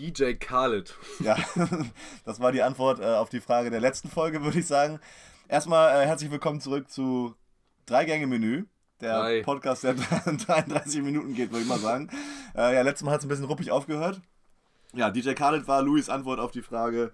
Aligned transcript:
DJ 0.00 0.32
Khaled. 0.32 0.94
Ja, 1.22 1.36
das 2.24 2.40
war 2.40 2.52
die 2.52 2.62
Antwort 2.62 3.00
äh, 3.00 3.04
auf 3.04 3.28
die 3.28 3.40
Frage 3.40 3.68
der 3.68 3.80
letzten 3.80 4.08
Folge, 4.08 4.42
würde 4.42 4.58
ich 4.58 4.66
sagen. 4.66 4.98
Erstmal 5.46 6.02
äh, 6.02 6.06
herzlich 6.06 6.30
willkommen 6.30 6.58
zurück 6.62 6.90
zu 6.90 7.34
Drei-Gänge-Menü. 7.84 8.64
Der 9.02 9.18
Drei. 9.18 9.42
Podcast, 9.42 9.84
der 9.84 9.94
33 10.24 11.02
Minuten 11.02 11.34
geht, 11.34 11.50
würde 11.50 11.64
ich 11.64 11.68
mal 11.68 11.78
sagen. 11.78 12.08
Äh, 12.56 12.74
ja, 12.76 12.80
letztes 12.80 13.04
Mal 13.04 13.12
hat 13.12 13.20
es 13.20 13.26
ein 13.26 13.28
bisschen 13.28 13.44
ruppig 13.44 13.72
aufgehört. 13.72 14.22
Ja, 14.94 15.10
DJ 15.10 15.32
Khaled 15.34 15.68
war 15.68 15.82
Louis 15.82 16.08
Antwort 16.08 16.40
auf 16.40 16.50
die 16.50 16.62
Frage 16.62 17.12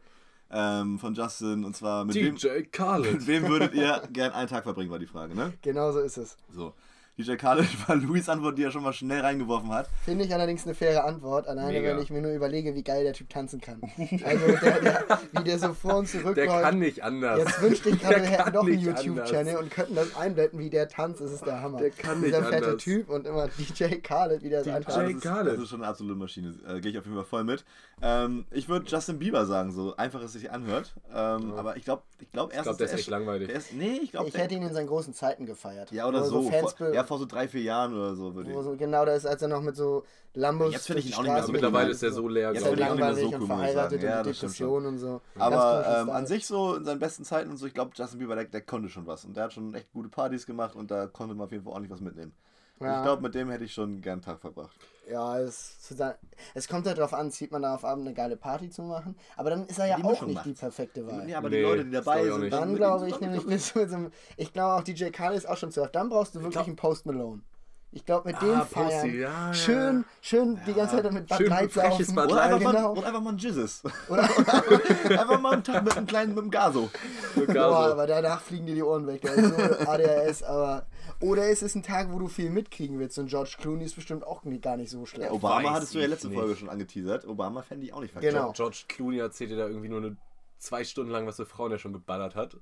ähm, 0.52 1.00
von 1.00 1.14
Justin. 1.14 1.64
Und 1.64 1.74
zwar, 1.74 2.04
mit 2.04 2.14
wem, 2.14 2.36
DJ 2.36 2.62
Khaled. 2.70 3.12
mit 3.14 3.26
wem 3.26 3.48
würdet 3.48 3.74
ihr 3.74 4.00
gern 4.12 4.30
einen 4.30 4.48
Tag 4.48 4.62
verbringen, 4.62 4.92
war 4.92 5.00
die 5.00 5.06
Frage, 5.06 5.34
ne? 5.34 5.52
Genau 5.62 5.90
so 5.90 5.98
ist 5.98 6.18
es. 6.18 6.36
So. 6.54 6.72
DJ 7.18 7.36
Khaled 7.36 7.66
war 7.88 7.96
Louis 7.96 8.28
Antwort, 8.28 8.58
die 8.58 8.62
er 8.64 8.70
schon 8.70 8.82
mal 8.82 8.92
schnell 8.92 9.20
reingeworfen 9.22 9.70
hat. 9.72 9.88
Finde 10.04 10.24
ich 10.24 10.34
allerdings 10.34 10.64
eine 10.66 10.74
faire 10.74 11.04
Antwort, 11.04 11.48
alleine 11.48 11.72
Mega. 11.72 11.96
wenn 11.96 12.02
ich 12.02 12.10
mir 12.10 12.20
nur 12.20 12.32
überlege, 12.32 12.74
wie 12.74 12.82
geil 12.82 13.04
der 13.04 13.14
Typ 13.14 13.30
tanzen 13.30 13.60
kann. 13.60 13.80
Also 14.24 14.46
der, 14.46 14.80
der, 14.80 15.20
wie 15.32 15.44
der 15.44 15.58
so 15.58 15.72
vor 15.72 15.96
und 15.96 16.08
zurück 16.08 16.34
Der 16.34 16.46
kann 16.46 16.78
nicht 16.78 17.02
anders. 17.02 17.38
Jetzt 17.38 17.62
wünschte 17.62 17.88
ich 17.90 18.00
gerade, 18.00 18.22
wir 18.22 18.28
hätten 18.30 18.52
doch 18.52 18.66
einen 18.66 18.78
YouTube-Channel 18.78 19.56
und 19.56 19.70
könnten 19.70 19.94
das 19.94 20.14
einblenden, 20.16 20.58
wie 20.58 20.70
der 20.70 20.88
tanzt. 20.88 21.20
Das 21.20 21.30
ist 21.32 21.46
der 21.46 21.60
Hammer. 21.62 21.78
Der 21.78 21.90
kann 21.90 22.22
Dieser 22.22 22.40
nicht 22.40 22.50
fette 22.50 22.66
anders. 22.66 22.82
Typ 22.82 23.08
und 23.08 23.26
immer 23.26 23.48
DJ 23.58 23.84
Khaled, 23.96 24.42
wie 24.42 24.50
der 24.50 24.64
so 24.64 24.70
DJ 24.70 24.76
einfach. 24.76 24.94
das, 24.94 25.10
ist, 25.10 25.20
Khaled. 25.22 25.54
das 25.54 25.62
ist 25.62 25.68
schon 25.70 25.80
eine 25.82 25.90
absolute 25.90 26.18
Maschine. 26.18 26.54
Äh, 26.68 26.80
Gehe 26.80 26.92
ich 26.92 26.98
auf 26.98 27.04
jeden 27.04 27.16
Fall 27.16 27.24
voll 27.24 27.44
mit. 27.44 27.64
Ähm, 28.02 28.44
ich 28.50 28.68
würde 28.68 28.86
Justin 28.86 29.18
Bieber 29.18 29.46
sagen, 29.46 29.72
so 29.72 29.96
einfach 29.96 30.22
es 30.22 30.32
sich 30.32 30.50
anhört. 30.50 30.94
Ähm, 31.14 31.54
Aber 31.54 31.76
ich 31.76 31.84
glaube, 31.84 32.02
ich 32.20 32.30
glaube 32.30 32.52
ich 32.52 32.56
erst. 32.56 32.64
glaube, 32.64 32.78
der 32.78 32.86
ist 32.88 32.94
echt 33.00 33.08
langweilig. 33.08 33.48
Der 33.48 33.56
ist, 33.56 33.72
nee, 33.72 34.00
ich 34.02 34.10
glaube. 34.10 34.28
Ich 34.28 34.36
hätte 34.36 34.54
ihn 34.54 34.62
in 34.62 34.74
seinen 34.74 34.88
großen 34.88 35.14
Zeiten 35.14 35.46
gefeiert. 35.46 35.90
Ja, 35.92 36.06
oder 36.06 36.22
Wo 36.22 36.26
so. 36.26 36.50
Fans 36.50 36.74
ja, 36.92 37.04
vor 37.06 37.18
so 37.18 37.26
drei, 37.26 37.48
vier 37.48 37.62
Jahren 37.62 37.94
oder 37.94 38.14
so 38.14 38.34
würde 38.34 38.50
ich. 38.50 38.62
so, 38.62 38.76
genau, 38.76 39.04
da 39.04 39.14
ist, 39.14 39.26
als 39.26 39.42
er 39.42 39.48
noch 39.48 39.62
mit 39.62 39.76
so 39.76 40.04
Lambos. 40.34 40.72
Jetzt 40.72 40.86
finde 40.86 41.00
ich 41.00 41.08
ihn 41.08 41.14
auch 41.14 41.22
nicht 41.22 41.32
mehr 41.32 41.42
so 41.42 41.52
Mittlerweile 41.52 41.90
ist 41.90 42.02
der 42.02 42.12
so 42.12 42.28
leer, 42.28 42.52
Jetzt 42.52 42.62
Ist 42.62 42.68
finde 42.68 42.82
er 42.82 42.86
ich 42.86 42.92
auch 42.92 42.94
nicht 42.94 43.00
mehr 43.00 43.08
langweilig 43.08 43.30
so 43.30 43.36
und 43.36 43.42
cool, 43.42 43.46
verheiratet. 43.46 44.02
Ja, 44.02 44.18
und. 44.18 44.26
Depression 44.26 44.86
und 44.86 44.98
so. 44.98 45.20
Aber 45.38 46.02
ähm, 46.02 46.10
an 46.10 46.26
sich 46.26 46.46
so 46.46 46.74
in 46.74 46.84
seinen 46.84 46.98
besten 46.98 47.24
Zeiten 47.24 47.50
und 47.50 47.56
so, 47.56 47.66
ich 47.66 47.74
glaube, 47.74 47.92
Justin 47.94 48.18
Bieber, 48.18 48.34
der, 48.34 48.44
der 48.44 48.60
konnte 48.60 48.88
schon 48.88 49.06
was. 49.06 49.24
Und 49.24 49.36
der 49.36 49.44
hat 49.44 49.52
schon 49.52 49.74
echt 49.74 49.92
gute 49.92 50.08
Partys 50.08 50.46
gemacht 50.46 50.76
und 50.76 50.90
da 50.90 51.06
konnte 51.06 51.34
man 51.34 51.46
auf 51.46 51.52
jeden 51.52 51.64
Fall 51.64 51.72
ordentlich 51.72 51.92
was 51.92 52.00
mitnehmen. 52.00 52.32
Ja. 52.80 52.98
Ich 52.98 53.02
glaube, 53.04 53.22
mit 53.22 53.34
dem 53.34 53.50
hätte 53.50 53.64
ich 53.64 53.72
schon 53.72 54.00
gern 54.02 54.14
einen 54.14 54.22
Tag 54.22 54.40
verbracht. 54.40 54.76
Ja, 55.08 55.38
es, 55.38 55.80
zu 55.80 55.94
sein- 55.94 56.14
es 56.54 56.66
kommt 56.66 56.86
halt 56.86 56.98
darauf 56.98 57.14
an, 57.14 57.30
zieht 57.30 57.52
man 57.52 57.62
da 57.62 57.74
auf 57.76 57.84
Abend 57.84 58.06
eine 58.06 58.14
geile 58.14 58.36
Party 58.36 58.70
zu 58.70 58.82
machen. 58.82 59.16
Aber 59.36 59.50
dann 59.50 59.66
ist 59.66 59.78
er 59.78 59.86
ja 59.86 59.96
Die 59.96 60.02
auch 60.04 60.10
Mischung 60.10 60.28
nicht 60.28 60.44
die 60.44 60.48
macht's. 60.48 60.60
perfekte 60.60 61.06
Wahl. 61.06 61.28
Ja, 61.28 61.38
aber 61.38 61.48
Nee, 61.48 61.56
die 61.58 61.62
Leute, 61.62 61.84
die 61.84 61.90
dabei 61.92 62.24
sind, 62.24 62.40
nicht. 62.40 62.52
Dann 62.52 62.74
glaube 62.74 63.08
ich 63.08 63.20
nämlich, 63.20 63.46
bist 63.46 63.74
du 63.74 63.78
mit 63.80 63.90
so 63.90 63.96
einem, 63.96 64.10
ich 64.36 64.52
glaube 64.52 64.74
auch 64.74 64.82
DJ 64.82 65.10
Khaled 65.10 65.38
ist 65.38 65.46
auch 65.48 65.56
schon 65.56 65.70
zu 65.70 65.82
oft. 65.82 65.94
Dann 65.94 66.08
brauchst 66.08 66.34
du 66.34 66.40
wirklich 66.40 66.54
glaub- 66.54 66.66
einen 66.66 66.76
Post 66.76 67.06
Malone. 67.06 67.42
Ich 67.92 68.04
glaube, 68.04 68.28
mit 68.30 68.42
dem 68.42 68.50
Ah, 68.50 68.60
feiern. 68.66 69.06
Ja, 69.14 69.46
ja, 69.48 69.54
schön, 69.54 70.04
schön 70.20 70.60
die 70.66 70.74
ganze 70.74 70.96
Zeit 71.02 71.10
mit 71.12 71.26
Bud 71.28 71.38
Schön 71.38 71.46
Light 71.48 71.72
saufen. 71.72 72.14
Bud 72.14 72.24
Oder 72.26 72.34
Light. 72.34 72.52
einfach, 72.52 72.58
genau. 72.72 72.82
mal, 72.92 72.98
oder 72.98 73.06
einfach 73.06 73.20
mal 73.22 73.32
ein 73.32 73.38
Jizzes. 73.38 73.82
Oder, 74.10 74.22
einfach 74.24 75.40
mal 75.40 75.52
einen 75.54 75.64
Tag 75.64 75.82
mit 75.84 75.96
einem 75.96 76.06
kleinen, 76.06 76.34
mit 76.34 76.42
einem 76.42 76.50
Gaso. 76.50 76.90
boah, 77.34 77.46
Gaso. 77.46 77.92
aber 77.92 78.06
danach 78.06 78.42
fliegen 78.42 78.66
dir 78.66 78.74
die 78.74 78.82
Ohren 78.82 79.06
weg. 79.06 79.22
Der 79.22 79.34
ist 79.34 79.48
so 79.54 79.56
ADHS, 79.90 80.42
aber. 80.42 80.86
Oder 81.20 81.48
ist 81.48 81.62
es 81.62 81.74
ein 81.74 81.82
Tag, 81.82 82.12
wo 82.12 82.18
du 82.18 82.28
viel 82.28 82.50
mitkriegen 82.50 82.98
willst? 82.98 83.18
Und 83.18 83.28
George 83.28 83.54
Clooney 83.58 83.84
ist 83.84 83.94
bestimmt 83.94 84.26
auch 84.26 84.42
gar 84.60 84.76
nicht 84.76 84.90
so 84.90 85.06
schlecht. 85.06 85.30
Obama 85.30 85.62
weiß 85.68 85.70
hattest 85.76 85.94
du 85.94 85.98
ja 86.00 86.06
letzte 86.06 86.28
nicht. 86.28 86.38
Folge 86.38 86.56
schon 86.56 86.68
angeteasert. 86.68 87.26
Obama 87.26 87.62
fände 87.62 87.86
ich 87.86 87.94
auch 87.94 88.00
nicht 88.00 88.12
verkehrt. 88.12 88.34
Genau. 88.34 88.52
George 88.52 88.84
Clooney 88.88 89.18
erzählt 89.20 89.50
dir 89.50 89.56
da 89.56 89.66
irgendwie 89.68 89.88
nur 89.88 89.98
eine 89.98 90.16
zwei 90.58 90.84
Stunden 90.84 91.12
lang, 91.12 91.26
was 91.26 91.36
für 91.36 91.46
Frauen 91.46 91.72
er 91.72 91.78
schon 91.78 91.94
geballert 91.94 92.34
hat. 92.34 92.58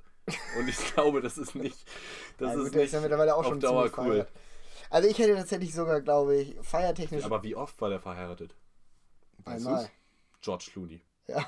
Und 0.59 0.69
ich 0.69 0.77
glaube, 0.95 1.21
das 1.23 1.39
ist 1.39 1.57
nicht. 1.57 1.77
Das 2.39 2.51
Ja, 2.51 2.55
gut, 2.55 2.67
ist 2.67 2.75
der 2.75 2.81
nicht 2.83 2.87
ist 2.89 2.93
ja 2.95 3.01
mittlerweile 3.01 3.35
auch 3.35 3.41
auf 3.41 3.47
schon 3.47 3.59
Dauer 3.61 3.85
cool. 3.85 3.91
verheiratet. 3.91 4.29
Also 4.95 5.09
ich 5.09 5.19
hätte 5.19 5.35
tatsächlich 5.35 5.75
sogar, 5.75 6.01
glaube 6.01 6.37
ich, 6.37 6.57
feiertechnisch 6.63 7.25
Aber 7.25 7.43
wie 7.43 7.57
oft 7.57 7.81
war 7.81 7.91
der 7.91 7.99
verheiratet? 7.99 8.55
Weißt 9.45 9.67
einmal. 9.67 9.83
du's? 9.83 9.91
George 10.41 10.69
Clooney. 10.73 11.01
Ja, 11.27 11.45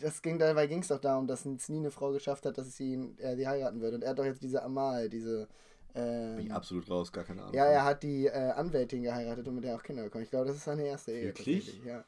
das 0.00 0.22
ging, 0.22 0.38
dabei 0.38 0.68
ging 0.68 0.78
es 0.78 0.86
doch 0.88 1.00
darum, 1.00 1.26
dass 1.26 1.44
es 1.44 1.68
nie 1.68 1.78
eine 1.78 1.90
Frau 1.90 2.12
geschafft 2.12 2.46
hat, 2.46 2.56
dass 2.56 2.76
sie 2.76 2.92
ihn, 2.92 3.16
er 3.18 3.34
sie 3.36 3.48
heiraten 3.48 3.80
würde. 3.80 3.96
Und 3.96 4.04
er 4.04 4.10
hat 4.10 4.18
doch 4.20 4.24
jetzt 4.24 4.42
diese 4.44 4.62
Amal, 4.62 5.08
diese. 5.08 5.48
Bin 5.92 6.38
ich 6.38 6.46
Ähm, 6.46 6.52
absolut 6.52 6.88
raus, 6.88 7.10
gar 7.10 7.24
keine 7.24 7.42
Ahnung. 7.42 7.54
ja, 7.54 7.64
er 7.66 7.82
hat 7.82 8.04
die 8.04 8.26
äh, 8.26 8.30
Anwältin 8.50 9.02
geheiratet 9.02 9.48
und 9.48 9.56
mit 9.56 9.64
der 9.64 9.74
auch 9.74 9.82
Kinder 9.82 10.04
bekommen. 10.04 10.22
Ich 10.22 10.30
glaube, 10.30 10.46
das 10.46 10.56
ist 10.56 10.64
seine 10.64 10.86
erste 10.86 11.10
Ehe. 11.10 11.24
Wirklich? 11.24 11.80
Ja. 11.84 12.04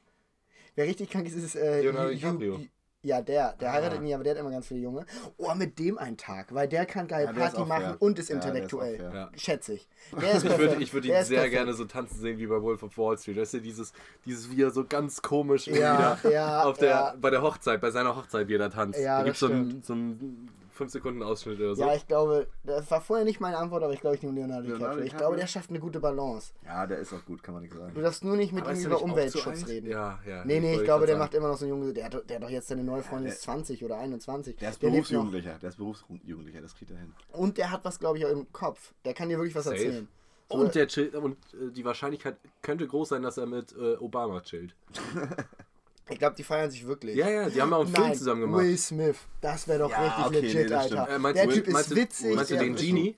Wer 0.77 0.87
richtig 0.87 1.11
krank 1.11 1.27
ist, 1.27 1.35
ist 1.35 1.57
äh, 1.57 1.81
Leonardo 1.83 2.11
DiCaprio. 2.11 2.61
Ja, 3.03 3.23
der. 3.23 3.55
Der 3.55 3.71
Ah. 3.71 3.73
heiratet 3.73 4.03
nie, 4.03 4.13
aber 4.15 4.25
der 4.25 4.35
hat 4.35 4.41
immer 4.41 4.51
ganz 4.51 4.67
viele 4.67 4.81
Junge. 4.81 5.07
Oh, 5.39 5.55
mit 5.55 5.79
dem 5.79 5.97
einen 5.97 6.19
Tag, 6.19 6.55
weil 6.55 6.69
der 6.69 6.85
kann 6.85 7.09
geil 7.09 7.25
Ja, 7.25 7.33
der 7.33 7.47
ist 7.47 7.55
Party 7.55 7.69
machen 7.69 7.83
fair. 7.85 7.97
und 8.03 8.19
ist 8.19 8.29
Ja, 8.29 8.37
ist 8.37 8.45
intellektuell. 8.45 9.11
Ja. 9.15 9.31
Schätze 9.37 9.73
ich. 9.75 9.89
Der 10.21 10.33
ist 10.33 10.45
Ich 10.45 10.59
würde, 10.59 10.77
ich 10.83 10.93
würde 10.93 11.09
Der 11.09 11.17
ihn 11.17 11.23
ist 11.23 11.29
sehr 11.29 11.37
perfekt. 11.39 11.55
gerne 11.55 11.73
so 11.73 11.85
tanzen 11.87 12.21
sehen 12.21 12.39
wie 12.39 12.47
bei 12.47 12.61
Wolf 12.61 12.83
of 12.83 12.99
Wall 12.99 13.17
Street. 13.17 13.39
Weißt 13.39 13.55
du, 13.55 13.61
dieses, 13.63 13.93
dieses 14.27 14.51
wie 14.55 14.63
er 14.63 14.71
so 14.71 14.85
ganz 14.85 15.23
komisch 15.23 15.67
Ja, 15.67 16.19
wieder 16.23 16.31
ja, 16.31 16.63
auf 16.65 16.77
der, 16.77 16.89
ja. 16.91 17.15
bei 17.19 17.31
der 17.31 17.41
Hochzeit, 17.41 17.81
bei 17.81 17.91
seiner 17.91 18.15
Hochzeit, 18.17 18.49
wie 18.49 18.55
er 18.57 18.59
da 18.59 18.69
tanzt. 18.69 19.01
Ja, 19.01 19.19
da 19.19 19.25
gibt 19.25 19.35
es 19.35 19.41
so 19.41 19.47
einen, 19.47 19.83
so 19.83 19.95
einen 19.95 20.49
5 20.81 20.91
Sekunden 20.93 21.23
Ausschnitt 21.23 21.59
oder 21.61 21.75
so. 21.75 21.83
Ja, 21.83 21.95
ich 21.95 22.07
glaube, 22.07 22.47
das 22.65 22.91
war 22.91 23.01
vorher 23.01 23.25
nicht 23.25 23.39
meine 23.41 23.59
Antwort, 23.59 23.83
aber 23.83 23.93
ich 23.93 24.01
glaube, 24.01 24.17
ich 24.17 24.23
nehme 24.23 24.35
Leonardo, 24.35 24.63
Leonardo 24.69 24.79
DiCaprio. 24.81 25.05
Ich 25.05 25.11
DiCaprio? 25.11 25.27
glaube, 25.29 25.37
der 25.41 25.47
schafft 25.47 25.71
eine 25.71 25.79
gute 25.81 26.01
Balance. 26.01 26.53
Ja, 26.65 26.87
der 26.87 26.99
ist 26.99 27.13
auch 27.13 27.25
gut, 27.25 27.43
kann 27.43 27.55
man 27.55 27.63
nicht 27.63 27.75
sagen. 27.75 27.93
Du 27.95 28.01
darfst 28.01 28.25
nur 28.25 28.37
nicht 28.37 28.53
mit 28.53 28.65
Aber 28.65 28.73
ihm 28.73 28.81
er 28.81 28.87
über 28.87 29.03
Umweltschutz 29.03 29.67
reden. 29.69 29.91
Ja, 29.91 30.19
ja. 30.27 30.45
Nee, 30.45 30.61
nee, 30.61 30.77
ich 30.77 30.85
glaube, 30.85 31.07
der 31.07 31.17
sagen. 31.17 31.25
macht 31.27 31.35
immer 31.35 31.49
noch 31.49 31.57
so 31.59 31.67
einen 31.67 31.75
Junge. 31.79 31.93
Der 31.93 32.07
hat, 32.07 32.29
der 32.29 32.37
hat 32.37 32.43
doch 32.43 32.51
jetzt 32.51 32.69
seine 32.69 32.83
neue 32.83 33.03
Freundin 33.03 33.27
der- 33.27 33.35
ist 33.35 33.43
20 33.43 33.85
oder 33.85 33.99
21. 33.99 34.57
Der 34.57 34.71
ist 34.71 34.83
noch. 34.83 34.91
Berufsjugendlicher. 34.91 35.59
Der 35.61 35.69
ist 35.69 35.77
Berufsjugendlicher, 35.77 36.61
das 36.63 36.75
kriegt 36.75 36.91
er 36.91 36.97
hin. 36.99 37.13
Und 37.33 37.59
der 37.59 37.71
hat 37.71 37.85
was, 37.85 37.99
glaube 37.99 38.19
ich, 38.19 38.25
auch 38.27 38.31
im 38.31 38.51
Kopf. 38.53 38.95
Der 39.05 39.13
kann 39.15 39.29
dir 39.29 39.37
wirklich 39.39 39.55
was 39.55 39.65
Safe. 39.65 39.77
erzählen. 39.77 40.09
So, 40.51 40.57
Und, 40.59 40.75
der 40.75 40.89
chillt, 40.89 41.15
und 41.15 41.37
äh, 41.55 41.71
die 41.71 41.85
Wahrscheinlichkeit 41.85 42.37
könnte 42.63 42.87
groß 42.87 43.11
sein, 43.11 43.23
dass 43.23 43.37
er 43.39 43.47
mit 43.47 43.73
äh, 43.77 43.97
Obama 43.99 44.41
chillt. 44.41 44.75
ich 46.11 46.19
glaube, 46.19 46.37
die 46.37 46.43
feiern 46.45 46.71
sich 46.71 46.87
wirklich. 46.87 47.17
Ja, 47.17 47.29
ja, 47.29 47.49
die 47.49 47.61
haben 47.61 47.71
ja 47.71 47.77
auch 47.77 47.85
einen 47.85 47.95
Film 47.95 48.09
Nein, 48.09 48.15
zusammen 48.17 48.41
gemacht. 48.43 48.63
Will 48.63 48.77
Smith. 48.79 49.17
Das 49.41 49.67
wäre 49.69 49.79
doch 49.81 49.91
Ja, 49.91 50.03
richtig 50.03 50.27
okay, 50.27 50.41
legit, 50.41 50.69
nee, 50.71 50.75
Alter. 50.75 51.09
Äh, 51.09 51.19
meinst 51.19 51.39
der 51.39 51.47
du, 51.47 51.55
Typ 51.55 51.67
ist 51.69 51.73
meinst 51.73 51.91
du, 51.91 51.97
witzig. 51.97 52.35
Meinst 52.37 52.51
du 52.51 52.57
den 52.59 52.75
Genie? 52.77 53.17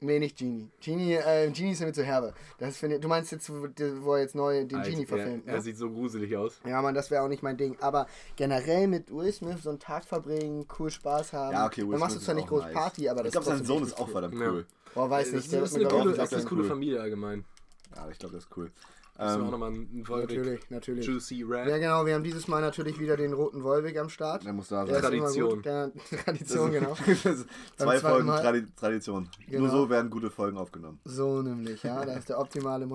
Nee, 0.00 0.18
nicht 0.18 0.36
Genie. 0.36 0.70
Genie, 0.82 1.14
äh, 1.14 1.50
Genie 1.50 1.72
ist 1.72 1.80
mir 1.80 1.92
zu 1.92 2.04
herbe. 2.04 2.34
Das 2.58 2.76
finde 2.76 2.96
ich- 2.96 3.00
du 3.00 3.08
meinst 3.08 3.32
jetzt, 3.32 3.48
wo 3.50 4.14
er 4.14 4.20
jetzt 4.20 4.34
neu 4.34 4.64
den 4.66 4.76
Alter, 4.78 4.90
Genie 4.90 5.06
verfilmt, 5.06 5.46
er, 5.46 5.52
ne? 5.52 5.56
er 5.56 5.62
sieht 5.62 5.78
so 5.78 5.88
gruselig 5.90 6.36
aus. 6.36 6.60
Ja, 6.66 6.82
Mann, 6.82 6.94
das 6.94 7.10
wäre 7.10 7.22
auch 7.22 7.28
nicht 7.28 7.42
mein 7.42 7.56
Ding. 7.56 7.78
Aber 7.80 8.06
generell 8.36 8.86
mit 8.86 9.10
Will 9.10 9.32
Smith 9.32 9.62
so 9.62 9.70
einen 9.70 9.78
Tag 9.78 10.04
verbringen, 10.04 10.66
cool 10.78 10.90
Spaß 10.90 11.32
haben. 11.32 11.52
Ja, 11.52 11.64
okay, 11.66 11.82
Will 11.82 11.92
Dann 11.92 12.00
machst 12.00 12.16
du 12.16 12.20
zwar 12.20 12.34
nicht 12.34 12.48
groß 12.48 12.64
nice. 12.64 12.74
Party, 12.74 13.08
aber 13.08 13.22
das 13.22 13.28
Ich 13.28 13.40
glaube, 13.40 13.56
sein 13.56 13.64
Sohn 13.64 13.82
ist 13.82 13.96
auch 13.96 14.06
cool. 14.06 14.12
verdammt 14.12 14.38
Ja. 14.38 14.50
cool. 14.50 14.66
Boah, 14.94 15.08
weiß 15.08 15.26
Das 15.28 15.34
nicht. 15.36 15.44
ist, 15.46 15.52
das 15.54 15.70
ist 15.70 15.76
eine, 15.76 15.88
coole, 15.88 16.12
das 16.12 16.32
ist 16.32 16.34
eine 16.38 16.44
coole 16.44 16.62
cool. 16.62 16.68
Familie 16.68 17.00
allgemein. 17.00 17.44
Ja, 17.96 18.08
ich 18.10 18.18
glaube, 18.18 18.34
das 18.34 18.44
ist 18.44 18.56
cool. 18.56 18.70
Müssen 19.16 19.28
wir 19.28 19.34
auch 19.42 19.44
Ähm, 19.44 19.50
nochmal 19.50 19.72
einen 19.72 20.08
Volvic 20.08 20.36
Natürlich, 20.38 20.70
natürlich. 20.70 21.06
Juicy 21.06 21.42
Red. 21.44 21.68
Ja, 21.68 21.78
genau, 21.78 22.04
wir 22.04 22.14
haben 22.14 22.24
dieses 22.24 22.48
Mal 22.48 22.60
natürlich 22.60 22.98
wieder 22.98 23.16
den 23.16 23.32
roten 23.32 23.62
Wolwig 23.62 23.96
am 23.98 24.08
Start. 24.08 24.44
der 24.44 24.52
muss 24.52 24.68
da 24.68 24.84
sein. 24.86 25.00
Tradition. 25.00 25.62
Der, 25.62 25.92
Tradition, 26.24 26.72
genau. 26.72 26.94
Zwei 27.76 27.98
Folgen. 28.00 28.26
Tradi 28.28 28.64
Tradition. 28.74 29.28
Genau. 29.46 29.60
Nur 29.60 29.70
so 29.70 29.88
werden 29.88 30.10
gute 30.10 30.30
Folgen 30.30 30.58
aufgenommen. 30.58 30.98
So 31.04 31.42
nämlich, 31.42 31.82
ja. 31.84 32.04
Da 32.04 32.14
ist 32.14 32.28
der 32.28 32.40
optimale 32.40 32.86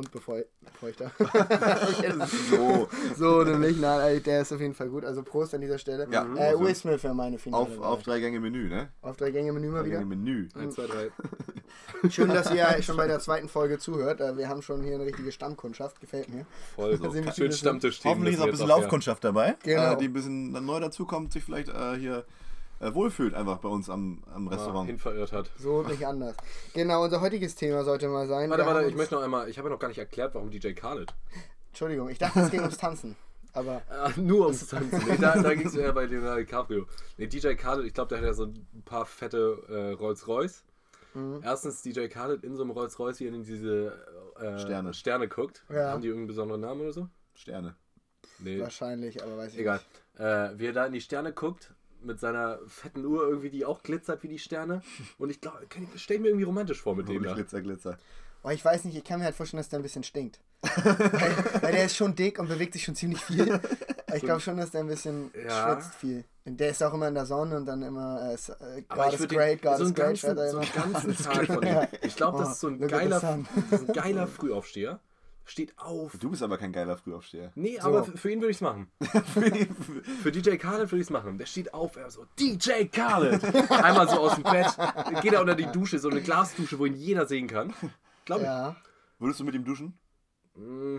Mundbefeuchter. 0.62 1.12
So, 2.50 2.90
so 3.18 3.44
nämlich, 3.44 3.78
nein, 3.78 4.22
der 4.24 4.42
ist 4.42 4.52
auf 4.52 4.60
jeden 4.60 4.74
Fall 4.74 4.90
gut. 4.90 5.06
Also 5.06 5.24
Prost 5.24 5.54
an 5.54 5.62
dieser 5.62 5.78
Stelle. 5.78 6.08
Ja, 6.12 6.26
äh, 6.36 6.40
also 6.50 6.62
Will 6.62 6.76
Smith 6.76 7.04
wäre 7.04 7.14
meine 7.14 7.38
Finale. 7.38 7.64
auf, 7.64 7.80
auf 7.80 8.04
drei 8.04 8.20
Gänge 8.20 8.40
Menü, 8.40 8.68
ne? 8.68 8.90
auf 9.02 9.18
drei 9.18 9.32
Gänge 9.32 9.54
Menü 9.54 9.70
mal 9.70 9.80
Drei 9.80 9.86
wieder. 9.88 10.00
Gänge 10.00 10.16
Menü. 10.16 10.50
1, 10.56 10.76
2, 10.76 10.88
3. 10.88 11.12
Schön, 12.10 12.30
dass 12.30 12.52
ihr 12.52 12.82
schon 12.82 12.98
bei 12.98 13.08
der 13.08 13.20
zweiten 13.20 13.48
Folge 13.48 13.78
zuhört. 13.78 14.22
Äh, 14.22 14.38
Wir 14.38 14.50
haben 14.50 14.62
schon 14.62 14.84
hier 14.84 14.96
eine 14.96 15.06
richtige 15.06 15.32
Stammkundschaft. 15.32 16.02
Gefällt 16.02 16.30
mir. 16.30 16.46
Voll 16.76 17.00
wir 17.00 17.32
Schön 17.34 17.52
Stammtisch 17.52 18.02
Hoffentlich 18.04 18.36
ist 18.36 18.42
auch 18.42 18.46
ein 18.46 18.52
bisschen 18.52 18.68
Laufkundschaft 18.68 19.24
dabei, 19.24 19.56
Genau. 19.64 19.94
äh, 19.94 19.98
die 19.98 20.06
ein 20.06 20.14
bisschen 20.14 20.52
neu 20.52 20.80
dazukommt, 20.80 21.32
sich 21.34 21.44
vielleicht 21.44 21.70
äh, 21.70 21.96
hier 21.98 22.26
äh, 22.80 22.94
wohlfühlt 22.94 23.34
einfach 23.34 23.60
bei 23.60 23.70
uns 23.70 23.90
am, 23.90 24.24
am 24.34 24.48
Restaurant. 24.48 24.88
Hin 24.88 24.98
verirrt 24.98 25.32
hat. 25.32 25.50
So 25.58 25.80
und 25.80 25.90
nicht 25.90 26.06
anders. 26.06 26.36
Genau, 26.74 27.04
unser 27.04 27.22
heutiges 27.22 27.56
Thema 27.56 27.84
sollte 27.84 28.08
mal 28.08 28.28
sein. 28.28 28.50
Warte, 28.50 28.64
wir 28.64 28.74
warte, 28.74 28.88
ich 28.90 28.96
möchte 28.96 29.16
noch 29.16 29.24
einmal, 29.24 29.50
ich 29.50 29.58
habe 29.58 29.68
ja 29.70 29.74
noch 29.74 29.80
gar 29.80 29.90
nicht 29.90 29.98
erklärt, 29.98 30.34
warum 30.36 30.50
DJ 30.50 30.74
Khaled. 30.74 31.14
Entschuldigung, 31.68 32.10
ich 32.10 32.18
dachte, 32.18 32.40
es 32.40 32.52
ging 32.52 32.62
ums 32.62 32.78
Tanzen. 32.78 33.16
Aber 33.54 33.82
Ah, 33.90 34.12
nur 34.16 34.46
ums 34.46 34.68
Tanzen. 34.68 35.02
Nee, 35.08 35.18
da 35.18 35.42
da 35.42 35.54
ging 35.54 35.68
es 35.68 35.76
eher 35.76 35.92
bei 35.94 36.06
Leonardo 36.06 36.40
DiCaprio. 36.40 36.86
Nee, 37.18 37.28
DJ 37.28 37.54
Khaled, 37.56 37.86
ich 37.86 37.94
glaube, 37.94 38.10
der 38.10 38.20
hat 38.20 38.26
ja 38.26 38.34
so 38.34 38.46
ein 38.46 38.84
paar 38.86 39.06
fette 39.06 39.58
äh, 39.70 39.94
Rolls-Royce. 39.94 40.64
Mhm. 41.14 41.42
Erstens 41.44 41.82
DJ 41.82 42.08
Khaled 42.08 42.44
in 42.44 42.56
so 42.56 42.64
einem 42.64 42.72
Rolls-Royce 42.72 43.18
hier 43.18 43.34
in 43.34 43.44
diese 43.44 43.94
äh, 44.40 44.60
Sterne. 44.60 44.94
Sterne 44.94 45.28
guckt. 45.28 45.64
Ja. 45.70 45.92
Haben 45.92 46.02
die 46.02 46.08
irgendeinen 46.08 46.28
besonderen 46.28 46.62
Namen 46.62 46.82
oder 46.82 46.94
so? 46.94 47.08
Sterne. 47.34 47.76
Nee, 48.40 48.60
wahrscheinlich, 48.60 49.24
aber 49.24 49.38
weiß 49.38 49.54
ich 49.54 49.60
egal. 49.60 49.82
Äh, 50.18 50.52
wie 50.58 50.68
er 50.68 50.74
da 50.74 50.86
in 50.86 50.94
die 50.94 51.02
Sterne 51.02 51.34
guckt, 51.34 51.74
mit 52.02 52.20
seiner 52.20 52.60
fetten 52.68 53.06
Uhr 53.06 53.28
irgendwie, 53.28 53.50
die 53.50 53.66
auch 53.66 53.84
glitzert 53.84 54.24
wie 54.24 54.28
die 54.28 54.40
Sterne. 54.40 54.82
Und 55.18 55.30
ich 55.30 55.42
glaube, 55.42 55.60
stell 55.96 56.18
ich 56.18 56.22
mir 56.22 56.30
irgendwie 56.30 56.46
romantisch 56.46 56.82
vor 56.82 56.96
mit 56.96 57.08
dem 57.10 57.24
da. 57.24 57.34
Glitzer, 57.34 57.62
Glitzer. 57.62 57.98
Oh, 58.44 58.50
ich 58.50 58.64
weiß 58.64 58.86
nicht, 58.86 58.96
ich 58.96 59.04
kann 59.04 59.20
mir 59.20 59.26
halt 59.26 59.36
vorstellen, 59.36 59.60
dass 59.60 59.68
der 59.70 59.80
ein 59.80 59.84
bisschen 59.84 60.04
stinkt. 60.04 60.40
weil, 60.62 61.62
weil 61.62 61.72
der 61.74 61.86
ist 61.86 61.96
schon 61.96 62.16
dick 62.16 62.40
und 62.40 62.48
bewegt 62.48 62.74
sich 62.74 62.84
schon 62.84 62.96
ziemlich 62.96 63.22
viel. 63.22 63.60
Ich 64.16 64.24
glaube 64.24 64.40
schon, 64.40 64.58
dass 64.58 64.72
der 64.72 64.82
ein 64.82 64.88
bisschen 64.88 65.30
Ja. 65.48 65.76
schwitzt 65.76 65.94
viel. 65.94 66.24
Und 66.44 66.60
der 66.60 66.72
ist 66.72 66.82
auch 66.82 66.96
immer 66.96 67.10
in 67.10 67.14
der 67.14 67.28
Sonne 67.28 67.56
und 67.58 67.68
dann 67.68 67.84
immer 67.84 68.20
äh, 68.32 68.34
äh, 68.34 68.84
Aber 68.88 69.04
God 69.12 69.14
is 69.20 69.28
great, 69.28 69.62
God 69.62 69.78
so 69.78 69.84
is 69.84 69.94
great. 69.94 70.20
ganzen, 70.20 70.36
so 70.36 70.58
einen 70.58 70.72
ganzen 70.74 71.16
Tag 71.24 71.46
von 71.46 71.62
ihm. 71.62 71.88
Ich 72.02 72.16
glaube, 72.16 72.40
das 72.40 72.54
ist 72.54 72.60
so 72.62 72.70
ein 72.70 72.84
Oh, 72.84 72.88
geiler, 72.88 73.18
ist 73.18 73.24
ein 73.88 73.94
geiler 73.94 74.26
Frühaufsteher. 74.26 75.00
Steht 75.50 75.78
auf. 75.78 76.18
Du 76.20 76.30
bist 76.30 76.44
aber 76.44 76.58
kein 76.58 76.72
geiler 76.72 76.98
Frühaufsteher. 76.98 77.52
Nee, 77.56 77.78
So. 77.82 77.88
aber 77.88 78.04
für, 78.04 78.32
ihn 78.32 78.40
würde 78.42 78.52
ich 78.52 78.58
es 78.58 78.62
machen. 78.62 78.88
für 80.24 80.32
DJ 80.32 80.56
Khaled 80.58 80.92
würde 80.92 80.98
ich 81.02 81.08
es 81.08 81.10
machen. 81.10 81.38
Der 81.38 81.46
steht 81.46 81.74
auf, 81.74 81.96
er 81.96 82.10
so, 82.12 82.26
DJ 82.40 82.86
Khaled! 82.86 83.44
Einmal 83.72 84.08
so 84.08 84.20
aus 84.20 84.36
dem 84.36 84.44
Bett, 84.44 84.68
geht 85.22 85.34
er 85.34 85.42
unter 85.42 85.56
die 85.56 85.66
Dusche, 85.66 86.00
so 86.00 86.10
eine 86.10 86.22
Glasdusche, 86.22 86.78
wo 86.80 86.86
ihn 86.86 86.96
jeder 86.96 87.26
sehen 87.26 87.48
kann. 87.48 87.74
Glaube 88.26 88.42
ich. 88.42 88.48
Ja. 88.48 88.76
Würdest 89.20 89.40
du 89.40 89.44
mit 89.44 89.56
ihm 89.56 89.66
duschen? 89.66 89.98
Mm, 90.56 90.98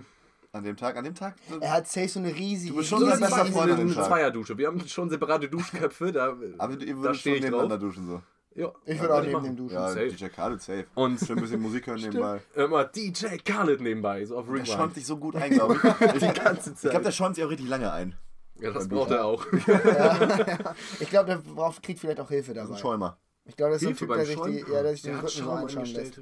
An 0.53 0.65
dem 0.65 0.77
Tag? 0.77 0.97
An 0.97 1.05
dem 1.05 1.15
Tag? 1.15 1.37
Er 1.61 1.73
hat 1.73 1.89
safe 1.89 2.09
so 2.09 2.19
eine 2.19 2.35
riesige. 2.35 2.73
Du 2.73 2.79
bist 2.79 2.89
schon 2.91 3.01
sein 3.01 3.13
eine 3.13 3.21
bester 3.21 3.47
Freund 3.47 3.71
an 3.73 3.79
dem 3.79 3.87
eine 3.87 3.95
Tag. 3.95 4.07
Zweierdusche. 4.07 4.59
Wir 4.59 4.67
haben 4.67 4.87
schon 4.89 5.09
separate 5.11 5.49
Duschköpfe, 5.49 6.13
da, 6.13 6.25
Aber 6.59 6.73
ihr 6.75 6.95
da 6.95 6.97
würdet 6.97 7.17
schon 7.17 7.33
ich 7.35 7.41
nebeneinander 7.43 7.79
drauf. 7.79 7.89
duschen 7.89 8.07
so. 8.07 8.23
Ja, 8.55 8.73
Ich 8.85 9.01
würde 9.01 9.15
auch 9.15 9.23
neben 9.23 9.43
dem 9.45 9.57
duschen. 9.57 9.75
Ja, 9.75 9.89
Safe. 9.89 10.09
DJ 10.09 10.27
Khaled, 10.27 10.61
safe. 10.61 10.87
Und 10.95 11.21
Schön 11.21 11.39
ein 11.39 11.43
bisschen 11.43 11.61
Musik 11.63 11.87
hören 11.87 12.01
nebenbei. 12.03 12.41
immer 12.57 12.85
DJ 12.85 13.37
Khaled 13.45 13.81
nebenbei, 13.81 14.25
so 14.25 14.37
auf 14.39 14.47
Der 14.47 14.65
schäumt 14.65 14.79
Rewind. 14.81 14.95
sich 14.95 15.07
so 15.07 15.17
gut 15.19 15.37
ein, 15.37 15.51
glaube 15.53 15.75
ich. 16.01 16.13
Die 16.13 16.33
ganze 16.41 16.71
Ich 16.71 16.77
Zeit. 16.77 16.91
glaube, 16.91 17.05
der 17.05 17.13
schäumt 17.13 17.37
sich 17.37 17.45
auch 17.45 17.51
richtig 17.51 17.69
lange 17.69 17.93
ein. 17.93 18.17
ja, 18.59 18.71
das 18.73 18.89
braucht 18.89 19.11
er 19.13 19.25
auch. 19.25 19.47
Ich 21.01 21.09
glaube, 21.11 21.27
der 21.31 21.37
braucht, 21.39 21.83
kriegt 21.83 22.01
vielleicht 22.01 22.21
auch 22.21 22.29
Hilfe 22.29 22.53
Das 22.55 22.65
ist 22.65 22.71
ein 22.71 22.73
dabei. 22.75 22.81
Schäumer. 22.81 23.19
Ich 23.45 23.57
glaube, 23.57 23.73
das 23.73 23.83
ist 23.83 23.99
so 23.99 24.07
ein 24.07 24.09
Hilfe 24.09 24.35
Typ, 24.35 24.45
der 24.45 24.55
sich, 24.55 24.65
die, 24.67 24.73
ja, 24.73 24.83
der 24.83 24.93
sich 24.93 25.03
den 25.03 25.15
Rücken 25.17 25.29
so 25.29 25.51
anschauen 25.51 25.87
lässt. 25.87 26.21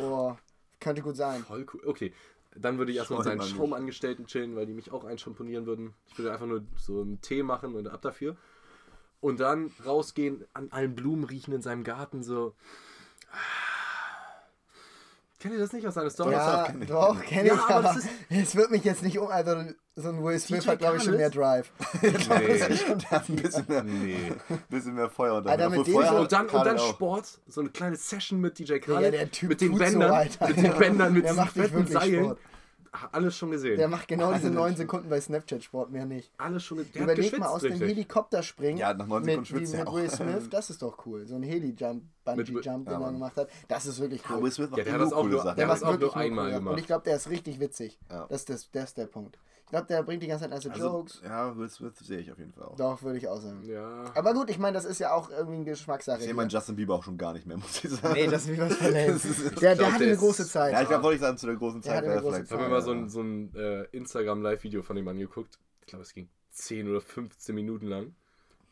Oh, 0.00 0.36
könnte 0.80 1.02
gut 1.02 1.16
sein. 1.16 1.42
Voll 1.42 1.66
cool. 1.74 1.80
Okay, 1.86 2.12
dann 2.56 2.78
würde 2.78 2.92
ich 2.92 2.98
erstmal 2.98 3.18
mit 3.18 3.26
seinen. 3.26 3.42
Schaumangestellten 3.42 4.26
chillen, 4.26 4.54
weil 4.56 4.66
die 4.66 4.74
mich 4.74 4.92
auch 4.92 5.04
einschamponieren 5.04 5.66
würden. 5.66 5.94
Ich 6.06 6.16
würde 6.18 6.32
einfach 6.32 6.46
nur 6.46 6.62
so 6.76 7.00
einen 7.02 7.20
Tee 7.20 7.42
machen 7.42 7.74
und 7.74 7.88
ab 7.88 8.00
dafür. 8.02 8.36
Und 9.22 9.38
dann 9.40 9.70
rausgehen, 9.86 10.44
an 10.52 10.68
allen 10.72 10.94
Blumen 10.96 11.22
riechen 11.24 11.54
in 11.54 11.62
seinem 11.62 11.84
Garten, 11.84 12.22
so. 12.24 12.54
Kennt 15.38 15.54
ihr 15.54 15.60
das 15.60 15.72
nicht 15.72 15.86
aus 15.86 15.94
seiner 15.94 16.10
Story? 16.10 16.32
Ja, 16.32 16.64
kenn 16.64 16.82
ich. 16.82 16.88
doch, 16.88 17.20
kenne 17.22 17.48
Ja, 17.48 17.54
ich, 17.54 17.60
aber 17.60 17.90
aber 17.90 18.00
es 18.30 18.54
wird 18.56 18.70
mich 18.72 18.84
jetzt 18.84 19.02
nicht 19.02 19.18
um. 19.18 19.28
Also, 19.28 19.56
so 19.96 20.08
ein 20.08 20.22
Will 20.24 20.38
Smith 20.38 20.66
hat, 20.66 20.78
glaube 20.80 20.96
ich, 20.96 21.04
schon 21.04 21.16
mehr? 21.16 21.30
Drive. 21.30 21.72
Nee. 22.02 22.08
Der 22.08 23.10
hat 23.10 23.28
ein 23.28 23.36
bisschen 23.36 23.64
mehr, 23.68 23.82
nee. 23.84 24.32
bisschen 24.68 24.94
mehr 24.94 25.08
Feuer 25.08 25.34
unter 25.34 25.50
Alter, 25.50 25.70
mit 25.70 25.86
dem 25.86 25.94
Feuer 25.94 26.08
so- 26.10 26.18
Und 26.20 26.32
dann, 26.32 26.46
und 26.48 26.64
dann. 26.66 26.78
Sport, 26.78 27.40
so 27.46 27.60
eine 27.60 27.70
kleine 27.70 27.96
Session 27.96 28.40
mit 28.40 28.58
DJ 28.58 28.78
Khaled, 28.78 29.14
der 29.14 29.30
Typ 29.30 29.48
mit 29.50 29.60
den 29.60 29.72
so, 29.72 29.78
Bändern, 29.78 30.10
Alter. 30.10 30.48
mit 30.48 30.56
den 30.56 30.74
Bändern, 30.78 31.12
mit 31.12 31.24
diesen 31.24 31.36
nicht 31.42 31.52
fetten 31.52 31.86
Seilen. 31.86 32.24
Sport. 32.24 32.38
Alles 33.10 33.36
schon 33.38 33.50
gesehen. 33.50 33.78
Der 33.78 33.88
macht 33.88 34.06
genau 34.06 34.34
diese 34.34 34.50
9 34.50 34.76
Sekunden 34.76 35.08
bei 35.08 35.18
Snapchat 35.18 35.64
Sport, 35.64 35.90
mehr 35.90 36.04
nicht. 36.04 36.30
Alles 36.36 36.62
schon 36.62 36.76
gesehen. 36.78 37.02
Überleg 37.04 37.38
mal 37.38 37.46
aus 37.48 37.62
dem 37.62 37.72
richtig. 37.72 37.88
Helikopter 37.88 38.42
springen. 38.42 38.76
Ja, 38.76 38.92
nach 38.92 39.06
neun 39.06 39.22
mit, 39.24 39.30
Sekunden 39.46 39.48
wie 39.48 39.58
schwitzt 39.60 39.72
er 39.74 39.78
mit 39.80 39.88
auch. 39.88 39.94
Will 39.94 40.10
Smith, 40.10 40.50
das 40.50 40.68
ist 40.70 40.82
doch 40.82 41.06
cool. 41.06 41.26
So 41.26 41.36
ein 41.36 41.42
Heli-Jump, 41.42 42.02
Bungee-Jump, 42.24 42.66
Ja, 42.66 42.74
den 42.76 42.86
er 42.92 42.98
Mann. 42.98 43.14
gemacht 43.14 43.36
hat. 43.36 43.48
Das 43.66 43.86
ist 43.86 43.98
wirklich 43.98 44.22
Ja, 44.22 44.36
cool. 44.36 44.42
Will 44.42 44.52
Smith 44.52 44.70
macht 44.70 44.78
Ja, 44.78 44.84
der 44.84 44.92
hat 44.92 45.00
das 45.00 45.12
auch 45.14 45.24
nur- 45.24 45.42
der 45.42 45.54
Der 45.54 45.64
hat 45.64 45.68
macht 45.72 45.82
das 45.82 45.88
auch 45.88 45.98
nur 45.98 46.16
einmal 46.16 46.44
cool, 46.44 46.50
ja. 46.52 46.58
gemacht. 46.58 46.72
Und 46.74 46.78
ich 46.80 46.86
glaube, 46.86 47.04
der 47.04 47.16
ist 47.16 47.30
richtig 47.30 47.60
witzig. 47.60 47.98
Ja. 48.10 48.26
Das, 48.28 48.40
ist 48.42 48.50
das, 48.50 48.70
das 48.70 48.84
ist 48.90 48.98
der 48.98 49.06
Punkt. 49.06 49.38
Ich 49.72 49.74
glaube, 49.78 49.86
der 49.86 50.02
bringt 50.02 50.22
die 50.22 50.26
ganze 50.26 50.42
Zeit 50.42 50.50
nice 50.50 50.66
Also, 50.66 50.86
Jokes. 50.86 51.22
ja, 51.24 51.56
Will 51.56 51.66
Smith 51.70 51.94
sehe 52.00 52.18
ich 52.18 52.30
auf 52.30 52.36
jeden 52.38 52.52
Fall 52.52 52.64
auch. 52.64 52.76
Doch, 52.76 53.02
würde 53.02 53.16
ich 53.16 53.26
auch 53.26 53.40
sagen. 53.40 53.62
Ja. 53.64 54.04
Aber 54.14 54.34
gut, 54.34 54.50
ich 54.50 54.58
meine, 54.58 54.74
das 54.74 54.84
ist 54.84 54.98
ja 54.98 55.14
auch 55.14 55.30
irgendwie 55.30 55.54
eine 55.56 55.64
Geschmackssache. 55.64 56.18
Ich 56.18 56.24
sehe 56.24 56.34
meinen 56.34 56.50
Justin 56.50 56.76
Bieber 56.76 56.94
auch 56.94 57.02
schon 57.02 57.16
gar 57.16 57.32
nicht 57.32 57.46
mehr, 57.46 57.56
muss 57.56 57.82
ich 57.82 57.90
sagen. 57.90 58.12
nee, 58.12 58.26
das 58.26 58.42
ist 58.42 58.50
wie 58.52 58.58
was 58.60 58.74
verlängert. 58.76 59.14
Das 59.14 59.24
ist- 59.24 59.44
Der, 59.44 59.50
der 59.60 59.74
glaub, 59.76 59.88
hatte 59.92 59.98
der 60.04 60.08
eine 60.08 60.16
große 60.18 60.46
Zeit. 60.46 60.72
Ja, 60.74 60.82
ich 60.82 60.88
glaube, 60.88 61.02
wollte 61.04 61.14
ich 61.14 61.20
sagen, 61.22 61.38
zu 61.38 61.46
der 61.46 61.56
großen 61.56 61.80
Der 61.80 61.88
Zeit 61.90 61.96
hatte 61.96 62.06
wäre 62.08 62.18
eine 62.18 62.20
er 62.20 62.22
große 62.22 62.34
vielleicht. 62.36 62.50
Ich 62.50 62.52
habe 62.52 62.62
Zeit. 62.62 62.68
mir 62.70 62.74
mal 62.74 62.82
so 62.82 62.90
ein, 62.92 63.08
so 63.08 63.22
ein 63.22 63.54
äh, 63.56 63.84
Instagram-Live-Video 63.96 64.82
von 64.82 64.96
ihm 64.98 65.08
angeguckt. 65.08 65.58
Ich 65.80 65.86
glaube, 65.86 66.02
es 66.02 66.12
ging 66.12 66.28
10 66.50 66.90
oder 66.90 67.00
15 67.00 67.54
Minuten 67.54 67.86
lang. 67.86 68.14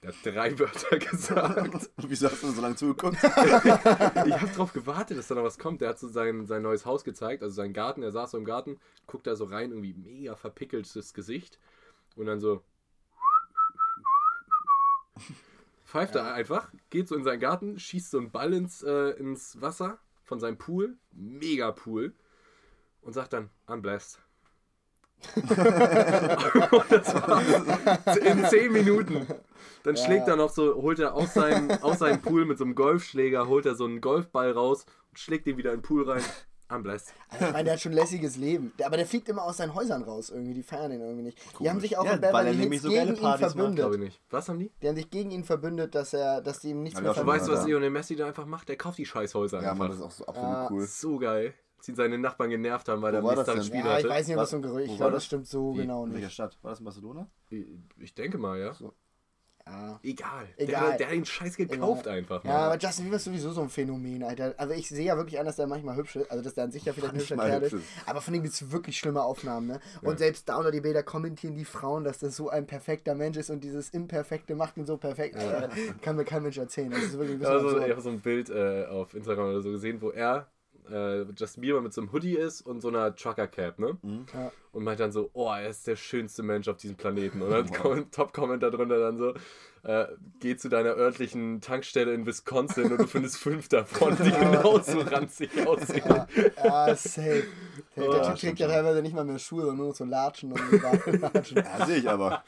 Der 0.02 0.10
hat 0.10 0.16
drei 0.24 0.58
Wörter 0.58 0.98
gesagt. 0.98 1.90
Wieso 1.98 2.30
hast 2.30 2.42
du 2.42 2.50
so 2.50 2.62
lange 2.62 2.76
zugeguckt? 2.76 3.16
ich 3.22 3.28
habe 3.28 4.52
drauf 4.56 4.72
gewartet, 4.72 5.18
dass 5.18 5.28
da 5.28 5.34
noch 5.34 5.44
was 5.44 5.58
kommt. 5.58 5.82
Der 5.82 5.90
hat 5.90 5.98
so 5.98 6.08
sein, 6.08 6.46
sein 6.46 6.62
neues 6.62 6.86
Haus 6.86 7.04
gezeigt, 7.04 7.42
also 7.42 7.54
seinen 7.54 7.74
Garten. 7.74 8.02
Er 8.02 8.10
saß 8.10 8.30
so 8.30 8.38
im 8.38 8.46
Garten, 8.46 8.78
guckt 9.06 9.26
da 9.26 9.36
so 9.36 9.44
rein, 9.44 9.70
irgendwie 9.70 9.92
mega 9.92 10.36
verpickeltes 10.36 11.12
Gesicht. 11.12 11.58
Und 12.16 12.26
dann 12.26 12.40
so. 12.40 12.62
Pfeift 15.84 16.14
er 16.14 16.32
einfach, 16.32 16.70
geht 16.88 17.08
so 17.08 17.16
in 17.16 17.24
seinen 17.24 17.40
Garten, 17.40 17.78
schießt 17.78 18.12
so 18.12 18.18
einen 18.18 18.30
Ball 18.30 18.54
ins, 18.54 18.82
äh, 18.82 19.10
ins 19.18 19.60
Wasser 19.60 19.98
von 20.22 20.40
seinem 20.40 20.56
Pool, 20.56 20.96
mega 21.10 21.72
Pool, 21.72 22.14
und 23.02 23.12
sagt 23.12 23.32
dann, 23.34 23.50
I'm 23.66 23.80
blessed. 23.80 24.18
und 25.34 25.46
das 26.90 27.14
war 27.14 28.16
in 28.16 28.46
10 28.46 28.72
Minuten. 28.72 29.26
Dann 29.82 29.94
Ja. 29.96 30.04
schlägt 30.04 30.28
er 30.28 30.36
noch 30.36 30.50
so, 30.50 30.74
holt 30.76 30.98
er 30.98 31.14
aus 31.14 31.34
seinem, 31.34 31.70
aus 31.82 31.98
seinem 32.00 32.20
Pool 32.20 32.44
mit 32.44 32.58
so 32.58 32.64
einem 32.64 32.74
Golfschläger, 32.74 33.48
holt 33.48 33.66
er 33.66 33.74
so 33.74 33.84
einen 33.84 34.00
Golfball 34.00 34.52
raus 34.52 34.84
und 35.10 35.18
schlägt 35.18 35.46
den 35.46 35.56
wieder 35.56 35.72
in 35.72 35.78
den 35.78 35.82
Pool 35.82 36.08
rein. 36.08 36.22
I'm 36.68 36.82
blessed. 36.82 37.12
Also 37.30 37.46
ich 37.46 37.52
meine, 37.52 37.64
der 37.64 37.72
hat 37.72 37.80
schon 37.80 37.90
ein 37.90 37.96
lässiges 37.96 38.36
Leben. 38.36 38.72
Der, 38.78 38.86
aber 38.86 38.96
der 38.96 39.04
fliegt 39.04 39.28
immer 39.28 39.42
aus 39.42 39.56
seinen 39.56 39.74
Häusern 39.74 40.02
raus 40.04 40.30
irgendwie. 40.30 40.54
Die 40.54 40.62
feiern 40.62 40.92
den 40.92 41.00
irgendwie 41.00 41.24
nicht. 41.24 41.38
Die 41.58 41.68
haben 41.68 41.80
sich 41.80 41.96
auch 41.98 42.04
Ja, 42.04 42.12
in 42.12 42.22
weil 42.22 42.46
er 42.46 42.52
Beverly 42.52 42.56
Hills 42.68 42.82
so 42.82 42.88
gegen 42.90 43.16
ihn 43.16 43.22
macht, 43.22 43.38
verbündet. 43.40 43.74
Glaube 43.76 43.94
ich 43.96 44.00
nicht. 44.00 44.20
Was 44.30 44.48
haben 44.48 44.60
die? 44.60 44.70
Die 44.80 44.86
haben 44.88 44.94
sich 44.94 45.10
gegen 45.10 45.32
ihn 45.32 45.42
verbündet, 45.42 45.96
dass 45.96 46.12
er, 46.12 46.40
dass 46.42 46.60
die 46.60 46.70
ihm 46.70 46.84
nichts 46.84 46.96
Hab 46.96 47.02
mehr 47.02 47.10
ich 47.10 47.16
auch 47.16 47.20
schon 47.22 47.26
Du 47.26 47.32
weißt, 47.32 47.50
was 47.50 47.60
Ja. 47.62 47.66
Lionel 47.70 47.90
Messi 47.90 48.14
da 48.14 48.26
einfach 48.28 48.46
macht? 48.46 48.68
Der 48.68 48.76
kauft 48.76 48.98
die 48.98 49.06
Scheißhäuser 49.06 49.60
Ja, 49.62 49.72
einfach. 49.72 49.78
Mann, 49.78 49.88
das 49.88 49.98
ist 49.98 50.04
auch 50.04 50.10
so 50.12 50.26
absolut 50.26 50.52
Ja. 50.52 50.68
cool. 50.70 50.86
So 50.86 51.18
geil. 51.18 51.54
Als 51.78 51.88
ihn 51.88 51.96
seine 51.96 52.18
Nachbarn 52.18 52.50
genervt 52.50 52.88
haben, 52.88 53.02
weil 53.02 53.14
er 53.14 53.24
am 53.24 53.34
nächsten? 53.34 53.64
Spiel 53.64 53.80
Ja, 53.80 53.86
ich 53.98 54.04
hatte. 54.04 54.08
weiß 54.10 54.28
nicht, 54.28 54.36
Was- 54.36 54.50
so 54.50 54.56
ein 54.56 54.62
Gerücht 54.62 54.84
Ich 54.84 54.90
war 54.90 54.96
glaube, 54.98 55.12
das? 55.12 55.22
das 55.22 55.24
stimmt 55.26 55.46
so 55.48 55.72
Wie? 55.74 55.78
genau 55.78 56.04
In 56.04 56.12
welcher 56.12 56.26
nicht. 56.26 56.34
Stadt? 56.34 56.56
War 56.62 56.70
das 56.70 56.78
in 56.78 56.84
Barcelona? 56.84 57.26
Ich 57.98 58.14
denke 58.14 58.38
mal, 58.38 58.60
ja. 58.60 58.76
Ja. 59.66 60.00
Egal. 60.02 60.46
Egal. 60.56 60.88
Der, 60.90 60.96
der 60.98 61.06
hat 61.08 61.14
den 61.14 61.24
Scheiß 61.24 61.56
gekauft 61.56 62.08
einfach. 62.08 62.42
Ja, 62.44 62.50
Mann. 62.52 62.60
aber 62.62 62.78
Justin 62.78 63.04
Bieber 63.04 63.16
ist 63.16 63.24
sowieso 63.24 63.52
so 63.52 63.62
ein 63.62 63.68
Phänomen, 63.68 64.22
Alter. 64.24 64.54
Also 64.56 64.74
ich 64.74 64.88
sehe 64.88 65.04
ja 65.06 65.16
wirklich 65.16 65.38
an, 65.38 65.46
dass 65.46 65.56
der 65.56 65.66
manchmal 65.66 65.96
hübsch 65.96 66.16
ist. 66.16 66.30
Also 66.30 66.42
dass 66.42 66.54
der 66.54 66.64
an 66.64 66.72
sich 66.72 66.84
ja 66.84 66.92
vielleicht 66.92 67.12
ein 67.14 67.18
hübscher 67.20 67.36
Manchmal 67.36 67.60
Kerl 67.60 67.72
ist. 67.80 67.86
Aber 68.06 68.20
von 68.20 68.34
ihm 68.34 68.42
gibt 68.42 68.54
es 68.54 68.70
wirklich 68.72 68.96
schlimme 68.98 69.22
Aufnahmen, 69.22 69.66
ne? 69.68 69.80
Und 70.02 70.12
Ja. 70.12 70.18
selbst 70.18 70.48
da 70.48 70.56
unter 70.56 70.70
die 70.70 70.80
Bilder 70.80 71.02
kommentieren 71.02 71.54
die 71.54 71.64
Frauen, 71.64 72.04
dass 72.04 72.18
das 72.18 72.34
so 72.36 72.48
ein 72.48 72.66
perfekter 72.66 73.14
Mensch 73.14 73.36
ist 73.36 73.50
und 73.50 73.62
dieses 73.62 73.90
Imperfekte 73.90 74.54
macht 74.54 74.76
ihn 74.76 74.86
so 74.86 74.96
perfekt. 74.96 75.36
Alter, 75.36 75.70
kann 76.02 76.16
mir 76.16 76.24
kein 76.24 76.42
Mensch 76.42 76.58
erzählen. 76.58 76.90
Das 76.90 77.02
ist 77.02 77.12
wirklich 77.12 77.30
ein 77.30 77.34
Ich 77.34 77.38
bisschen 77.40 77.54
habe 77.54 77.60
so, 77.60 77.68
ich 77.68 77.74
absurd. 77.76 77.96
hab 77.96 78.02
so 78.02 78.10
ein 78.10 78.20
Bild 78.20 78.50
äh, 78.50 78.86
auf 78.86 79.14
Instagram 79.14 79.50
oder 79.50 79.60
so 79.62 79.70
gesehen, 79.70 80.00
wo 80.00 80.10
er, 80.10 80.46
äh, 80.90 81.22
Justin 81.36 81.60
Bieber 81.62 81.80
mit 81.80 81.92
so 81.92 82.00
einem 82.00 82.12
Hoodie 82.12 82.34
ist 82.36 82.62
und 82.62 82.80
so 82.80 82.88
einer 82.88 83.14
Trucker 83.14 83.46
Cap, 83.46 83.78
ne? 83.78 83.96
Ja. 84.34 84.52
Und 84.72 84.84
meint 84.84 85.00
dann 85.00 85.10
so, 85.12 85.30
oh, 85.32 85.48
er 85.50 85.68
ist 85.68 85.86
der 85.86 85.96
schönste 85.96 86.42
Mensch 86.42 86.68
auf 86.68 86.76
diesem 86.76 86.96
Planeten. 86.96 87.42
Und 87.42 87.50
dann 87.50 87.70
kommt 87.72 88.12
Top-Comment 88.14 88.62
darunter 88.62 88.98
dann 89.00 89.18
so, 89.18 89.34
äh, 89.82 90.06
geh 90.40 90.56
zu 90.56 90.68
deiner 90.68 90.90
örtlichen 90.90 91.60
Tankstelle 91.60 92.12
in 92.12 92.26
Wisconsin 92.26 92.92
und 92.92 92.98
du 93.00 93.06
findest 93.06 93.38
fünf 93.38 93.68
davon, 93.68 94.16
die 94.22 94.30
genauso 94.38 95.00
ranzig 95.00 95.50
aussehen. 95.66 96.02
Ja, 96.06 96.26
ja, 96.88 96.94
safe. 96.96 97.44
Der, 97.96 98.08
Oh, 98.08 98.12
der 98.12 98.22
Typ 98.22 98.36
trägt 98.36 98.58
ja 98.60 98.68
teilweise 98.68 99.02
nicht 99.02 99.14
mal 99.14 99.24
mehr 99.24 99.38
Schuhe, 99.38 99.60
sondern 99.62 99.76
nur 99.78 99.88
noch 99.88 99.94
so 99.96 100.04
Latschen 100.04 100.52
und 100.52 100.60
so 100.70 100.76
Latschen. 101.16 101.56
Ja, 101.78 101.86
sehe 101.86 101.96
ich 101.96 102.08
aber. 102.08 102.44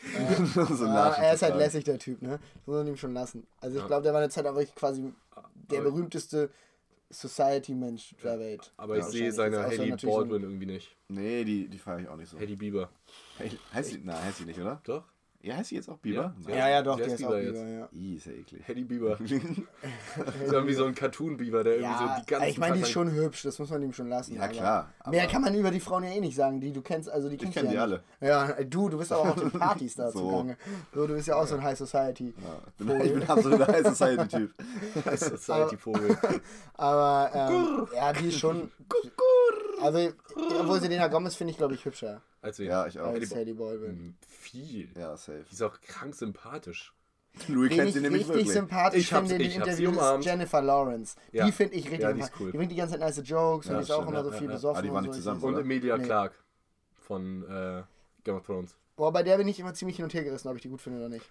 so 0.54 0.84
Ja, 0.84 0.94
Latschen 1.06 1.24
er 1.24 1.34
ist 1.34 1.42
halt 1.42 1.56
lässig, 1.56 1.84
der 1.84 1.98
Typ, 1.98 2.22
ne? 2.22 2.38
Das 2.54 2.66
muss 2.66 2.76
man 2.76 2.86
ihm 2.86 2.96
schon 2.96 3.12
lassen. 3.14 3.46
Also 3.60 3.76
ich 3.76 3.82
Ja. 3.82 3.86
glaube, 3.88 4.02
der 4.04 4.12
war 4.12 4.20
eine 4.20 4.30
Zeit 4.30 4.46
auch 4.46 4.54
wirklich 4.54 4.74
quasi 4.74 5.12
der 5.70 5.80
Aber- 5.80 5.90
berühmteste 5.90 6.50
Society-Mensch 7.12 8.14
der 8.22 8.38
Welt. 8.38 8.72
Aber 8.76 8.96
ich 8.98 9.04
sehe 9.04 9.30
seine 9.32 9.62
Haley 9.62 9.92
ein- 9.92 9.98
Baldwin 10.02 10.42
irgendwie 10.42 10.66
nicht. 10.66 10.96
Nee, 11.08 11.44
die, 11.44 11.68
die 11.68 11.78
feiere 11.78 12.00
ich 12.00 12.08
auch 12.08 12.16
nicht 12.16 12.30
so. 12.30 12.38
Haley 12.38 12.56
Bieber. 12.56 12.90
Hey, 13.38 13.50
heißt 13.72 13.90
sie? 13.90 14.00
Nein, 14.02 14.22
heißt 14.24 14.38
sie 14.38 14.44
nicht, 14.44 14.58
oder? 14.60 14.80
Doch? 14.84 15.04
Ja, 15.44 15.56
heißt 15.56 15.70
sie 15.70 15.74
jetzt 15.74 15.88
auch 15.88 15.98
Bieber? 15.98 16.32
Ja. 16.46 16.54
Ja, 16.54 16.68
ja, 16.68 16.82
doch, 16.82 16.94
Der 16.96 17.06
der 17.06 17.14
ist 17.14 17.20
ist 17.20 17.26
auch 17.26 17.30
Bieber 17.32 17.52
Bieber, 17.52 17.66
jetzt. 17.68 17.92
ja. 17.92 17.98
Ih, 17.98 18.14
ist 18.16 18.26
ja 18.26 18.32
eklig. 18.32 18.62
Haley 18.68 18.84
Bieber. 18.84 19.18
ist 19.20 19.32
irgendwie 20.52 20.74
so 20.74 20.84
ein 20.84 20.94
Cartoon-Bieber, 20.94 21.64
der 21.64 21.72
irgendwie 21.78 21.92
Ja, 21.92 22.14
so 22.16 22.22
die 22.22 22.26
ganze 22.30 22.48
ich 22.48 22.58
meine, 22.58 22.76
die 22.76 22.82
ist 22.82 22.90
schon 22.90 23.10
hübsch, 23.10 23.42
das 23.42 23.58
muss 23.58 23.68
man 23.70 23.82
ihm 23.82 23.92
schon 23.92 24.08
lassen. 24.08 24.36
Ja, 24.36 24.42
aber 24.44 24.52
klar, 24.52 24.88
Mehr 25.10 25.22
aber- 25.24 25.32
kann 25.32 25.42
man 25.42 25.54
über 25.56 25.72
die 25.72 25.80
Frauen 25.80 26.04
ja 26.04 26.10
eh 26.10 26.20
nicht 26.20 26.36
sagen, 26.36 26.60
die 26.60 26.72
du 26.72 26.80
kennst, 26.80 27.10
also 27.10 27.28
die 27.28 27.36
kennst 27.38 27.54
kenn 27.54 27.64
du 27.64 27.70
die 27.70 27.76
ja 27.76 27.82
alle. 27.82 28.02
Ja, 28.20 28.52
du, 28.62 28.88
du 28.88 28.98
bist 28.98 29.10
aber 29.12 29.22
auch 29.22 29.28
auf 29.36 29.40
den 29.40 29.50
Partys 29.58 29.96
da 29.96 30.12
So. 30.12 30.20
zugange. 30.20 30.56
So, 30.94 31.06
du 31.08 31.14
bist 31.14 31.26
ja 31.26 31.34
auch 31.34 31.46
so 31.48 31.56
ein 31.56 31.62
High 31.64 31.76
Society. 31.76 32.34
Ja, 32.40 32.58
ich, 32.78 32.86
bin, 32.86 33.00
ich 33.00 33.12
bin 33.12 33.22
absolut 33.24 33.62
ein 33.62 33.66
High 33.74 33.86
Society-Typ. 33.96 34.50
Society-Vogel. 35.16 36.16
Aber, 36.74 37.30
ähm, 37.34 37.88
ja, 37.96 38.12
die 38.12 38.28
ist 38.28 38.38
schon. 38.38 38.70
Also, 39.82 40.12
obwohl 40.60 40.80
Selena 40.80 41.08
Gomez 41.08 41.34
finde 41.34 41.50
ich, 41.52 41.56
glaube 41.58 41.74
ich, 41.74 41.84
hübscher 41.84 42.22
Also, 42.40 42.62
Ja, 42.62 42.86
ich 42.86 42.98
auch. 43.00 43.06
Haley 43.06 43.20
als 43.20 43.30
Sadie 43.30 43.52
Baldwin. 43.54 43.88
Hm, 43.90 44.14
Viel. 44.28 44.88
Ja, 44.96 45.16
safe. 45.16 45.44
Die 45.48 45.52
ist 45.54 45.62
auch 45.62 45.80
krank 45.80 46.14
sympathisch. 46.14 46.92
Louis 47.48 47.70
Wen 47.70 47.76
kennt 47.78 47.88
ich 47.88 47.94
sie 47.94 48.00
nämlich 48.02 48.20
richtig 48.22 48.34
wirklich. 48.36 48.52
sympathisch 48.52 49.00
Ich 49.00 49.08
finde, 49.08 49.38
die 49.38 49.44
ich 49.44 49.58
hab 49.58 49.70
sie 49.70 49.84
Interviews 49.84 50.18
ist. 50.18 50.24
Jennifer 50.26 50.60
Lawrence. 50.60 51.16
Ja. 51.32 51.46
Die 51.46 51.52
finde 51.52 51.74
ich 51.76 51.84
richtig 51.86 52.00
Ja, 52.00 52.12
die 52.12 52.22
cool. 52.38 52.52
Die 52.52 52.56
bringt 52.58 52.72
die 52.72 52.76
ganze 52.76 52.92
Zeit 52.92 53.00
nice 53.00 53.22
Jokes 53.24 53.66
Ja, 53.68 53.72
und 53.72 53.78
die 53.78 53.82
ist 53.84 53.90
auch 53.90 54.02
immer 54.06 54.18
ja, 54.18 54.24
so 54.24 54.30
viel 54.32 54.48
ja. 54.48 54.52
besoffen. 54.52 54.78
Ah, 54.78 54.82
die 54.82 54.88
waren 54.88 54.96
und 54.98 55.02
nicht 55.04 55.12
so. 55.14 55.18
zusammen, 55.20 55.42
Und 55.42 55.54
oder? 55.54 55.62
Emilia 55.62 55.96
Nee. 55.96 56.04
Clark 56.04 56.34
von 57.00 57.42
äh, 57.48 57.82
Game 58.24 58.36
of 58.36 58.44
Thrones. 58.44 58.76
Boah, 58.96 59.10
bei 59.12 59.22
der 59.22 59.38
bin 59.38 59.48
ich 59.48 59.58
immer 59.58 59.72
ziemlich 59.72 59.96
hin 59.96 60.04
und 60.04 60.12
her 60.12 60.24
gerissen, 60.24 60.48
ob 60.48 60.56
ich 60.56 60.62
die 60.62 60.68
gut 60.68 60.82
finde 60.82 60.98
oder 60.98 61.08
nicht. 61.08 61.24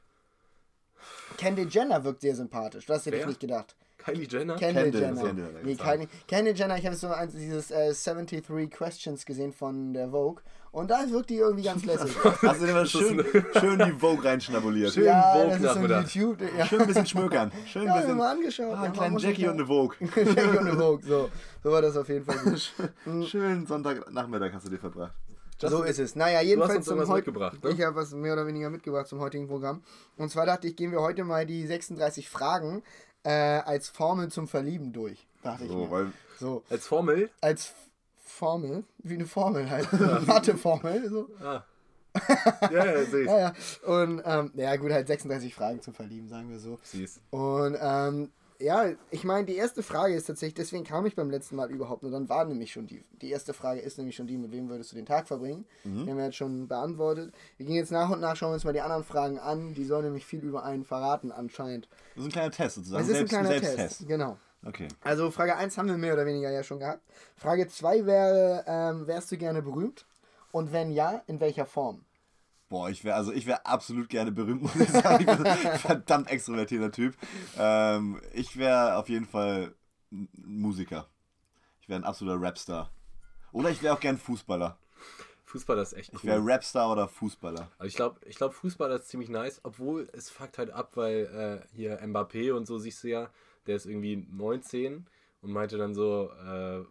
Kendall 1.38 1.68
Jenner 1.70 2.04
wirkt 2.04 2.22
sehr 2.22 2.36
sympathisch. 2.36 2.86
Das 2.88 3.06
hätte 3.06 3.18
ich 3.18 3.22
Wer? 3.22 3.28
nicht 3.28 3.40
gedacht. 3.40 3.76
Kylie 4.04 4.28
Jenner? 4.28 4.56
Kendall, 4.56 4.92
Kendall, 4.92 5.02
Jenner. 5.02 5.22
Kendall 5.24 5.64
nee. 5.64 5.76
Kylie, 5.76 6.08
Kendall 6.28 6.56
Jenner, 6.56 6.78
ich 6.78 6.86
habe 6.86 6.96
so 6.96 7.08
ein, 7.08 7.30
dieses 7.32 7.72
äh, 7.72 7.94
73 7.94 8.70
Questions 8.72 9.26
gesehen 9.26 9.54
von 9.54 9.94
der 9.94 10.10
Vogue 10.10 10.42
Und 10.72 10.90
da 10.90 11.10
wirkt 11.10 11.30
die 11.30 11.38
irgendwie 11.38 11.64
ganz 11.64 11.86
lässig. 11.86 12.12
Hast 12.24 12.62
du 12.62 12.68
mal 12.68 12.86
schön, 12.86 13.24
schön 13.60 13.80
die 13.80 13.92
Vogue 13.92 14.24
reinschnabuliert? 14.24 14.94
Schön 14.94 15.06
ja, 15.06 15.34
Vogue 15.34 15.60
das 15.60 15.78
ist 15.78 16.14
so. 16.14 16.20
YouTube. 16.20 16.42
Ja, 16.58 16.66
Schön 16.66 16.82
ein 16.82 16.88
bisschen 16.88 17.06
schmökern. 17.06 17.52
Schön 17.66 17.84
ein 17.84 17.88
ja, 17.88 17.98
bisschen. 17.98 18.18
mal 18.18 18.32
angeschaut. 18.32 18.68
Ah, 18.72 18.76
Ja, 18.76 18.82
einen 18.84 18.94
kleinen 18.94 19.18
Jackie 19.18 19.48
und 19.48 19.54
eine 19.54 19.66
Vogue. 19.66 19.96
Jackie 20.16 20.58
und 20.58 20.58
eine 20.58 20.74
Vogue. 20.74 21.04
So, 21.08 21.30
so 21.64 21.72
war 21.72 21.82
das 21.82 21.96
auf 21.98 22.10
jeden 22.10 22.26
Fall 22.26 22.38
gut. 22.40 22.74
Schön 23.28 23.66
Sonntagnachmittag 23.66 24.54
hast 24.54 24.66
du 24.66 24.70
dir 24.72 24.80
verbracht. 24.80 25.14
So 25.70 25.84
ist 25.84 26.00
es. 26.00 26.16
Naja, 26.16 26.40
Du 26.40 26.44
hast 26.44 26.48
jedenfalls 26.48 26.78
uns 26.78 26.86
zum 26.88 27.16
mitgebracht, 27.16 27.64
ne? 27.64 27.70
Ich 27.72 27.82
habe 27.82 27.96
was 27.96 28.12
mehr 28.14 28.34
oder 28.34 28.48
weniger 28.48 28.70
mitgebracht 28.70 29.08
zum 29.08 29.20
heutigen 29.20 29.48
Programm. 29.48 29.84
Und 30.18 30.32
zwar 30.32 30.46
dachte 30.46 30.68
ich, 30.68 30.76
gehen 30.76 30.92
wir 30.92 31.02
heute 31.02 31.24
mal 31.24 31.46
die 31.46 31.68
36 31.68 32.30
Fragen 32.30 32.82
äh, 33.24 33.30
als 33.32 33.90
Formel 33.90 34.30
zum 34.32 34.48
Verlieben 34.48 34.92
durch. 34.94 35.28
Dachte 35.44 35.64
ich 35.66 35.72
So, 35.72 35.78
mir. 35.86 35.92
weil 35.92 36.12
So, 36.40 36.64
Als 36.70 36.88
Formel. 36.88 37.30
als 37.42 37.74
Formel, 38.24 38.84
wie 39.00 39.16
eine 39.16 39.26
Formel 39.26 39.70
halt. 39.70 39.88
Matheformel. 40.28 41.10
So. 41.10 41.30
Ah. 41.44 41.64
Ja, 42.72 42.86
ja, 42.86 43.04
sehe 43.06 43.22
ich. 43.22 43.28
Ja, 43.28 43.40
ja. 43.40 43.54
Und 43.86 44.22
ähm, 44.26 44.52
ja 44.56 44.76
gut, 44.76 44.92
halt 44.92 45.08
36 45.08 45.54
Fragen 45.56 45.82
zum 45.82 45.94
Verlieben, 45.94 46.28
sagen 46.30 46.50
wir 46.50 46.60
so. 46.60 46.78
Siehst. 46.84 47.22
Und 47.32 47.78
ähm, 47.80 48.30
ja, 48.62 48.86
ich 49.10 49.24
meine, 49.24 49.46
die 49.46 49.56
erste 49.56 49.84
Frage 49.84 50.16
ist 50.16 50.26
tatsächlich, 50.26 50.54
deswegen 50.54 50.84
kam 50.84 51.06
ich 51.06 51.16
beim 51.16 51.30
letzten 51.30 51.56
Mal 51.56 51.70
überhaupt 51.72 52.04
nur, 52.04 52.12
dann 52.12 52.30
war 52.30 52.46
nämlich 52.46 52.72
schon 52.72 52.88
die, 52.88 53.04
die 53.22 53.32
erste 53.32 53.54
Frage 53.54 53.82
ist 53.82 53.98
nämlich 53.98 54.16
schon 54.16 54.28
die, 54.28 54.38
mit 54.38 54.52
wem 54.52 54.70
würdest 54.70 54.92
du 54.92 54.96
den 54.96 55.06
Tag 55.06 55.28
verbringen? 55.28 55.66
Die 55.84 56.10
haben 56.10 56.18
wir 56.18 56.26
jetzt 56.26 56.38
schon 56.38 56.68
beantwortet. 56.68 57.34
Wir 57.58 57.66
gehen 57.66 57.76
jetzt 57.76 57.92
nach 57.92 58.10
und 58.10 58.20
nach, 58.20 58.36
schauen 58.36 58.52
wir 58.52 58.56
uns 58.56 58.64
mal 58.64 58.74
die 58.74 58.82
anderen 58.82 59.04
Fragen 59.04 59.40
an, 59.40 59.74
die 59.74 59.86
sollen 59.86 60.06
nämlich 60.06 60.26
viel 60.26 60.40
über 60.40 60.64
einen 60.64 60.84
verraten 60.84 61.32
anscheinend. 61.32 61.88
das 62.16 62.24
ist 62.24 62.30
ein 62.30 62.32
kleiner 62.32 62.52
Test 62.52 62.76
sozusagen. 62.76 63.04
Es 63.04 63.10
ist 63.10 63.20
ein 63.20 63.28
kleiner 63.28 63.50
Selbsttest. 63.50 63.78
Test, 63.78 64.08
genau. 64.08 64.38
Okay. 64.66 64.88
Also 65.02 65.32
Frage 65.32 65.56
1 65.56 65.78
haben 65.78 65.88
wir 65.88 65.98
mehr 65.98 66.14
oder 66.14 66.26
weniger 66.26 66.52
ja 66.52 66.64
schon 66.64 66.80
gehabt. 66.80 67.02
Frage 67.36 67.68
2 67.68 68.06
wäre, 68.06 68.64
ähm, 68.68 69.08
wärst 69.08 69.32
du 69.32 69.38
gerne 69.38 69.62
berühmt? 69.62 70.06
Und 70.52 70.72
wenn 70.72 70.92
ja, 70.92 71.24
in 71.28 71.40
welcher 71.40 71.66
Form? 71.66 72.04
Boah, 72.72 72.90
ich 72.90 73.04
wäre 73.04 73.18
also 73.18 73.34
ich 73.34 73.46
wäre 73.46 73.66
absolut 73.66 74.08
gerne 74.08 74.32
berühmt, 74.32 74.62
muss 74.62 74.76
ich 74.78 74.88
sagen. 74.88 75.20
Ich 75.20 75.26
bin 75.26 75.46
ein 75.46 75.78
verdammt 75.78 76.32
extrovertierter 76.32 76.90
Typ. 76.94 77.18
Ähm, 77.58 78.22
ich 78.34 78.56
wäre 78.58 78.96
auf 78.96 79.10
jeden 79.10 79.26
Fall 79.26 79.76
ein 80.10 80.30
Musiker. 80.38 81.10
Ich 81.82 81.90
wäre 81.90 82.00
ein 82.00 82.06
absoluter 82.06 82.42
Rapstar. 82.42 82.90
Oder 83.52 83.72
ich 83.72 83.84
wäre 83.84 83.94
auch 83.94 84.00
gern 84.00 84.18
Fußballer. 84.18 84.78
Fußball 85.44 85.80
ist 85.80 85.92
echt 85.92 86.14
Ich 86.14 86.24
cool. 86.24 86.30
wäre 86.30 86.42
Rapstar 86.46 86.90
oder 86.90 87.10
Fußballer. 87.10 87.70
Also 87.78 87.88
ich 87.90 87.96
glaube, 87.96 88.22
ich 88.26 88.38
glaub, 88.38 88.54
Fußball 88.54 88.90
ist 88.92 89.10
ziemlich 89.10 89.28
nice, 89.28 89.60
obwohl 89.64 90.08
es 90.14 90.30
fuckt 90.30 90.58
halt 90.58 90.70
ab, 90.72 90.92
weil 90.96 91.66
äh, 91.66 91.76
hier 91.76 92.00
Mbappé 92.02 92.54
und 92.54 92.68
so 92.68 92.78
siehst 92.78 93.04
du 93.04 93.10
ja, 93.10 93.30
der 93.68 93.76
ist 93.76 93.86
irgendwie 93.86 94.26
19 94.32 95.06
und 95.42 95.52
meinte 95.52 95.78
dann 95.78 95.94
so, 95.94 96.32
äh, 96.42 96.86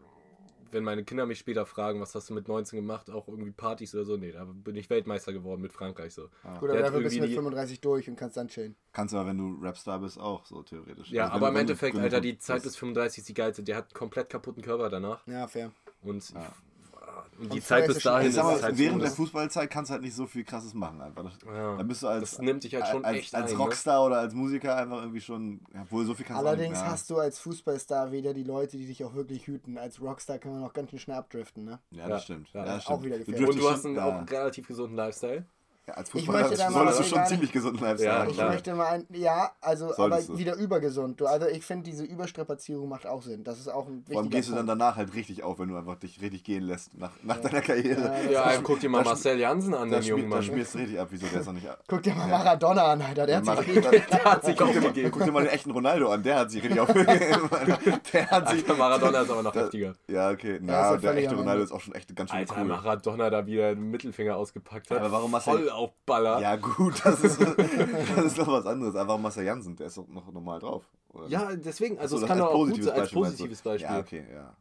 wenn 0.73 0.85
meine 0.85 1.05
Kinder 1.05 1.27
mich 1.27 1.39
später 1.39 1.67
fragen, 1.67 2.01
was 2.01 2.15
hast 2.15 2.31
du 2.31 2.35
mit 2.35 2.49
19 2.49 2.79
gemacht, 2.79 3.11
auch 3.11 3.29
irgendwie 3.29 3.51
Partys 3.53 3.95
oder 3.95 4.05
so, 4.05 4.17
nee, 4.17 4.33
da 4.33 4.45
bin 4.45 4.77
ich 4.77 4.89
Weltmeister 4.91 5.33
geworden 5.33 5.61
mit 5.63 5.73
Frankreich 5.73 6.15
so. 6.15 6.23
Gut, 6.23 6.71
aber 6.71 6.79
hat 6.79 6.85
dafür 6.87 7.01
bist 7.03 7.17
du 7.17 7.21
mit 7.21 7.31
die- 7.31 7.35
35 7.35 7.81
durch 7.81 8.09
und 8.09 8.17
kannst 8.17 8.37
dann 8.37 8.49
chillen. 8.49 8.77
Kannst 8.93 9.15
du 9.15 9.19
aber, 9.19 9.29
wenn 9.31 9.39
du 9.39 9.59
Rapstar 9.65 9.99
bist, 10.01 10.19
auch 10.19 10.47
so 10.47 10.63
theoretisch. 10.63 11.11
Ja, 11.11 11.25
Also 11.25 11.37
aber 11.37 11.49
im 11.49 11.57
Endeffekt, 11.57 11.97
Alter, 11.97 12.17
gut 12.19 12.25
die 12.25 12.39
Zeit 12.39 12.63
bis 12.63 12.77
35 12.77 13.19
ist 13.19 13.29
die 13.29 13.35
geilste. 13.35 13.63
Der 13.63 13.77
hat 13.77 13.95
komplett 13.95 14.29
kaputten 14.31 14.63
Körper 14.63 14.89
danach. 14.91 15.27
Ja, 15.27 15.47
fair. 15.47 15.73
Und, 16.03 16.31
ich, 16.35 16.53
und 17.41 17.53
die 17.53 17.61
Zeit 17.61 17.87
bis 17.87 18.03
dahin 18.03 18.29
ist 18.29 18.37
mal, 18.37 18.63
halt 18.63 18.79
während 18.79 19.01
so, 19.01 19.07
der 19.07 19.11
Fußballzeit 19.11 19.71
kannst 19.71 19.91
du 19.91 19.93
halt 19.93 20.03
nicht 20.03 20.15
so 20.15 20.27
viel 20.27 20.45
krasses 20.45 20.75
machen 20.75 21.01
einfach. 21.01 21.25
Das, 21.25 21.33
Ja, 21.47 21.77
dann 21.77 21.89
bist 21.89 22.03
du 22.03 22.09
als, 22.09 22.31
das 22.33 22.39
nimmt 22.41 22.65
dich 22.65 22.75
halt 22.75 22.87
schon 22.89 23.05
als, 23.05 23.19
echt 23.19 23.35
als 23.35 23.53
ein, 23.53 23.59
ne? 23.59 23.65
Rockstar 23.65 24.05
oder 24.05 24.19
als 24.19 24.35
Musiker 24.35 24.77
einfach 24.77 25.01
irgendwie 25.01 25.21
schon, 25.21 25.61
ja, 25.75 25.85
wohl 25.91 26.05
so 26.05 26.15
viel 26.15 26.27
kannst 26.27 26.45
Allerdings 26.45 26.79
du 26.79 26.85
hast 26.85 27.11
du 27.11 27.19
als 27.19 27.39
Fußballstar 27.39 28.13
wieder 28.13 28.35
die 28.35 28.45
Leute, 28.45 28.77
die 28.77 28.87
dich 28.87 29.05
auch 29.05 29.15
wirklich 29.15 29.47
hüten. 29.47 29.79
Als 29.79 30.01
Rockstar 30.01 30.39
kann 30.39 30.53
man 30.53 30.65
auch 30.65 30.73
ganz 30.73 30.91
schön 30.91 30.99
schnell 30.99 31.17
abdriften, 31.17 31.65
ne? 31.65 31.79
ja. 31.91 32.03
ja, 32.03 32.09
das 32.09 32.25
stimmt. 32.25 32.53
Ja, 32.53 32.61
Ja, 32.61 32.67
das 32.67 32.85
ist 32.85 32.89
auch 32.89 33.01
stimmt. 33.01 33.05
wieder 33.05 33.19
Du 33.19 33.25
gefährlich. 33.25 33.49
Und 33.49 33.59
du 33.59 33.71
hast 33.71 33.87
einen 33.87 33.97
ja. 33.97 34.23
auch 34.23 34.31
relativ 34.31 34.69
gesunden 34.69 34.97
Lifestyle. 34.97 35.45
Ja, 35.91 35.97
als 35.97 36.09
Ich 36.09 36.13
Fußballer 36.13 36.41
möchte 36.43 36.57
da 36.59 36.71
mal 36.71 36.79
solltest 36.93 37.01
du 37.01 37.05
schon 37.17 37.27
ziemlich 37.27 37.53
gesunden 37.53 37.83
Lifestyle 37.83 38.13
Ja, 38.13 38.19
haben. 38.21 38.31
Ich 38.31 38.37
möchte 38.39 38.75
mal 38.75 38.87
ein, 38.87 39.07
ja, 39.13 39.51
also 39.61 39.93
Solltest 39.93 40.29
aber 40.29 40.35
du. 40.35 40.39
wieder 40.39 40.55
übergesund. 40.55 41.21
Du, 41.21 41.27
also 41.27 41.47
ich 41.49 41.65
finde 41.65 41.91
diese 41.91 42.05
Überstrapazierung 42.05 42.89
macht 42.89 43.07
auch 43.07 43.23
Sinn. 43.23 43.43
Das 43.45 43.59
ist 43.59 43.69
auch 43.69 43.87
ein 43.89 43.99
wichtiger 44.01 44.19
allem 44.21 44.31
gehst 44.31 44.49
du 44.49 44.53
dann 44.55 44.67
Punkt. 44.67 44.81
danach 44.81 44.97
halt 44.97 45.15
richtig 45.15 45.43
auf, 45.43 45.59
wenn 45.59 45.69
du 45.69 45.77
einfach 45.77 45.97
dich 45.97 46.21
richtig 46.21 46.45
gehen 46.45 46.63
lässt 46.63 46.97
nach, 46.97 47.11
nach 47.23 47.39
deiner 47.39 47.61
Karriere. 47.61 48.13
Ja, 48.31 48.53
guck 48.63 48.81
dir 48.81 48.89
mal 48.89 49.03
Marcel 49.05 49.39
Jansen 49.39 49.75
an, 49.75 49.91
den 49.91 50.03
jungen 50.03 50.21
schmier, 50.23 50.31
da 50.31 50.37
Mann. 50.37 50.43
schmierst 50.45 50.75
du 50.75 50.79
richtig 50.79 51.01
ab, 51.01 51.09
wieso 51.11 51.27
der 51.27 51.41
ist 51.41 51.47
noch 51.47 51.53
nicht 51.55 51.69
ab. 51.69 51.83
Guck 51.89 52.03
dir 52.03 52.15
mal 52.15 52.29
Maradona 52.29 52.85
an, 52.93 53.03
Alter. 53.03 53.27
Der 53.27 53.37
hat 53.39 53.45
Mar- 53.45 53.57
sich 53.63 53.77
richtig 53.77 54.07
Der 54.11 54.25
hat 54.25 54.45
sich 54.45 54.61
aufgegeben. 54.63 55.11
guck 55.11 55.25
dir 55.25 55.33
mal 55.33 55.43
den 55.45 55.51
echten 55.53 55.71
Ronaldo 55.73 56.09
an, 56.13 56.23
der 56.23 56.39
hat 56.39 56.51
sich 56.51 56.63
richtig 56.63 56.81
aufgegeben. 56.81 57.51
der 58.13 58.31
hat 58.31 58.49
sich. 58.51 58.61
Alter, 58.63 58.75
Maradona 58.77 59.21
ist 59.23 59.31
aber 59.31 59.43
noch 59.43 59.55
heftiger. 59.55 59.95
Ja, 60.09 60.31
okay. 60.31 60.55
Ja, 60.55 60.59
Na, 60.63 60.73
ja 60.93 60.97
der 60.97 61.17
echte 61.17 61.35
Ronaldo 61.35 61.63
ist 61.65 61.73
auch 61.73 61.81
schon 61.81 61.95
echt 61.95 62.15
ganz 62.15 62.31
schön 62.31 62.39
Alter, 62.41 62.55
cool. 62.59 62.65
Maradona 62.65 63.31
da 63.31 63.47
wieder 63.47 63.75
den 63.75 63.91
Mittelfinger 63.91 64.37
ausgepackt 64.37 64.91
hat. 64.91 64.99
Aber 64.99 65.13
warum 65.13 65.31
Marcel- 65.31 65.71
Voll 65.81 65.89
auf 65.89 65.95
Baller. 66.07 66.41
Ja, 66.41 66.57
gut, 66.57 67.01
das 67.05 67.21
ist, 67.23 67.41
das 67.41 68.25
ist 68.25 68.37
noch 68.39 68.49
was 68.49 68.67
anderes. 68.67 68.95
Aber 68.95 69.19
Marcel 69.19 69.45
Jansen, 69.45 69.77
der 69.77 69.87
ist 69.87 69.97
doch 69.97 70.09
noch 70.09 70.31
normal 70.33 70.61
drauf. 70.61 70.85
oder? 71.09 71.27
Ja, 71.29 71.55
deswegen, 71.57 71.99
also 71.99 72.17
es 72.19 72.27
kann 72.27 72.39
das 72.39 72.47
doch 72.47 72.55
auch 72.55 72.59
gut 72.59 72.69
positives 72.69 72.87
sein 72.91 73.01
als 73.01 73.11
positives 73.13 73.63
Beispiel. 73.63 73.91
Ja, 73.91 73.99
okay, 73.99 74.25
ja. 74.33 74.57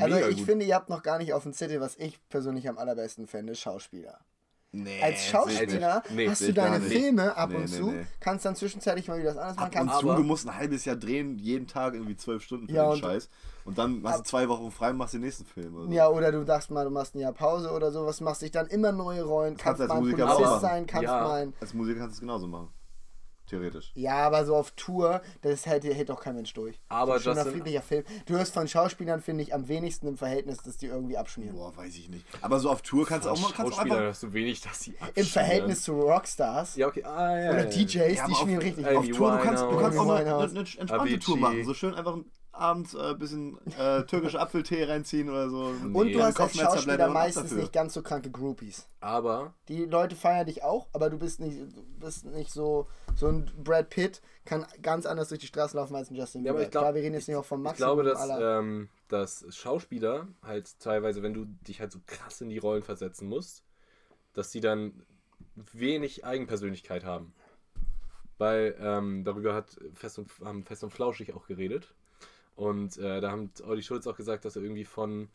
Also 0.00 0.14
Mega 0.14 0.28
ich 0.28 0.36
gut. 0.38 0.46
finde, 0.46 0.64
ihr 0.64 0.74
habt 0.74 0.88
noch 0.88 1.02
gar 1.02 1.18
nicht 1.18 1.32
auf 1.32 1.42
dem 1.42 1.52
Zettel, 1.52 1.80
was 1.80 1.96
ich 1.96 2.18
persönlich 2.28 2.68
am 2.68 2.78
allerbesten 2.78 3.26
fände, 3.26 3.54
Schauspieler. 3.54 4.18
Nee, 4.76 5.00
Als 5.02 5.24
Schauspieler. 5.26 6.02
Nee, 6.10 6.28
hast 6.28 6.40
du 6.40 6.52
deine 6.52 6.80
nicht. 6.80 6.92
Filme 6.92 7.36
ab 7.36 7.50
Nee, 7.50 7.56
und 7.56 7.68
zu, 7.68 7.92
kannst 8.18 8.44
dann 8.44 8.56
zwischenzeitlich 8.56 9.06
mal 9.06 9.18
wieder 9.20 9.30
was 9.30 9.36
anderes 9.38 9.56
machen. 9.56 9.88
Ab 9.88 9.94
und 9.94 10.00
zu, 10.10 10.14
du 10.16 10.22
musst 10.24 10.46
ein 10.48 10.56
halbes 10.56 10.84
Jahr 10.84 10.96
drehen, 10.96 11.38
jeden 11.38 11.66
Tag 11.68 11.94
irgendwie 11.94 12.16
zwölf 12.16 12.42
Stunden 12.42 12.66
für 12.66 12.74
Ja, 12.74 12.84
den 12.86 12.92
und- 12.94 12.98
Scheiß. 12.98 13.28
Und 13.64 13.78
dann 13.78 14.02
hast 14.04 14.18
du 14.18 14.22
zwei 14.24 14.48
Wochen 14.48 14.70
frei 14.70 14.90
und 14.90 14.96
machst 14.98 15.14
den 15.14 15.20
nächsten 15.22 15.44
Film. 15.46 15.74
Oder 15.76 15.86
so. 15.86 15.92
ja, 15.92 16.08
oder 16.08 16.32
du 16.32 16.44
dachtest 16.44 16.70
mal, 16.70 16.84
du 16.84 16.90
machst 16.90 17.14
ein 17.14 17.20
Jahr 17.20 17.32
Pause 17.32 17.70
oder 17.70 17.92
sowas, 17.92 18.20
machst 18.20 18.42
dich 18.42 18.50
dann 18.50 18.66
immer 18.66 18.92
neue 18.92 19.22
Rollen, 19.22 19.56
kannst 19.56 19.78
kannst 19.78 19.88
mal 19.88 19.96
ein 19.98 20.02
Musiker 20.02 20.26
Polizist 20.26 20.60
sein, 20.60 20.86
kannst 20.86 21.04
Ja. 21.04 21.22
mal 21.22 21.52
Als 21.60 21.72
Musiker 21.72 22.00
kannst 22.00 22.14
du 22.14 22.16
es 22.16 22.20
genauso 22.20 22.46
machen. 22.46 22.68
Theoretisch. 23.46 23.90
Ja, 23.94 24.26
aber 24.26 24.44
so 24.46 24.56
auf 24.56 24.70
Tour, 24.70 25.20
das 25.42 25.66
hält, 25.66 25.84
hält 25.84 26.08
doch 26.08 26.20
kein 26.22 26.34
Mensch 26.34 26.54
durch. 26.54 26.80
Aber 26.88 27.18
so 27.18 27.30
ein 27.30 27.36
Justin- 27.36 27.52
friedlicher 27.52 27.82
Film. 27.82 28.04
Du 28.24 28.34
hörst 28.34 28.54
von 28.54 28.66
Schauspielern, 28.66 29.20
finde 29.20 29.42
ich, 29.42 29.52
am 29.54 29.68
wenigsten 29.68 30.06
im 30.06 30.16
Verhältnis, 30.16 30.58
dass 30.58 30.78
die 30.78 30.86
irgendwie 30.86 31.18
abschmieren. 31.18 31.54
Boah, 31.54 31.76
weiß 31.76 31.94
ich 31.96 32.08
nicht. 32.08 32.24
Aber 32.40 32.58
so 32.58 32.70
auf 32.70 32.80
Tour 32.80 33.06
kannst 33.06 33.26
du 33.26 33.30
auch 33.30 33.38
mal 33.40 33.52
kannst 33.54 33.74
Schauspieler 33.76 34.08
hast 34.08 34.22
du 34.22 34.32
wenig, 34.32 34.62
dass 34.62 34.80
sie 34.80 34.92
Im 34.92 34.96
abschmieren. 35.02 35.28
Verhältnis 35.30 35.82
zu 35.82 35.92
Rockstars 36.00 36.76
Ja, 36.76 36.86
okay. 36.88 37.04
Ah, 37.04 37.38
ja, 37.38 37.50
oder 37.50 37.64
ja. 37.64 37.70
DJs, 37.70 37.94
Ja, 38.16 38.26
die 38.26 38.32
auf- 38.32 38.40
schmieren 38.40 38.62
richtig. 38.62 38.86
Auf 38.86 39.08
Tour, 39.08 39.32
du 39.36 39.42
kannst, 39.42 39.62
du 39.62 39.76
kannst 39.78 39.98
auch 39.98 40.04
mal 40.06 40.20
eine, 40.22 40.36
eine 40.36 40.58
entspannte. 40.60 41.18
Tour 41.18 41.36
machen. 41.36 41.64
So 41.64 41.74
schön 41.74 41.94
einfach 41.94 42.16
abends 42.56 42.94
ein 42.96 43.12
äh, 43.12 43.14
bisschen 43.16 43.58
äh, 43.78 44.04
türkische 44.04 44.40
Apfeltee 44.40 44.84
reinziehen 44.84 45.28
oder 45.28 45.48
so. 45.50 45.64
Und 45.66 45.92
Nee. 45.92 46.12
du 46.12 46.22
hast 46.22 46.40
als 46.40 46.56
Schauspieler 46.56 47.08
und 47.08 47.12
meistens 47.14 47.44
dafür. 47.50 47.58
nicht 47.58 47.72
ganz 47.72 47.94
so 47.94 48.02
kranke 48.02 48.30
Groupies. 48.30 48.86
Aber 49.00 49.54
Die 49.68 49.84
Leute 49.84 50.16
feiern 50.16 50.46
dich 50.46 50.62
auch, 50.62 50.88
aber 50.92 51.10
du 51.10 51.18
bist 51.18 51.40
nicht, 51.40 51.58
bist 51.98 52.24
nicht 52.26 52.50
so, 52.50 52.86
so 53.16 53.26
ein 53.28 53.50
Brad 53.62 53.90
Pitt 53.90 54.22
kann 54.44 54.66
ganz 54.82 55.06
anders 55.06 55.28
durch 55.28 55.40
die 55.40 55.46
Straße 55.46 55.76
laufen 55.76 55.94
als 55.96 56.10
ein 56.10 56.14
Justin 56.16 56.42
Ja, 56.44 56.52
Bieber. 56.52 56.58
aber 56.58 56.64
ich 56.64 56.70
glaub- 56.70 56.82
Klar, 56.84 56.94
wir 56.94 57.02
reden 57.02 57.14
jetzt 57.14 57.28
nicht 57.28 57.36
auch 57.36 57.44
vom 57.44 57.60
ich 57.60 57.64
Maximum 57.64 57.86
glaube, 57.98 58.04
dass, 58.04 58.28
ähm, 58.40 58.88
dass 59.08 59.44
Schauspieler 59.56 60.28
halt 60.42 60.78
teilweise, 60.80 61.22
wenn 61.22 61.34
du 61.34 61.46
dich 61.66 61.80
halt 61.80 61.92
so 61.92 61.98
krass 62.06 62.40
in 62.40 62.48
die 62.50 62.58
Rollen 62.58 62.82
versetzen 62.82 63.28
musst, 63.28 63.64
dass 64.32 64.50
die 64.50 64.60
dann 64.60 65.02
wenig 65.72 66.24
Eigenpersönlichkeit 66.24 67.04
haben. 67.04 67.34
Weil 68.38 68.76
ähm, 68.80 69.22
darüber 69.24 69.54
hat 69.54 69.76
Fest 69.94 70.18
und, 70.18 70.28
haben 70.44 70.64
Fest 70.64 70.82
und 70.82 70.90
Flauschig 70.90 71.34
auch 71.34 71.46
geredet. 71.46 71.94
Und 72.56 72.96
äh, 72.98 73.20
da 73.20 73.30
haben 73.30 73.50
Olli 73.64 73.82
Schulz 73.82 74.06
auch 74.06 74.16
gesagt, 74.16 74.44
dass 74.44 74.56
er 74.56 74.62
irgendwie 74.62 74.84
von 74.84 75.28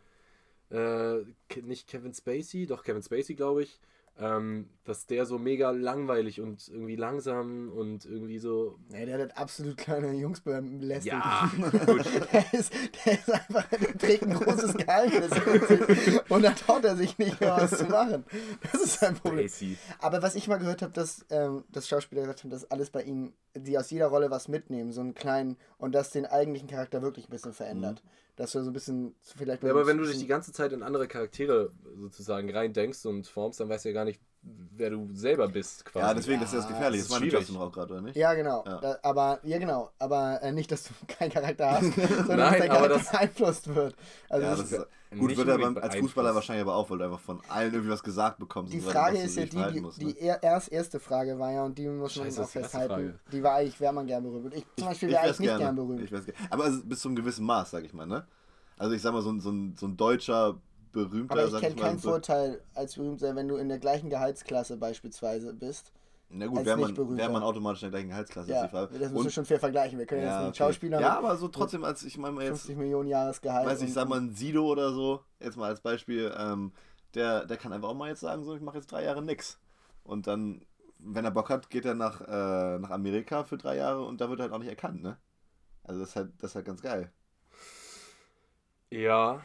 äh, 0.72 1.18
nicht 1.62 1.88
Kevin 1.88 2.14
Spacey, 2.14 2.66
doch 2.66 2.84
Kevin 2.84 3.04
Spacey, 3.04 3.36
glaube 3.36 3.64
ich, 3.64 3.80
ähm, 4.22 4.70
dass 4.84 5.06
der 5.06 5.26
so 5.26 5.40
mega 5.40 5.72
langweilig 5.72 6.42
und 6.42 6.68
irgendwie 6.68 6.98
langsam 6.98 7.72
und 7.72 8.06
irgendwie 8.06 8.40
so. 8.40 8.78
Nee, 8.90 9.06
der 9.06 9.20
hat 9.20 9.38
absolut 9.38 9.78
kleine 9.78 10.12
Jungs 10.14 10.42
belästigt. 10.42 11.14
Ja, 11.14 11.50
gut. 11.86 12.06
Der 12.34 12.54
ist, 12.54 12.74
der 13.06 13.14
ist 13.14 13.32
einfach, 13.32 13.66
der 13.70 13.98
trägt 13.98 14.24
ein 14.24 14.34
großes 14.34 14.76
Geheimnis 14.76 15.32
und 16.28 16.44
da 16.44 16.52
traut 16.52 16.84
er 16.84 16.98
sich 16.98 17.18
nicht 17.18 17.40
mehr 17.40 17.58
was 17.58 17.78
zu 17.78 17.86
machen. 17.86 18.26
Das 18.72 18.82
ist 18.82 19.00
sein 19.00 19.16
Problem. 19.16 19.48
Spacey. 19.48 19.78
Aber 20.00 20.22
was 20.22 20.36
ich 20.36 20.48
mal 20.48 20.58
gehört 20.58 20.82
habe, 20.82 20.92
dass, 20.92 21.26
ähm, 21.30 21.64
dass 21.70 21.88
Schauspieler 21.88 22.22
gesagt 22.22 22.44
haben, 22.44 22.50
dass 22.50 22.70
alles 22.70 22.90
bei 22.90 23.04
ihnen, 23.04 23.34
die 23.56 23.77
aus 23.77 23.89
jeder 23.89 24.08
Rolle 24.08 24.29
was 24.32 24.48
mitnehmen, 24.48 24.91
so 24.91 25.01
einen 25.01 25.15
kleinen, 25.15 25.58
und 25.77 25.94
das 25.96 26.12
den 26.12 26.25
eigentlichen 26.25 26.68
Charakter 26.68 27.01
wirklich 27.01 27.27
ein 27.27 27.32
bisschen 27.32 27.53
verändert. 27.53 28.03
Dass 28.36 28.51
du 28.53 28.62
so 28.63 28.70
ein 28.70 28.74
bisschen, 28.74 29.15
vielleicht 29.22 29.63
Mhm. 29.63 29.68
Ja, 29.68 29.74
aber 29.74 29.88
wenn 29.88 29.98
du 29.98 30.06
dich 30.06 30.20
die 30.20 30.27
ganze 30.27 30.51
Zeit 30.53 30.72
in 30.72 30.84
andere 30.84 31.08
Charaktere 31.08 31.72
sozusagen 31.98 32.50
reindenkst 32.50 33.06
und 33.06 33.27
formst, 33.27 33.60
dann 33.60 33.70
weißt 33.70 33.86
du 33.86 33.89
ja 33.89 33.94
gar 33.94 34.06
nicht, 34.06 34.22
wer 34.41 34.89
du 34.91 35.10
selber 35.13 35.48
bist. 35.48 35.84
Quasi. 35.86 36.05
Ja, 36.05 36.13
deswegen, 36.13 36.39
das 36.39 36.50
ist 36.50 36.53
ja 36.55 36.60
das 36.62 36.69
Ja, 36.69 36.75
Gefährliche. 36.75 37.03
das 37.03 37.10
Das 37.10 37.22
ist 37.22 37.31
war. 37.31 37.39
Justin 37.39 37.58
auch 37.58 37.72
gerade, 37.72 37.93
oder 37.93 38.01
nicht? 38.01 38.15
Ja, 38.15 38.34
genau. 38.34 38.63
Ja. 38.65 38.77
Da, 38.79 38.98
aber, 39.03 39.39
ja, 39.43 39.58
genau. 39.60 39.91
Aber 40.00 40.41
äh, 40.41 40.51
nicht, 40.51 40.72
dass 40.72 40.84
du 40.84 40.93
keinen 41.08 41.31
Charakter 41.31 41.72
hast, 41.72 41.81
sondern 41.96 42.27
Nein, 42.27 42.38
dass 42.38 42.38
dein 42.60 42.72
aber 42.72 42.88
Charakter 42.88 42.98
das- 43.00 43.12
beeinflusst 43.12 43.75
wird. 43.75 43.96
Also 44.29 44.46
Ja, 44.46 44.55
das 44.55 44.72
ist, 44.72 44.88
gut, 45.19 45.36
wird 45.38 45.48
er 45.48 45.84
als 45.84 45.96
Fußballer 45.98 46.34
wahrscheinlich 46.36 46.62
aber 46.63 46.75
auch, 46.75 46.89
weil 46.89 47.00
du 47.00 47.03
einfach 47.05 47.19
von 47.19 47.41
allen 47.50 47.74
irgendwie 47.74 47.91
was 47.91 48.03
gesagt 48.03 48.39
bekommst. 48.39 48.72
die 48.72 48.79
Frage 48.79 49.17
ist 49.17 49.36
ja 49.36 49.46
die, 49.46 49.74
die, 49.74 49.81
musst, 49.81 50.00
die 50.01 50.05
ne? 50.05 50.15
er, 50.19 50.41
erst 50.43 50.72
erste 50.72 51.00
Frage 51.00 51.38
war 51.38 51.51
ja, 51.51 51.63
und 51.65 51.77
die 51.77 51.88
muss 51.88 52.15
man 52.15 52.25
Scheiße, 52.27 52.43
auch 52.43 52.46
die 52.46 52.51
festhalten. 52.60 53.19
Die 53.31 53.43
war 53.43 53.55
eigentlich, 53.55 53.79
wäre 53.81 53.91
man 53.93 54.08
gern 54.08 54.24
berühmt. 54.24 54.53
Ich 54.55 54.65
zum 54.77 54.88
Beispiel 54.88 55.10
wäre 55.10 55.22
eigentlich 55.22 55.39
nicht 55.39 55.48
gerne. 55.50 55.63
gern 55.63 55.75
berühmt. 55.75 56.01
Ich. 56.12 56.34
Aber 56.51 56.63
also 56.63 56.81
bis 56.86 57.00
zu 57.01 57.10
einem 57.10 57.15
gewissen 57.17 57.46
Maß, 57.46 57.72
sag 57.72 57.84
ich 57.84 57.93
mal, 57.93 58.05
ne? 58.08 58.25
Also 58.77 58.93
ich 58.96 59.01
sag 59.01 59.12
mal, 59.12 59.22
so, 59.22 59.31
ein- 59.31 59.41
so, 59.41 59.50
ein, 59.51 59.75
so 59.77 59.88
ein 59.88 59.98
deutscher 59.98 60.55
berühmter, 60.91 61.34
Aber 61.34 61.46
ich 61.46 61.51
sag 61.51 61.62
kenne 61.62 61.75
mal, 61.75 61.81
keinen 61.81 62.00
so- 62.00 62.10
Vorteil 62.10 62.62
als 62.74 62.96
berühmt 62.96 63.19
sein, 63.19 63.36
wenn 63.36 63.48
du 63.48 63.55
in 63.58 63.69
der 63.69 63.79
gleichen 63.79 64.10
Gehaltsklasse 64.10 64.77
beispielsweise 64.77 65.53
bist. 65.53 65.91
Na 66.31 66.46
gut, 66.46 66.63
wäre 66.63 66.77
man, 66.77 66.96
wär 67.17 67.29
man 67.29 67.41
automatisch 67.41 67.81
in 67.81 67.88
der 67.91 68.00
gleichen 68.00 68.10
Gehaltsklasse, 68.10 68.51
Ja, 68.51 68.58
ist 68.58 68.63
die 68.67 68.69
Frage. 68.69 68.88
das 68.91 69.00
müssen 69.00 69.13
wir 69.15 69.19
Und- 69.22 69.31
schon 69.34 69.46
fair 69.46 69.60
vergleichen. 69.60 69.98
Wir 69.98 70.05
können 70.05 70.22
jetzt 70.22 70.29
ja, 70.29 70.38
einen 70.39 70.48
okay. 70.50 70.58
Schauspieler 70.58 71.01
ja, 71.01 71.17
aber 71.17 71.36
so 71.38 71.48
trotzdem, 71.48 71.84
als 71.84 72.03
ich 72.03 72.17
meine 72.19 72.36
mal 72.36 72.41
jetzt, 72.43 72.62
50 72.62 72.77
Millionen 72.77 73.10
Jahresgehalt. 73.10 73.65
weiß 73.67 73.81
ich, 73.81 73.91
sag 73.93 74.08
mal 74.08 74.19
ein 74.19 74.34
Sido 74.36 74.63
oder 74.67 74.91
so, 74.93 75.22
jetzt 75.39 75.58
mal 75.58 75.69
als 75.69 75.81
Beispiel, 75.81 76.31
ähm, 76.38 76.72
der, 77.15 77.46
der 77.48 77.58
kann 77.58 77.74
einfach 77.74 77.89
auch 77.89 77.96
mal 77.96 78.10
jetzt 78.10 78.19
sagen, 78.19 78.43
so, 78.43 78.55
ich 78.55 78.62
mache 78.62 78.77
jetzt 78.77 78.91
drei 78.91 79.03
Jahre 79.03 79.24
nix. 79.24 79.58
Und 80.03 80.27
dann, 80.27 80.62
wenn 81.00 81.25
er 81.25 81.31
Bock 81.31 81.50
hat, 81.50 81.72
geht 81.72 81.86
er 81.86 81.96
nach, 81.96 82.22
äh, 82.22 82.77
nach 82.77 82.91
Amerika 82.91 83.43
für 83.43 83.58
drei 83.58 83.77
Jahre 83.77 84.03
und 84.05 84.22
da 84.22 84.29
wird 84.29 84.39
er 84.39 84.43
halt 84.43 84.53
auch 84.53 84.60
nicht 84.60 84.69
erkannt, 84.69 85.01
ne? 85.01 85.17
Also 85.84 86.00
das 86.01 86.10
ist 86.10 86.15
halt, 86.15 86.31
das 86.38 86.51
ist 86.51 86.55
halt 86.55 86.65
ganz 86.65 86.81
geil. 86.84 87.12
Ja, 88.91 89.41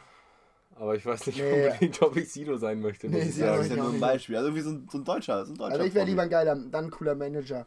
aber 0.75 0.95
ich 0.95 1.05
weiß 1.05 1.25
nicht 1.27 1.39
Nee. 1.39 1.65
unbedingt, 1.67 2.01
ob 2.01 2.15
ich 2.17 2.31
Sido 2.31 2.57
sein 2.57 2.79
möchte. 2.81 3.07
Nee, 3.09 3.19
ich 3.23 3.33
Sido 3.35 3.47
Ja, 3.47 3.55
das 3.57 3.65
ist 3.67 3.71
ja 3.75 3.77
nur 3.83 3.93
ein. 3.93 3.99
Beispiel. 3.99 4.35
Also 4.35 4.49
irgendwie 4.49 4.63
so 4.63 4.69
ein, 4.71 4.87
so 4.91 4.97
ein 4.99 5.03
Deutscher, 5.03 5.45
so 5.45 5.53
ein 5.53 5.57
Deutscher. 5.57 5.73
Also 5.73 5.85
ich 5.85 5.93
wäre 5.93 6.05
lieber 6.05 6.21
ein 6.23 6.29
geiler, 6.29 6.55
dann 6.55 6.85
ein 6.85 6.91
cooler 6.91 7.15
Manager 7.15 7.65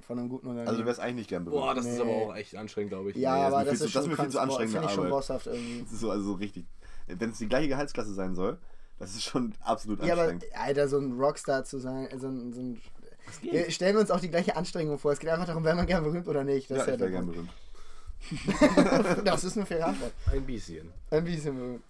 von 0.00 0.18
einem 0.18 0.28
guten 0.28 0.46
Unternehmen. 0.48 0.68
Also 0.68 0.80
du 0.80 0.86
wärst 0.86 1.00
eigentlich 1.00 1.14
nicht 1.16 1.28
gern 1.30 1.44
berühmt. 1.44 1.62
Boah, 1.62 1.74
das 1.74 1.86
ist 1.86 1.94
Nee. 1.96 2.00
aber 2.02 2.10
auch 2.10 2.34
echt 2.36 2.56
anstrengend, 2.56 2.90
glaube 2.90 3.10
ich. 3.10 3.16
ja, 3.16 3.34
nee, 3.34 3.40
das 3.40 3.48
ist 3.48 3.54
aber 3.54 3.58
mir 3.58 3.64
das 3.64 3.64
viel 3.64 3.72
ist 3.72 3.78
zu- 3.78 3.84
das 3.84 3.92
schon 3.92 4.02
ist 4.02 4.08
mir 4.18 4.22
viel 4.24 4.30
zu 4.32 4.36
krank- 4.38 4.48
anstrengende 4.50 4.78
Finde 4.78 4.88
ich 4.88 4.94
schon 4.94 5.08
bosshaft 5.10 5.46
irgendwie. 5.46 5.82
Das 5.82 5.92
ist 5.92 6.00
so, 6.00 6.10
also 6.10 6.24
so 6.24 6.32
richtig. 6.34 6.66
Wenn 7.06 7.30
es 7.30 7.38
die 7.38 7.48
gleiche 7.48 7.68
Gehaltsklasse 7.68 8.12
sein 8.14 8.34
soll, 8.34 8.58
das 8.98 9.10
ist 9.12 9.22
schon 9.24 9.54
absolut 9.60 10.02
Ja, 10.04 10.12
aber 10.14 10.22
anstrengend. 10.22 10.44
Alter, 10.56 10.88
so 10.88 10.98
ein 10.98 11.12
Rockstar 11.12 11.64
zu 11.64 11.78
sein, 11.78 12.08
also 12.12 12.28
ein, 12.28 12.52
so 12.52 12.60
ein 12.60 12.80
wir 13.40 13.70
stellen 13.70 13.94
wir 13.94 14.00
uns 14.00 14.10
auch 14.10 14.18
die 14.20 14.28
gleiche 14.30 14.56
Anstrengung 14.56 14.98
vor. 14.98 15.12
Es 15.12 15.20
geht 15.20 15.30
einfach 15.30 15.46
darum, 15.46 15.64
wäre 15.64 15.76
man 15.76 15.86
gern 15.86 16.02
berühmt 16.02 16.26
oder 16.26 16.42
nicht. 16.42 16.68
Das 16.70 16.78
ja, 16.78 16.82
ist 16.82 16.88
ja 16.88 16.94
ich 16.94 17.00
wäre 17.00 17.10
gern 17.12 17.26
berühmt. 17.26 17.50
Das 19.24 19.44
ist 19.44 19.56
eine 19.56 19.66
faire 19.66 19.86
Antwort. 19.86 20.12
Ein 20.32 20.44
bisschen. 20.44 20.90
Ein 21.10 21.24
bisschen 21.24 21.56
berühmt. 21.56 21.82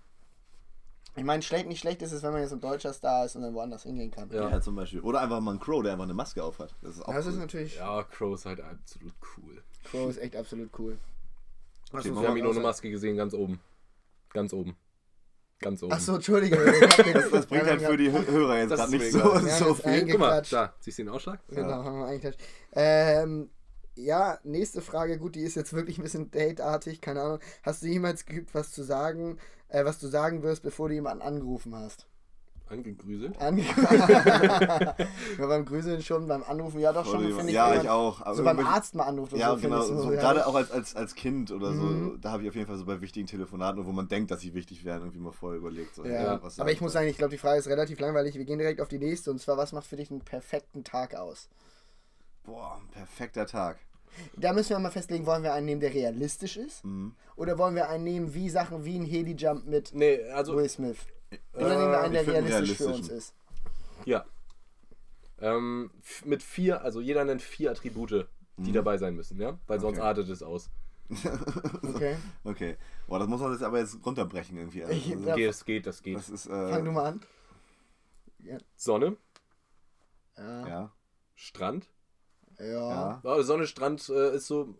Ich 1.14 1.24
meine, 1.24 1.42
schlecht, 1.42 1.66
nicht 1.68 1.80
schlecht 1.80 2.00
ist 2.00 2.12
es, 2.12 2.22
wenn 2.22 2.32
man 2.32 2.40
jetzt 2.40 2.52
ein 2.52 2.60
deutscher 2.60 2.92
Star 2.94 3.26
ist 3.26 3.36
und 3.36 3.42
dann 3.42 3.52
woanders 3.54 3.82
hingehen 3.82 4.10
kann. 4.10 4.30
Ja. 4.30 4.48
Ja. 4.48 4.60
zum 4.62 4.74
Beispiel. 4.76 5.00
Oder 5.00 5.20
einfach 5.20 5.40
mal 5.40 5.52
ein 5.52 5.60
Crow, 5.60 5.82
der 5.82 5.92
einfach 5.92 6.04
eine 6.04 6.14
Maske 6.14 6.42
aufhat. 6.42 6.74
Das 6.80 6.96
ist 6.96 7.02
auch 7.02 7.12
Das 7.12 7.26
cool. 7.26 7.32
ist 7.32 7.38
natürlich, 7.38 7.76
Ja, 7.76 8.02
Crow 8.04 8.34
ist 8.34 8.46
halt 8.46 8.60
absolut 8.62 9.12
cool. 9.36 9.62
Crow 9.84 10.08
ist 10.08 10.18
echt 10.18 10.36
absolut 10.36 10.70
cool. 10.78 10.96
Okay, 11.92 12.14
Wir 12.14 12.28
haben 12.28 12.36
ihn 12.38 12.46
ohne 12.46 12.58
außer- 12.58 12.62
Maske 12.62 12.90
gesehen, 12.90 13.16
ganz 13.16 13.34
oben. 13.34 13.60
Ganz 14.32 14.54
oben. 14.54 14.74
Ganz 15.60 15.82
oben. 15.82 15.92
Achso, 15.92 16.14
Entschuldige. 16.14 16.56
ich 16.56 16.82
hab 16.98 17.04
den- 17.04 17.12
das, 17.12 17.30
das 17.30 17.46
bringt 17.46 17.66
halt 17.66 17.82
für 17.82 17.96
die 17.98 18.10
Hö- 18.10 18.26
Hörer 18.26 18.58
jetzt 18.58 18.70
Das 18.70 18.80
gerade 18.80 18.96
ist 18.96 19.02
nicht 19.02 19.14
mir 19.14 19.20
so, 19.58 19.66
so 19.66 19.74
viel. 19.74 20.08
Guck 20.10 20.18
mal, 20.20 20.42
da, 20.50 20.74
siehst 20.80 20.98
du 20.98 21.02
den 21.02 21.10
Ausschlag? 21.10 21.40
Genau, 21.48 21.68
Ja. 21.68 21.84
haben 21.84 21.98
wir 21.98 22.06
eingeklatscht. 22.06 22.40
Ähm, 22.72 23.50
ja, 23.94 24.38
nächste 24.42 24.80
Frage, 24.80 25.18
gut, 25.18 25.34
die 25.34 25.42
ist 25.42 25.54
jetzt 25.54 25.74
wirklich 25.74 25.98
ein 25.98 26.02
bisschen 26.02 26.30
dateartig, 26.30 27.02
keine 27.02 27.20
Ahnung. 27.20 27.38
Hast 27.62 27.82
du 27.82 27.88
jemals 27.88 28.24
geübt, 28.24 28.54
was 28.54 28.72
zu 28.72 28.82
sagen, 28.82 29.36
äh, 29.72 29.84
was 29.84 29.98
du 29.98 30.08
sagen 30.08 30.42
wirst, 30.42 30.62
bevor 30.62 30.88
du 30.88 30.94
jemanden 30.94 31.22
angerufen 31.22 31.74
hast? 31.74 32.06
Angegrüselt. 32.68 33.38
Ange 33.38 33.62
ja, 35.38 35.46
beim 35.46 35.64
Grüßeln 35.66 36.00
schon, 36.02 36.26
beim 36.26 36.42
Anrufen, 36.42 36.80
ja 36.80 36.92
doch 36.92 37.04
schon, 37.04 37.20
finde 37.30 37.48
ich. 37.50 37.54
ja, 37.54 37.74
ich 37.74 37.88
auch. 37.90 38.22
Aber 38.22 38.34
So 38.34 38.44
beim 38.44 38.60
Arzt 38.60 38.94
mal 38.94 39.04
anruft 39.04 39.32
oder 39.34 39.40
Ja, 39.42 39.54
so, 39.56 39.60
genau. 39.60 39.82
so, 39.82 39.96
So, 39.98 40.12
ja, 40.12 40.20
gerade 40.20 40.46
auch 40.46 40.54
als, 40.54 40.70
als, 40.70 40.96
als 40.96 41.14
Kind 41.14 41.50
oder 41.50 41.74
so, 41.74 41.82
Mhm. 41.82 42.20
da 42.20 42.30
habe 42.30 42.44
ich 42.44 42.48
auf 42.48 42.54
jeden 42.54 42.66
Fall 42.66 42.78
so 42.78 42.86
bei 42.86 43.00
wichtigen 43.02 43.26
Telefonaten, 43.26 43.84
wo 43.84 43.92
man 43.92 44.08
denkt, 44.08 44.30
dass 44.30 44.40
sie 44.40 44.54
wichtig 44.54 44.84
wären, 44.84 45.00
irgendwie 45.00 45.18
mal 45.18 45.32
vorher 45.32 45.58
überlegt. 45.58 45.94
So, 45.94 46.04
Ja, 46.04 46.42
was 46.42 46.58
aber 46.58 46.72
ich 46.72 46.80
muss 46.80 46.92
sagen, 46.92 47.08
ich 47.08 47.18
glaube, 47.18 47.32
die 47.32 47.38
Frage 47.38 47.58
ist 47.58 47.66
relativ 47.68 48.00
langweilig. 48.00 48.36
Wir 48.36 48.44
gehen 48.46 48.58
direkt 48.58 48.80
auf 48.80 48.88
die 48.88 48.98
nächste 48.98 49.30
und 49.30 49.38
zwar, 49.40 49.58
was 49.58 49.72
macht 49.72 49.86
für 49.86 49.96
dich 49.96 50.10
einen 50.10 50.20
perfekten 50.20 50.82
Tag 50.82 51.14
aus? 51.14 51.48
Boah, 52.44 52.76
ein 52.80 52.88
perfekter 52.88 53.46
Tag. 53.46 53.78
Da 54.36 54.52
müssen 54.52 54.70
wir 54.70 54.78
mal 54.78 54.90
festlegen, 54.90 55.26
wollen 55.26 55.42
wir 55.42 55.52
einen 55.54 55.66
nehmen, 55.66 55.80
der 55.80 55.92
realistisch 55.94 56.56
ist? 56.56 56.84
Mhm. 56.84 57.14
Oder 57.36 57.56
wollen 57.58 57.74
wir 57.74 57.88
einen 57.88 58.04
nehmen, 58.04 58.34
wie 58.34 58.50
Sachen 58.50 58.84
wie 58.84 58.98
ein 58.98 59.04
Heli-Jump 59.06 59.66
mit 59.66 59.94
Nee, 59.94 60.22
also, 60.30 60.56
Will 60.56 60.68
Smith? 60.68 60.98
Oder 61.54 61.66
Äh, 61.74 61.78
nehmen 61.78 61.90
wir 61.92 62.00
einen, 62.00 62.12
der 62.12 62.26
realistisch 62.26 62.76
für 62.76 62.88
uns 62.88 63.08
ist? 63.08 63.34
ja. 64.04 64.24
Ähm, 65.40 65.90
mit 66.24 66.42
vier, 66.42 66.82
also 66.82 67.00
jeder 67.00 67.24
nennt 67.24 67.42
vier 67.42 67.70
Attribute, 67.72 68.28
die 68.58 68.70
Mhm. 68.70 68.74
dabei 68.74 68.96
sein 68.98 69.16
müssen, 69.16 69.40
ja? 69.40 69.58
Weil 69.66 69.80
sonst 69.80 69.98
Okay. 69.98 70.06
artet 70.06 70.28
es 70.28 70.42
aus. 70.42 70.70
Okay, 71.82 72.16
Okay. 72.44 72.76
Boah, 73.08 73.18
das 73.18 73.28
muss 73.28 73.40
man 73.40 73.52
jetzt 73.52 73.62
aber 73.62 73.80
jetzt 73.80 73.98
runterbrechen 74.06 74.56
irgendwie. 74.56 74.84
Also, 74.84 74.94
Ich-. 74.94 75.34
Geht, 75.34 75.48
das 75.48 75.64
geht, 75.64 75.86
das 75.86 76.02
geht. 76.02 76.16
das 76.16 76.28
ist, 76.28 76.46
äh, 76.46 76.70
fang 76.70 76.84
du 76.84 76.92
mal 76.92 77.06
an. 77.06 77.20
Sonne, 78.76 79.16
Ja. 80.36 80.68
Ja, 80.68 80.92
Strand. 81.34 81.88
Ja. 82.62 82.90
ja. 82.90 83.20
Ja, 83.24 83.42
Sonne, 83.42 83.66
Strand 83.66 84.08
äh, 84.08 84.36
ist 84.36 84.46
so. 84.46 84.74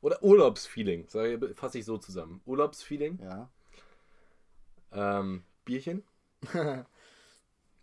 Oder 0.00 0.22
Urlaubsfeeling, 0.22 1.06
fasse 1.54 1.78
ich 1.78 1.84
so 1.84 1.98
zusammen. 1.98 2.40
Urlaubsfeeling, 2.46 3.18
ja. 3.22 3.50
ähm, 4.92 5.42
Bierchen. 5.66 6.02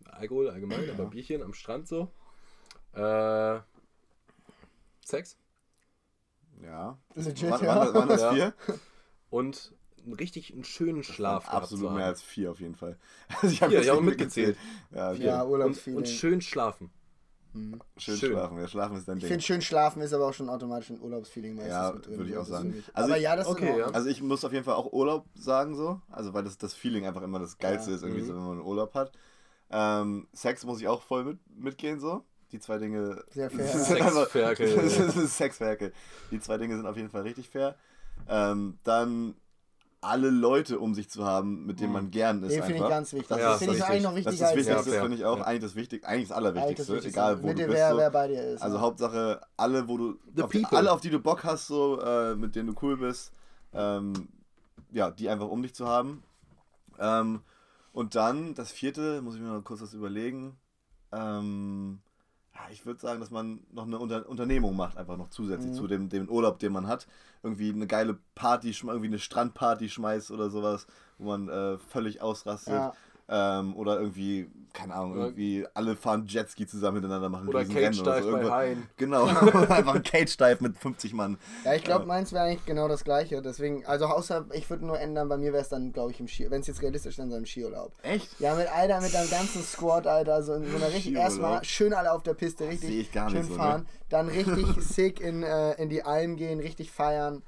Alkohol 0.04 0.50
allgemein, 0.50 0.90
aber 0.90 1.06
Bierchen 1.06 1.42
am 1.42 1.54
Strand 1.54 1.86
so. 1.86 2.10
Äh, 2.94 3.60
Sex 5.04 5.38
Ja. 6.62 6.98
Legit, 7.14 7.50
Waren, 7.50 7.64
ja. 7.64 7.76
waren, 7.76 7.94
waren 7.94 8.08
das 8.08 8.20
Ja. 8.22 8.32
vier? 8.34 8.54
und 9.30 9.74
einen 10.04 10.14
richtig 10.14 10.52
einen 10.52 10.64
schönen 10.64 11.02
Schlaf. 11.04 11.48
Absolut 11.48 11.92
mehr 11.92 12.06
als 12.06 12.22
vier 12.22 12.50
auf 12.50 12.60
jeden 12.60 12.74
Fall. 12.74 12.98
Also 13.28 13.46
ich 13.48 13.62
habe 13.62 13.76
nicht 13.78 14.00
mitgezählt. 14.00 14.56
Ja, 14.90 15.12
okay. 15.12 15.24
Ja, 15.24 15.42
Und, 15.42 15.50
Urlaubsfeeling. 15.52 15.98
und 15.98 16.08
schön 16.08 16.40
schlafen. 16.40 16.90
Schön, 17.96 18.16
schön. 18.16 18.30
schlafen. 18.32 18.58
Ja, 18.58 18.68
schlafen 18.68 18.96
ist 18.96 19.08
dein 19.08 19.16
ich 19.16 19.22
Ding. 19.22 19.28
finde, 19.30 19.44
schön 19.44 19.60
schlafen 19.62 20.02
ist 20.02 20.12
aber 20.12 20.26
auch 20.28 20.32
schon 20.34 20.48
automatisch 20.48 20.90
ein 20.90 21.00
Urlaubsfeeling 21.00 21.54
meistens 21.54 21.72
Ja, 21.72 21.92
mit 21.92 22.06
drin. 22.06 22.18
würde 22.18 22.30
ich 22.30 22.36
auch 22.36 22.42
ist 22.42 22.48
sagen. 22.48 22.84
Also 22.94 23.08
aber 23.08 23.16
ich- 23.16 23.22
ja, 23.22 23.36
das 23.36 23.46
ist 23.46 23.52
okay, 23.52 23.64
Ordnung. 23.70 23.80
ja. 23.88 23.94
Also 23.94 24.08
ich 24.08 24.22
muss 24.22 24.44
auf 24.44 24.52
jeden 24.52 24.64
Fall 24.64 24.74
auch 24.74 24.92
Urlaub 24.92 25.26
sagen 25.34 25.74
so, 25.76 26.00
also 26.10 26.34
weil 26.34 26.44
das, 26.44 26.58
das 26.58 26.74
Feeling 26.74 27.06
einfach 27.06 27.22
immer 27.22 27.38
das 27.38 27.58
Geilste 27.58 27.90
Ja. 27.90 27.96
ist, 27.96 28.02
irgendwie 28.02 28.22
Mhm. 28.22 28.26
so, 28.26 28.34
wenn 28.34 28.42
man 28.42 28.52
einen 28.58 28.62
Urlaub 28.66 28.94
hat. 28.94 29.12
Ähm, 29.70 30.28
Sex 30.32 30.64
muss 30.64 30.80
ich 30.80 30.88
auch 30.88 31.02
voll 31.02 31.24
mit, 31.24 31.38
mitgehen 31.58 32.00
so. 32.00 32.24
Die 32.52 32.58
zwei 32.60 32.78
Dinge 32.78 33.22
Sehr 33.30 33.50
fair. 33.50 33.66
Sexferkel. 33.66 34.66
ist 34.68 35.36
Sexwerke. 35.36 35.92
Die 36.30 36.40
zwei 36.40 36.56
Dinge 36.56 36.76
sind 36.76 36.86
auf 36.86 36.96
jeden 36.96 37.10
Fall 37.10 37.22
richtig 37.22 37.50
fair. 37.50 37.76
Ähm, 38.28 38.78
dann 38.84 39.34
alle 40.08 40.30
Leute 40.30 40.78
um 40.78 40.94
sich 40.94 41.08
zu 41.08 41.24
haben, 41.24 41.66
mit 41.66 41.80
denen 41.80 41.92
man 41.92 42.10
gern 42.10 42.42
ist 42.42 42.54
Den 42.54 42.62
finde 42.62 42.82
ich 42.82 42.88
ganz 42.88 43.12
wichtig. 43.12 43.28
Das 43.28 43.38
Ja, 43.38 43.50
Das 43.50 43.58
finde 43.58 43.76
ich 43.76 43.84
eigentlich 43.84 44.02
noch 44.02 44.14
Das 44.14 44.18
ist 44.18 44.26
wichtiger 44.26 44.40
das 44.40 44.48
als 44.48 44.56
Wichtigste, 44.56 44.74
Sex. 44.82 44.86
Ja, 44.86 44.92
fair. 44.92 45.02
finde 45.02 45.16
ich 45.16 45.24
auch. 45.24 45.40
Eigentlich 45.40 45.62
das, 45.62 45.74
Wichtig, 45.76 46.04
eigentlich 46.06 46.28
das 46.28 46.36
Eigentlich 46.36 46.46
Allerwichtigste, 46.48 46.82
das 46.82 46.96
Wichtigste. 46.96 47.20
egal 47.20 47.42
wo 47.42 47.46
du 47.48 47.54
bist. 47.54 47.68
wer, 47.68 47.90
so. 47.90 47.96
wer 47.98 48.10
bei 48.10 48.28
dir 48.28 48.42
ist. 48.42 48.62
Also. 48.62 48.80
Hauptsache 48.80 49.40
alle, 49.56 49.88
wo 49.88 49.96
du 49.96 50.18
auf 50.42 50.50
die, 50.50 50.64
alle, 50.64 50.92
auf 50.92 51.00
die 51.00 51.10
du 51.10 51.18
Bock 51.20 51.44
hast, 51.44 51.66
so 51.66 52.00
äh, 52.00 52.34
mit 52.34 52.56
denen 52.56 52.74
du 52.74 52.74
cool 52.82 52.96
bist, 52.96 53.32
ähm, 53.72 54.28
ja, 54.90 55.10
die 55.10 55.28
einfach 55.28 55.48
um 55.48 55.62
dich 55.62 55.74
zu 55.74 55.86
haben. 55.86 56.22
Ähm, 56.98 57.40
und 57.92 58.14
dann 58.14 58.54
das 58.54 58.72
vierte, 58.72 59.22
muss 59.22 59.34
ich 59.34 59.40
mir 59.40 59.48
noch 59.48 59.64
kurz 59.64 59.80
was 59.80 59.94
überlegen. 59.94 60.56
Ähm, 61.12 62.00
ja, 62.58 62.70
ich 62.72 62.84
würde 62.86 63.00
sagen, 63.00 63.20
dass 63.20 63.30
man 63.30 63.60
noch 63.72 63.84
eine 63.86 63.98
Unter 63.98 64.28
Unternehmung 64.28 64.76
macht, 64.76 64.96
einfach 64.96 65.16
noch 65.16 65.30
zusätzlich 65.30 65.72
Mhm. 65.72 65.76
zu 65.76 65.86
dem, 65.86 66.08
dem 66.08 66.28
Urlaub, 66.28 66.58
den 66.58 66.72
man 66.72 66.86
hat. 66.86 67.06
Irgendwie 67.42 67.70
eine 67.72 67.86
geile 67.86 68.18
Party, 68.34 68.70
irgendwie 68.70 69.06
eine 69.06 69.18
Strandparty 69.18 69.88
schmeißt 69.88 70.30
oder 70.30 70.50
sowas, 70.50 70.86
wo 71.18 71.28
man 71.28 71.48
äh, 71.48 71.78
völlig 71.78 72.20
ausrastet. 72.20 72.74
Ja. 72.74 72.92
Ähm, 73.30 73.76
oder 73.76 74.00
irgendwie, 74.00 74.48
keine 74.72 74.94
Ahnung, 74.94 75.12
Oder- 75.12 75.24
irgendwie 75.26 75.66
alle 75.74 75.96
fahren 75.96 76.24
Jetski 76.26 76.66
zusammen 76.66 76.96
miteinander, 77.02 77.28
machen 77.28 77.46
Oder 77.46 77.58
ein 77.60 77.68
Cage 77.68 77.88
Riesenrennen 78.00 78.00
oder 78.00 78.22
so. 78.22 78.30
bei 78.30 78.38
Irgendwas- 78.38 78.52
Haien. 78.52 78.86
Genau, 78.96 79.24
einfach 79.26 79.94
ein 79.96 80.02
Cage-Dive 80.02 80.56
mit 80.62 80.78
50 80.78 81.12
Mann. 81.12 81.36
Ja, 81.62 81.74
ich 81.74 81.84
glaube, 81.84 82.06
meins 82.06 82.32
wäre 82.32 82.44
eigentlich 82.44 82.64
genau 82.64 82.88
das 82.88 83.04
gleiche. 83.04 83.42
Deswegen, 83.42 83.84
also 83.84 84.06
außer, 84.06 84.46
ich 84.54 84.70
würde 84.70 84.86
nur 84.86 84.98
ändern, 84.98 85.28
bei 85.28 85.36
mir 85.36 85.52
wäre 85.52 85.60
es 85.60 85.68
dann, 85.68 85.92
glaube 85.92 86.12
ich, 86.12 86.20
im 86.20 86.26
Ski. 86.28 86.50
Wenn 86.50 86.62
es 86.62 86.68
jetzt 86.68 86.80
realistisch 86.80 87.16
dann 87.16 87.28
so 87.30 87.36
im 87.36 87.44
Skiurlaub. 87.44 87.92
Echt? 88.02 88.40
Ja, 88.40 88.54
mit 88.54 88.66
Alter, 88.74 89.02
mit 89.02 89.12
deinem 89.12 89.28
ganzen 89.28 89.62
Squad, 89.62 90.06
Alter, 90.06 90.42
so 90.42 90.54
in 90.54 90.64
so 90.70 90.76
einer 90.76 90.88
richtig 90.88 91.12
erstmal 91.14 91.62
schön 91.64 91.92
alle 91.92 92.10
auf 92.12 92.22
der 92.22 92.32
Piste, 92.34 92.66
richtig 92.66 92.88
Sehe 92.88 93.00
ich 93.02 93.12
gar 93.12 93.26
nicht 93.26 93.34
schön 93.34 93.44
so, 93.44 93.52
ne? 93.52 93.58
fahren, 93.58 93.86
dann 94.08 94.28
richtig 94.28 94.66
sick 94.82 95.20
in, 95.20 95.42
äh, 95.42 95.74
in 95.74 95.90
die 95.90 96.02
Alm 96.02 96.36
gehen, 96.36 96.60
richtig 96.60 96.90
feiern. 96.90 97.42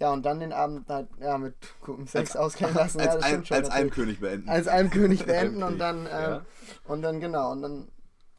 Ja, 0.00 0.12
und 0.12 0.24
dann 0.24 0.40
den 0.40 0.52
Abend 0.54 0.88
halt, 0.88 1.08
ja, 1.20 1.36
mit 1.36 1.54
gutem 1.82 2.06
Sex 2.06 2.34
ausgehen 2.34 2.72
lassen. 2.74 3.00
ja, 3.00 3.10
Als, 3.10 3.14
das 3.16 3.24
ein, 3.24 3.44
schon. 3.44 3.56
als. 3.58 3.70
Almkönig 3.70 4.20
beenden. 4.20 4.48
als 4.48 4.66
Almkönig 4.66 5.26
beenden 5.26 5.62
und 5.62 5.78
dann, 5.78 6.06
ja. 6.06 6.42
und 6.84 7.02
dann 7.02 7.20
genau, 7.20 7.52
und 7.52 7.60
dann, 7.62 7.88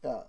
ja, 0.02 0.26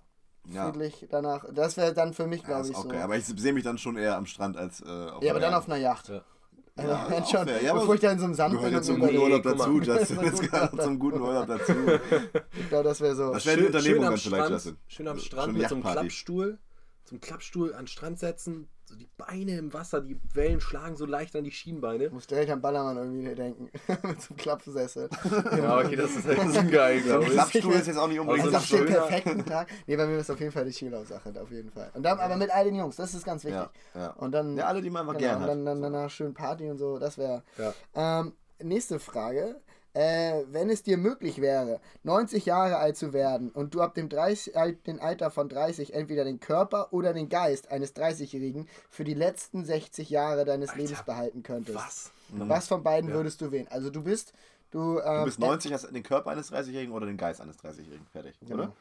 ja. 0.51 0.65
friedlich 0.69 1.07
danach. 1.09 1.45
Das 1.51 1.75
wäre 1.77 1.93
dann 1.93 2.13
für 2.13 2.27
mich, 2.27 2.41
Ja, 2.41 2.47
glaube 2.47 2.69
ich, 2.69 2.77
so. 2.77 2.85
okay. 2.85 3.01
Aber 3.01 3.17
ich 3.17 3.25
sehe 3.25 3.51
mich 3.51 3.63
dann 3.63 3.79
schon 3.79 3.97
eher 3.97 4.15
am 4.15 4.27
Strand 4.27 4.57
als 4.57 4.81
äh, 4.81 4.85
auf 4.85 5.23
Ja, 5.23 5.31
aber 5.31 5.39
dann 5.39 5.55
auf 5.55 5.67
einer 5.67 5.77
Yacht. 5.77 6.09
Ja. 6.09 6.21
Also, 6.75 6.89
Ja, 6.89 7.07
wenn 7.07 7.25
schon, 7.25 7.47
fair. 7.47 7.61
Ja, 7.61 7.69
aber 7.69 7.81
bevor 7.81 7.93
ich 7.93 8.01
da 8.01 8.11
in 8.11 8.17
so 8.17 8.25
einem 8.25 8.33
Sand 8.33 8.59
bin 8.59 8.75
und 8.75 8.83
zum 8.83 8.99
guten 8.99 9.17
Urlaub 9.17 9.43
dazu, 9.43 9.79
Justin. 9.79 10.17
Das 10.23 10.39
gehört 10.41 10.81
zum 10.81 10.97
guten 10.97 11.21
Urlaub 11.21 11.45
dazu. 11.45 11.71
Ich 12.59 12.67
glaube, 12.67 12.83
das 12.85 12.99
wäre 12.99 13.15
so. 13.15 13.31
Das 13.31 13.45
wäre 13.45 13.57
eine 13.57 13.67
Unternehmung 13.67 14.05
am 14.05 14.09
dann 14.09 14.17
vielleicht, 14.19 14.45
Strand, 14.45 14.49
Justin. 14.49 14.77
schön 14.87 15.07
am 15.07 15.17
Schon 15.17 15.25
Strand 15.25 15.53
mit 15.53 15.69
so 15.69 15.75
einem. 15.75 15.83
Klappstuhl. 15.83 16.57
Zum 17.03 17.19
Klappstuhl 17.19 17.73
an 17.73 17.81
den 17.81 17.87
Strand 17.87 18.17
setzen, 18.17 18.69
so 18.85 18.95
die 18.95 19.07
Beine 19.17 19.57
im 19.57 19.73
Wasser, 19.73 20.01
die 20.01 20.19
Wellen 20.33 20.59
schlagen 20.59 20.95
so 20.95 21.05
leicht 21.05 21.35
an 21.35 21.43
die 21.43 21.51
Schienbeine. 21.51 22.05
Ich 22.05 22.11
muss 22.11 22.27
direkt 22.27 22.51
an 22.51 22.61
Ballermann 22.61 22.97
irgendwie 22.97 23.33
denken. 23.33 23.69
Mit 24.03 24.21
so 24.21 24.29
einem 24.29 24.37
Klappsessel. 24.37 25.09
Ja, 25.57 25.77
okay, 25.79 25.95
das 25.95 26.15
ist 26.15 26.25
halt 26.27 26.39
ungeil, 26.39 27.01
glaube 27.01 27.23
ich. 27.25 27.31
Klappstuhl 27.31 27.73
ist 27.73 27.87
jetzt 27.87 27.97
auch 27.97 28.07
nicht 28.07 28.19
unbedingt 28.19 28.45
Also 28.45 28.57
Also 28.57 28.57
das 28.57 28.63
auf 28.63 28.69
den 28.69 28.87
schöner- 28.93 29.07
perfekten 29.07 29.45
Tag. 29.45 29.67
Nee, 29.87 29.95
bei 29.95 30.05
mir 30.05 30.17
ist 30.17 30.29
auf 30.29 30.39
jeden 30.39 30.51
Fall 30.51 30.65
die 30.65 30.73
Skilauf-Sache, 30.73 31.33
auf 31.41 31.49
jeden 31.51 31.71
Fall. 31.71 31.91
Und 31.93 32.03
dann, 32.03 32.19
aber 32.19 32.35
mit 32.35 32.49
all 32.51 32.65
den 32.65 32.75
Jungs, 32.75 32.95
das 32.97 33.13
ist 33.13 33.25
ganz 33.25 33.43
wichtig. 33.45 33.61
Ja, 33.95 33.99
ja. 34.01 34.09
Und 34.13 34.31
dann, 34.33 34.57
Ja, 34.57 34.65
alle, 34.65 34.81
die 34.81 34.89
man 34.89 35.01
einfach 35.07 35.13
genau, 35.19 35.27
gern 35.29 35.37
und 35.37 35.41
hat. 35.43 35.49
dann, 35.49 35.65
dann 35.65 35.81
danach 35.81 36.09
schön 36.09 36.33
Party 36.33 36.69
und 36.69 36.77
so, 36.77 36.99
das 36.99 37.17
wäre. 37.17 37.43
Ja. 37.57 38.19
Ähm, 38.19 38.33
nächste 38.61 38.99
Frage. 38.99 39.61
Äh, 39.95 40.43
wenn 40.51 40.71
es 40.71 40.81
dir 40.81 40.97
möglich 40.97 41.39
wäre, 41.39 41.79
90 42.01 42.47
Jahre 42.47 42.77
alt 42.77 42.97
zu 42.97 43.13
werden 43.13 43.51
und 43.51 43.75
du 43.75 43.81
ab 43.81 43.93
dem, 43.93 44.09
30, 44.09 44.57
Al- 44.57 44.73
dem 44.73 44.99
Alter 44.99 45.29
von 45.29 45.49
30 45.49 45.93
entweder 45.93 46.23
den 46.23 46.39
Körper 46.39 46.91
oder 46.91 47.13
den 47.13 47.29
Geist 47.29 47.69
eines 47.71 47.95
30-Jährigen 47.95 48.67
für 48.89 49.03
die 49.03 49.13
letzten 49.13 49.65
60 49.65 50.09
Jahre 50.09 50.45
deines 50.45 50.69
Alter, 50.71 50.81
Lebens 50.81 51.03
behalten 51.03 51.43
könntest. 51.43 51.77
Was? 51.77 52.11
Was 52.29 52.67
von 52.67 52.81
beiden 52.81 53.11
würdest 53.13 53.39
du 53.41 53.51
wählen? 53.51 53.67
Also 53.69 53.91
du 53.91 54.01
bist, 54.01 54.33
du, 54.71 54.97
ähm, 54.99 55.19
Du 55.19 55.25
bist 55.25 55.39
90, 55.39 55.71
hast 55.73 55.93
den 55.95 56.01
Körper 56.01 56.31
eines 56.31 56.51
30-Jährigen 56.51 56.91
oder 56.93 57.05
den 57.05 57.17
Geist 57.17 57.39
eines 57.39 57.57
30-Jährigen. 57.59 58.07
Fertig, 58.11 58.33
Genau. 58.41 58.63
oder? 58.63 58.73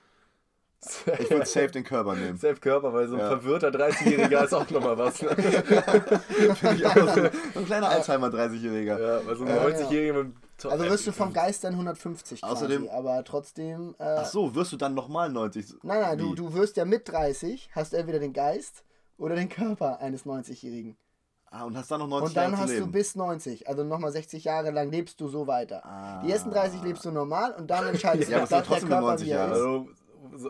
Ich 1.21 1.31
würde 1.31 1.47
safe 1.47 1.69
den 1.69 1.85
Körper 1.85 2.15
nehmen. 2.17 2.39
Safe 2.39 2.57
Körper, 2.57 2.93
weil 2.93 3.07
so 3.07 3.15
ein 3.15 3.21
Ja. 3.21 3.29
verwirrter 3.29 3.69
30-Jähriger 3.69 4.45
ist 4.45 4.53
auch 4.55 4.69
nochmal 4.71 4.97
was. 4.99 5.21
Ne? 5.23 5.29
Finde 5.37 6.75
ich 6.75 6.87
auch 6.87 7.15
so. 7.15 7.21
Ein 7.61 7.67
kleiner 7.67 7.89
Alzheimer-30-Jähriger. 7.91 8.99
Ja, 8.99 9.27
weil 9.27 9.37
so 9.37 9.45
ein 9.45 9.49
Ja, 9.51 9.63
90-Jähriger 9.65 10.13
mit. 10.25 10.33
Also 10.65 10.85
wirst 10.85 11.07
du 11.07 11.13
vom 11.13 11.33
Geist 11.33 11.65
dann 11.65 11.73
150 11.75 12.41
quasi, 12.41 12.65
Außerdem- 12.67 12.89
aber 12.91 13.25
trotzdem. 13.25 13.95
Äh, 13.99 14.05
Ach 14.19 14.27
so, 14.27 14.55
wirst 14.55 14.73
du 14.73 14.77
dann 14.77 14.95
nochmal 14.95 15.29
90? 15.31 15.75
Nein, 15.83 16.01
nein, 16.01 16.19
du, 16.19 16.31
Wie? 16.33 16.35
du 16.37 16.55
wirst 16.55 16.77
ja 16.77 16.85
mit 16.85 17.09
30, 17.09 17.71
hast 17.75 17.95
entweder 17.95 18.19
den 18.21 18.33
Geist 18.33 18.85
oder 19.19 19.35
den 19.35 19.49
Körper 19.49 19.99
eines 20.01 20.25
90-Jährigen. 20.25 20.97
Ah, 21.47 21.65
und 21.65 21.77
hast 21.77 21.91
dann 21.91 22.01
noch 22.01 22.09
90 22.09 22.29
Und 22.29 22.37
dann 22.37 22.53
Jahre 22.53 22.63
hast 22.63 22.71
zu 22.75 22.81
du 22.81 22.87
bis 22.87 23.15
90, 23.15 23.69
also 23.69 23.85
nochmal 23.85 24.11
60 24.13 24.45
Jahre 24.45 24.71
lang 24.71 24.91
lebst 24.91 25.21
du 25.21 25.29
so 25.29 25.47
weiter. 25.47 25.85
Ah. 25.85 26.23
Die 26.25 26.31
ersten 26.33 26.51
30 26.51 26.83
lebst 26.83 27.05
du 27.05 27.11
normal 27.11 27.53
und 27.53 27.69
dann 27.71 27.87
entscheidest 27.89 28.31
Ja, 28.31 28.41
du, 28.41 28.47
sind 28.47 28.61
dass 28.61 28.69
der 28.69 28.89
Körper 28.89 29.01
90 29.03 29.27
wie 29.27 29.31
er 29.33 29.37
Jahre. 29.39 29.51
ist. 29.53 29.59
Also 29.61 29.89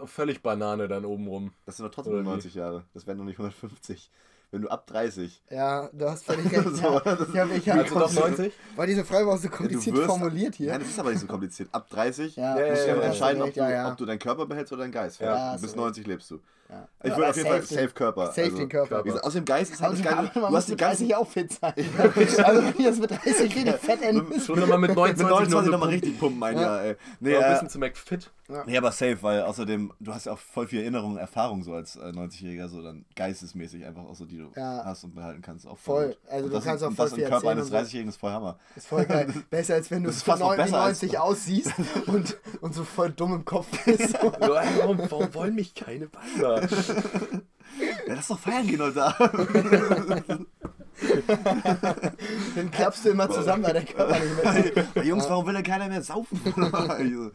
so 0.01 0.07
völlig 0.07 0.43
Banane 0.43 0.87
dann 0.87 1.05
oben 1.05 1.27
rum. 1.27 1.53
Das 1.65 1.77
sind 1.79 1.87
doch 1.87 1.93
trotzdem 1.95 2.13
nur 2.13 2.23
wie? 2.23 2.29
90 2.29 2.55
Jahre. 2.55 2.85
Das 2.95 3.07
wären 3.07 3.19
noch 3.19 3.25
nicht 3.25 3.39
150. 3.39 4.11
Wenn 4.53 4.61
du 4.61 4.69
ab 4.69 4.87
30. 4.87 5.43
Ja, 5.49 5.89
du 5.95 6.11
hast 6.11 6.27
völlig 6.27 6.45
recht. 6.53 6.77
So, 6.77 6.83
ja. 6.83 7.01
das- 7.01 7.29
Ich 7.31 7.39
hab, 7.39 7.51
ich 7.57 7.73
Also 7.73 7.95
hab, 7.97 8.03
doch 8.03 8.13
90? 8.13 8.53
Weil 8.77 8.87
diese 8.87 9.03
Frage 9.03 9.27
war 9.27 9.35
auch 9.35 9.39
so 9.39 9.49
Ja, 9.49 9.51
kompliziert 9.51 9.97
formuliert 9.99 10.55
hier. 10.57 10.71
Nein, 10.73 10.81
das 10.81 10.91
ist 10.91 10.99
aber 11.01 11.09
nicht 11.11 11.21
so 11.21 11.27
kompliziert. 11.27 11.71
Ab 11.73 11.89
30 11.89 12.37
Ja, 12.37 12.51
musst 12.51 12.59
du 12.61 12.67
ja, 12.69 12.73
einfach 12.93 13.03
ja, 13.03 13.09
entscheiden, 13.09 13.43
ob 13.43 13.55
du, 13.55 13.61
ja, 13.61 13.71
ja. 13.71 13.89
ob 13.91 13.97
du 13.97 14.05
deinen 14.05 14.19
Körper 14.19 14.45
behältst 14.45 14.71
oder 14.75 14.83
deinen 14.83 14.93
Geist. 14.93 15.21
Bis 15.61 15.73
du 15.73 15.79
90 15.81 16.07
lebst 16.07 16.31
du. 16.31 16.41
Ja. 16.69 16.89
Ich 17.03 17.11
würde 17.17 17.29
auf 17.31 17.37
jeden 17.37 17.49
Fall 17.49 17.63
safe 17.63 17.89
Körper. 17.89 18.27
Safe 18.29 18.43
also, 18.45 18.57
den 18.57 18.69
Körper. 18.69 19.03
Gesagt, 19.03 19.25
aus 19.25 19.33
dem 19.35 19.45
Geist 19.45 19.73
ist 19.73 19.83
halt 19.83 19.91
Also, 19.91 20.03
das 20.05 20.35
man 20.43 20.51
Du 20.51 20.57
hast 20.57 20.69
die 20.69 20.73
mit 20.73 20.81
ganzen 20.81 21.09
30 21.09 21.17
auch 21.17 21.29
fit 21.29 21.53
sein. 21.53 21.75
also 22.45 22.63
wenn 22.65 22.73
du 22.73 22.83
jetzt 22.83 23.01
mit 23.01 23.11
30 23.11 23.57
richtig 23.57 23.75
fett 23.77 24.03
enden 24.03 24.29
bist. 24.29 24.47
Schon 24.47 24.59
nochmal 24.59 24.79
mit 24.79 24.89
mit 24.91 24.97
29, 24.97 25.29
29 25.31 25.71
nochmal 25.71 25.89
noch 25.89 25.93
richtig 25.95 26.19
pumpen 26.19 26.43
ein 26.43 26.55
Ja. 26.57 26.63
Jahr, 26.63 26.83
ey. 26.85 26.97
Nee, 27.21 27.37
ein 27.37 27.43
äh, 27.43 27.53
bisschen 27.53 27.69
zu 27.69 27.79
McFit. 27.79 28.31
Nee, 28.67 28.77
aber 28.77 28.93
safe, 28.93 29.19
weil 29.23 29.43
außerdem, 29.43 29.93
du 30.01 30.15
hast 30.15 30.27
ja 30.27 30.33
auch 30.33 30.39
voll 30.39 30.67
viel 30.67 30.81
Erinnerung, 30.81 31.17
Erfahrung 31.17 31.63
so 31.63 31.73
als 31.75 31.97
äh, 31.97 32.01
90-Jähriger, 32.11 32.69
so 32.69 32.83
dann 32.83 33.05
geistesmäßig 33.17 33.85
einfach 33.85 34.03
auch 34.05 34.15
so, 34.15 34.25
die 34.25 34.39
du 34.39 34.51
Ja. 34.57 34.83
hast 34.85 35.05
und 35.05 35.15
behalten 35.15 35.43
kannst. 35.43 35.67
Auch 35.67 35.79
Voll. 35.79 36.09
gut. 36.09 36.19
Also 36.31 36.45
und 36.45 36.51
du 36.51 36.57
das, 36.57 36.65
kannst 36.65 36.85
auch 36.85 36.93
voll 36.93 37.07
das 37.07 37.15
viel 37.15 37.25
im 37.25 37.31
Körper 37.31 37.49
eines 37.51 37.65
und 37.67 37.71
so. 37.73 37.77
30-Jährigen 37.77 38.09
ist 38.09 38.17
voll 38.19 38.33
Hammer. 38.33 38.59
ist 38.77 38.87
voll 38.87 39.05
geil. 39.05 39.33
Besser 39.51 39.75
als 39.75 39.91
wenn 39.91 40.03
du 40.05 40.09
als- 40.11 40.27
99 40.27 41.19
aussiehst 41.19 41.73
und, 42.07 42.37
und 42.61 42.75
so 42.75 42.85
voll 42.85 43.11
dumm 43.11 43.35
im 43.35 43.45
Kopf 43.45 43.67
bist. 43.85 44.13
Ja, 44.15 44.33
warum, 44.79 44.99
warum 45.11 45.35
wollen 45.35 45.55
mich 45.55 45.75
keine 45.75 46.09
Wasser? 46.13 46.63
Ja, 48.07 48.15
lass 48.15 48.29
doch 48.29 48.39
feiern 48.39 48.67
gehen 48.67 48.81
heute 48.83 49.03
Abend. 49.03 50.47
Dann 52.55 52.71
klappst 52.71 53.05
du 53.05 53.11
immer 53.11 53.29
zusammen, 53.31 53.65
weil 53.65 53.73
der 53.75 53.85
Körper 53.85 54.19
nicht 54.19 54.95
mehr 54.95 55.05
Jungs, 55.05 55.29
warum 55.29 55.47
will 55.47 55.55
denn 55.55 55.63
keiner 55.63 55.89
mehr 55.89 56.03
saufen? 56.03 56.41
Ich 56.45 56.55
so, 56.55 56.61
Alter, 56.61 57.33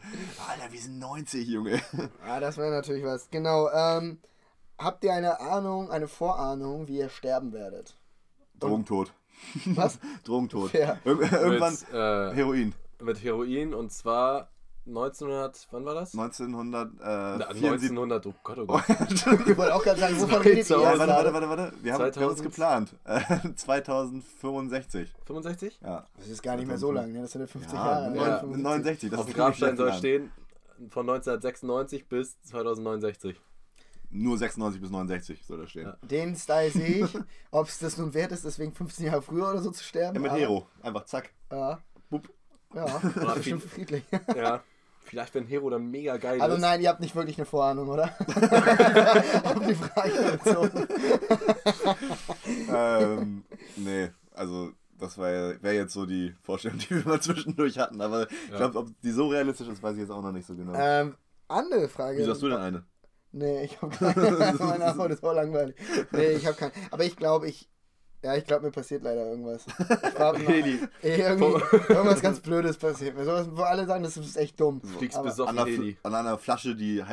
wir 0.70 0.80
sind 0.80 0.98
90, 0.98 1.48
Junge. 1.48 1.80
Ah, 2.26 2.40
das 2.40 2.56
wäre 2.56 2.70
natürlich 2.70 3.04
was. 3.04 3.30
Genau. 3.30 3.70
Ähm, 3.70 4.18
habt 4.78 5.04
ihr 5.04 5.12
eine 5.12 5.40
Ahnung, 5.40 5.90
eine 5.90 6.08
Vorahnung, 6.08 6.88
wie 6.88 6.98
ihr 6.98 7.08
sterben 7.08 7.52
werdet? 7.52 7.96
Drogentod. 8.58 9.12
Was? 9.66 9.98
Drogentod. 10.24 10.70
Fair. 10.70 10.98
Ir 11.04 11.10
irgendwann 11.32 11.72
Mit, 11.74 11.88
äh, 11.92 12.34
Heroin. 12.34 12.74
mit 13.00 13.22
Heroin 13.22 13.74
und 13.74 13.92
zwar 13.92 14.50
1900, 14.88 15.68
wann 15.70 15.84
war 15.84 15.94
das? 15.94 16.14
1900, 16.14 16.88
äh, 16.88 16.94
Na, 17.04 17.36
74. 17.52 17.90
1900, 17.90 18.26
oh 18.26 18.34
Gott, 18.42 18.58
oh 18.58 18.66
Gott. 18.66 18.82
Ich 18.88 19.56
wollte 19.56 19.74
auch 19.74 19.82
gerade 19.82 20.00
sagen, 20.00 20.20
wovon 20.20 20.40
redet 20.42 20.68
ihr 20.70 20.76
warte, 20.78 20.98
warte, 20.98 21.32
warte, 21.34 21.48
warte. 21.48 21.72
Wir 21.82 21.92
haben, 21.92 22.00
wir 22.14 22.22
haben 22.22 22.30
uns 22.30 22.40
2000. 22.40 22.42
geplant. 22.42 22.94
Äh, 23.04 23.54
2065. 23.54 25.14
65? 25.26 25.80
Ja. 25.82 26.06
Das 26.16 26.28
ist 26.28 26.42
gar 26.42 26.56
nicht 26.56 26.66
mehr 26.68 26.78
so 26.78 26.90
lang, 26.92 27.12
ne? 27.12 27.22
Das 27.22 27.32
sind 27.32 27.42
ja 27.42 27.46
50 27.46 27.72
Ja, 27.72 27.86
Jahre. 27.86 28.04
neun- 28.10 28.12
ne? 28.14 28.18
Ja. 28.18 28.38
75. 28.40 28.62
69. 28.64 29.10
Das 29.10 29.20
Auf 29.20 29.26
dem 29.26 29.34
Grabstein 29.34 29.76
soll 29.76 29.92
stehen 29.92 30.32
von 30.90 31.08
1996 31.08 32.08
bis 32.08 32.40
2069. 32.42 33.40
Nur 34.10 34.38
96 34.38 34.80
bis 34.80 34.90
69 34.90 35.44
soll 35.44 35.58
da 35.58 35.66
stehen. 35.66 35.86
Ja. 35.86 35.96
Den 36.02 36.34
Style 36.34 36.70
sehe 36.70 37.04
ich. 37.04 37.18
Ob 37.50 37.68
es 37.68 37.78
das 37.78 37.98
nun 37.98 38.14
wert 38.14 38.32
ist, 38.32 38.44
deswegen 38.44 38.72
15 38.72 39.04
Jahre 39.06 39.20
früher 39.20 39.50
oder 39.50 39.60
so 39.60 39.70
zu 39.70 39.84
sterben. 39.84 40.14
Ja, 40.16 40.20
mit 40.22 40.32
Hero. 40.40 40.66
Einfach 40.82 41.04
zack. 41.04 41.30
Ja. 41.52 41.78
Bup. 42.08 42.28
Ja, 42.74 43.00
bestimmt 43.34 43.62
friedlich. 43.64 44.04
Ja. 44.34 44.62
Vielleicht, 45.08 45.34
wenn 45.34 45.46
Hero 45.46 45.70
dann 45.70 45.90
mega 45.90 46.16
geil 46.18 46.40
Also 46.40 46.56
ist. 46.56 46.60
nein, 46.60 46.80
ihr 46.82 46.88
habt 46.90 47.00
nicht 47.00 47.14
wirklich 47.16 47.38
eine 47.38 47.46
Vorahnung, 47.46 47.88
oder? 47.88 48.04
Auf 49.44 49.66
die 49.66 49.74
Frage 49.74 50.38
bezogen. 50.42 50.86
ähm, 52.72 53.44
nee, 53.76 54.10
also 54.34 54.70
das 54.98 55.16
wäre 55.18 55.62
wär 55.62 55.74
jetzt 55.74 55.92
so 55.94 56.06
die 56.06 56.34
Vorstellung, 56.42 56.78
die 56.78 56.90
wir 56.90 57.04
mal 57.06 57.20
zwischendurch 57.20 57.78
hatten. 57.78 58.00
Aber 58.00 58.30
ich 58.30 58.50
Ja. 58.50 58.56
glaube, 58.58 58.78
ob 58.80 58.88
die 59.02 59.10
so 59.12 59.28
realistisch 59.28 59.68
ist, 59.68 59.82
weiß 59.82 59.94
ich 59.94 60.00
jetzt 60.02 60.10
auch 60.10 60.22
noch 60.22 60.32
nicht 60.32 60.46
so 60.46 60.54
genau. 60.54 60.72
Ähm, 60.76 61.14
andere 61.48 61.88
Frage. 61.88 62.18
Wieso 62.18 62.32
hast 62.32 62.42
du 62.42 62.48
denn 62.48 62.58
eine? 62.58 62.84
Nee, 63.32 63.64
ich 63.64 63.80
habe 63.80 63.94
keine. 63.94 64.54
Meine 64.58 64.84
Antwort 64.86 65.10
ist 65.12 65.22
auch 65.24 65.34
langweilig. 65.34 65.76
Nee, 66.12 66.32
ich 66.32 66.46
habe 66.46 66.56
keine. 66.56 66.72
Aber 66.90 67.04
ich 67.04 67.16
glaube, 67.16 67.48
ich. 67.48 67.68
Ja, 68.22 68.34
ich 68.34 68.44
glaube, 68.44 68.66
mir 68.66 68.72
passiert 68.72 69.04
leider 69.04 69.26
irgendwas. 69.30 69.64
Ich 69.66 70.48
Heli. 70.48 70.80
irgendwie, 71.02 71.44
irgendwas 71.92 72.20
ganz 72.20 72.40
Blödes 72.40 72.76
passiert 72.76 73.16
mir. 73.16 73.24
Sowas, 73.24 73.46
wo 73.52 73.62
alle 73.62 73.86
sagen, 73.86 74.02
das 74.02 74.16
ist 74.16 74.36
echt 74.36 74.58
dumm. 74.58 74.80
Fliegst 74.82 75.16
Aber- 75.16 75.28
besoffen 75.28 75.56
An 75.58 75.66
einer, 75.68 75.94
an 76.02 76.14
einer 76.14 76.38
Flasche 76.38 76.74
die 76.74 76.98
äh, 76.98 77.04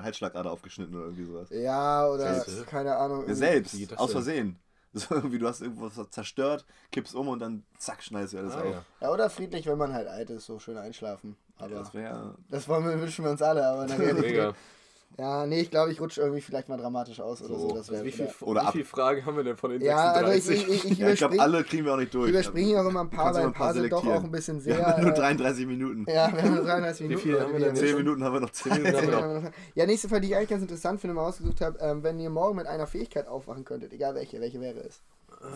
Halsschlagader 0.00 0.50
aufgeschnitten 0.50 0.94
oder 0.94 1.04
irgendwie 1.06 1.24
sowas. 1.26 1.48
Ja, 1.50 2.08
oder 2.08 2.34
Selbst. 2.40 2.66
keine 2.68 2.96
Ahnung. 2.96 3.28
Ja, 3.28 3.34
selbst, 3.34 3.98
aus? 3.98 4.12
Versehen. 4.12 4.58
So 4.98 5.14
irgendwie, 5.14 5.38
du 5.38 5.46
hast 5.46 5.60
irgendwas 5.60 5.92
zerstört, 6.08 6.64
kippst 6.90 7.14
um 7.14 7.28
und 7.28 7.38
dann 7.40 7.64
zack, 7.76 8.02
schneidest 8.02 8.32
du 8.32 8.38
alles 8.38 8.54
Ah, 8.54 8.60
auf. 8.62 8.70
ja. 8.72 8.82
Ja, 9.02 9.10
oder 9.12 9.28
friedlich, 9.28 9.66
wenn 9.66 9.76
man 9.76 9.92
halt 9.92 10.08
alt 10.08 10.30
ist, 10.30 10.46
so 10.46 10.58
schön 10.58 10.78
einschlafen. 10.78 11.36
Aber 11.58 11.70
Ja, 11.72 11.78
das 11.80 11.92
wäre 11.92 12.34
das 12.48 12.66
wollen 12.66 12.86
wir, 12.86 12.98
wünschen 12.98 13.22
wir 13.26 13.30
uns 13.32 13.42
alle, 13.42 13.66
aber 13.66 13.82
Realität. 13.90 14.22
Mega. 14.22 14.54
Ja, 15.18 15.46
nee, 15.46 15.60
ich 15.62 15.70
glaube, 15.70 15.90
ich 15.92 15.98
rutsche 16.00 16.20
irgendwie 16.20 16.42
vielleicht 16.42 16.68
mal 16.68 16.76
dramatisch 16.76 17.20
aus 17.20 17.40
oder 17.40 17.58
so. 17.58 17.70
So. 17.70 17.74
Das 17.76 17.90
wäre 17.90 18.04
Wie, 18.04 18.12
viel, 18.12 18.28
Oder 18.42 18.66
wie 18.68 18.72
viele 18.72 18.84
Fragen 18.84 19.24
haben 19.24 19.36
wir 19.38 19.44
denn 19.44 19.56
von 19.56 19.70
den 19.70 19.80
Ja, 19.80 20.12
also 20.12 20.30
ich, 20.32 20.44
36? 20.44 20.74
ich, 20.74 20.84
ich, 20.84 20.90
ich 20.92 20.98
Ja, 20.98 21.08
ich 21.08 21.18
glaube, 21.18 21.40
alle 21.40 21.64
kriegen 21.64 21.86
wir 21.86 21.94
auch 21.94 21.98
nicht 21.98 22.12
durch. 22.12 22.28
überspringe 22.28 22.78
auch 22.80 22.86
immer 22.86 23.00
ein 23.00 23.08
paar, 23.08 23.32
weil 23.34 23.46
ein 23.46 23.52
paar 23.54 23.72
sind 23.72 23.90
doch 23.90 24.06
auch 24.06 24.22
ein 24.24 24.30
bisschen 24.30 24.62
Wir 24.64 24.74
sehr. 24.74 24.86
haben 24.86 25.02
nur 25.04 25.12
äh, 25.12 25.18
33 25.18 25.66
Minuten. 25.66 26.04
Ja, 26.06 26.30
wir 26.34 26.42
haben 26.42 26.54
nur 26.56 26.64
33 26.64 27.00
Wie 27.04 27.08
Minuten. 27.08 27.22
viel 27.28 27.40
haben 27.40 27.52
wir 27.54 27.60
denn? 27.60 27.76
10 27.76 27.96
Minuten 27.96 28.24
haben 28.24 28.32
wir 28.34 28.40
noch 28.40 28.50
Zeit. 28.50 28.72
Minuten 28.74 28.94
haben 28.96 29.06
wir 29.06 29.10
noch. 29.14 29.22
haben 29.22 29.34
wir 29.34 29.40
noch. 29.50 29.56
Ja, 29.74 29.86
nächste 29.86 30.08
Frage, 30.10 30.20
die 30.20 30.28
ich 30.28 30.36
eigentlich 30.36 30.50
ganz 30.50 30.62
interessant 30.62 31.00
finde, 31.00 31.14
mal 31.14 31.26
ausgesucht 31.26 31.62
habe. 31.62 31.78
Ähm, 31.80 32.02
wenn 32.02 32.20
ihr 32.20 32.28
morgen 32.30 32.56
mit 32.56 32.66
einer 32.66 32.86
Fähigkeit 32.86 33.26
aufwachen 33.26 33.64
könntet, 33.64 33.94
egal 33.94 34.14
welche, 34.16 34.38
welche 34.40 34.60
wäre 34.60 34.80
es? 34.80 35.00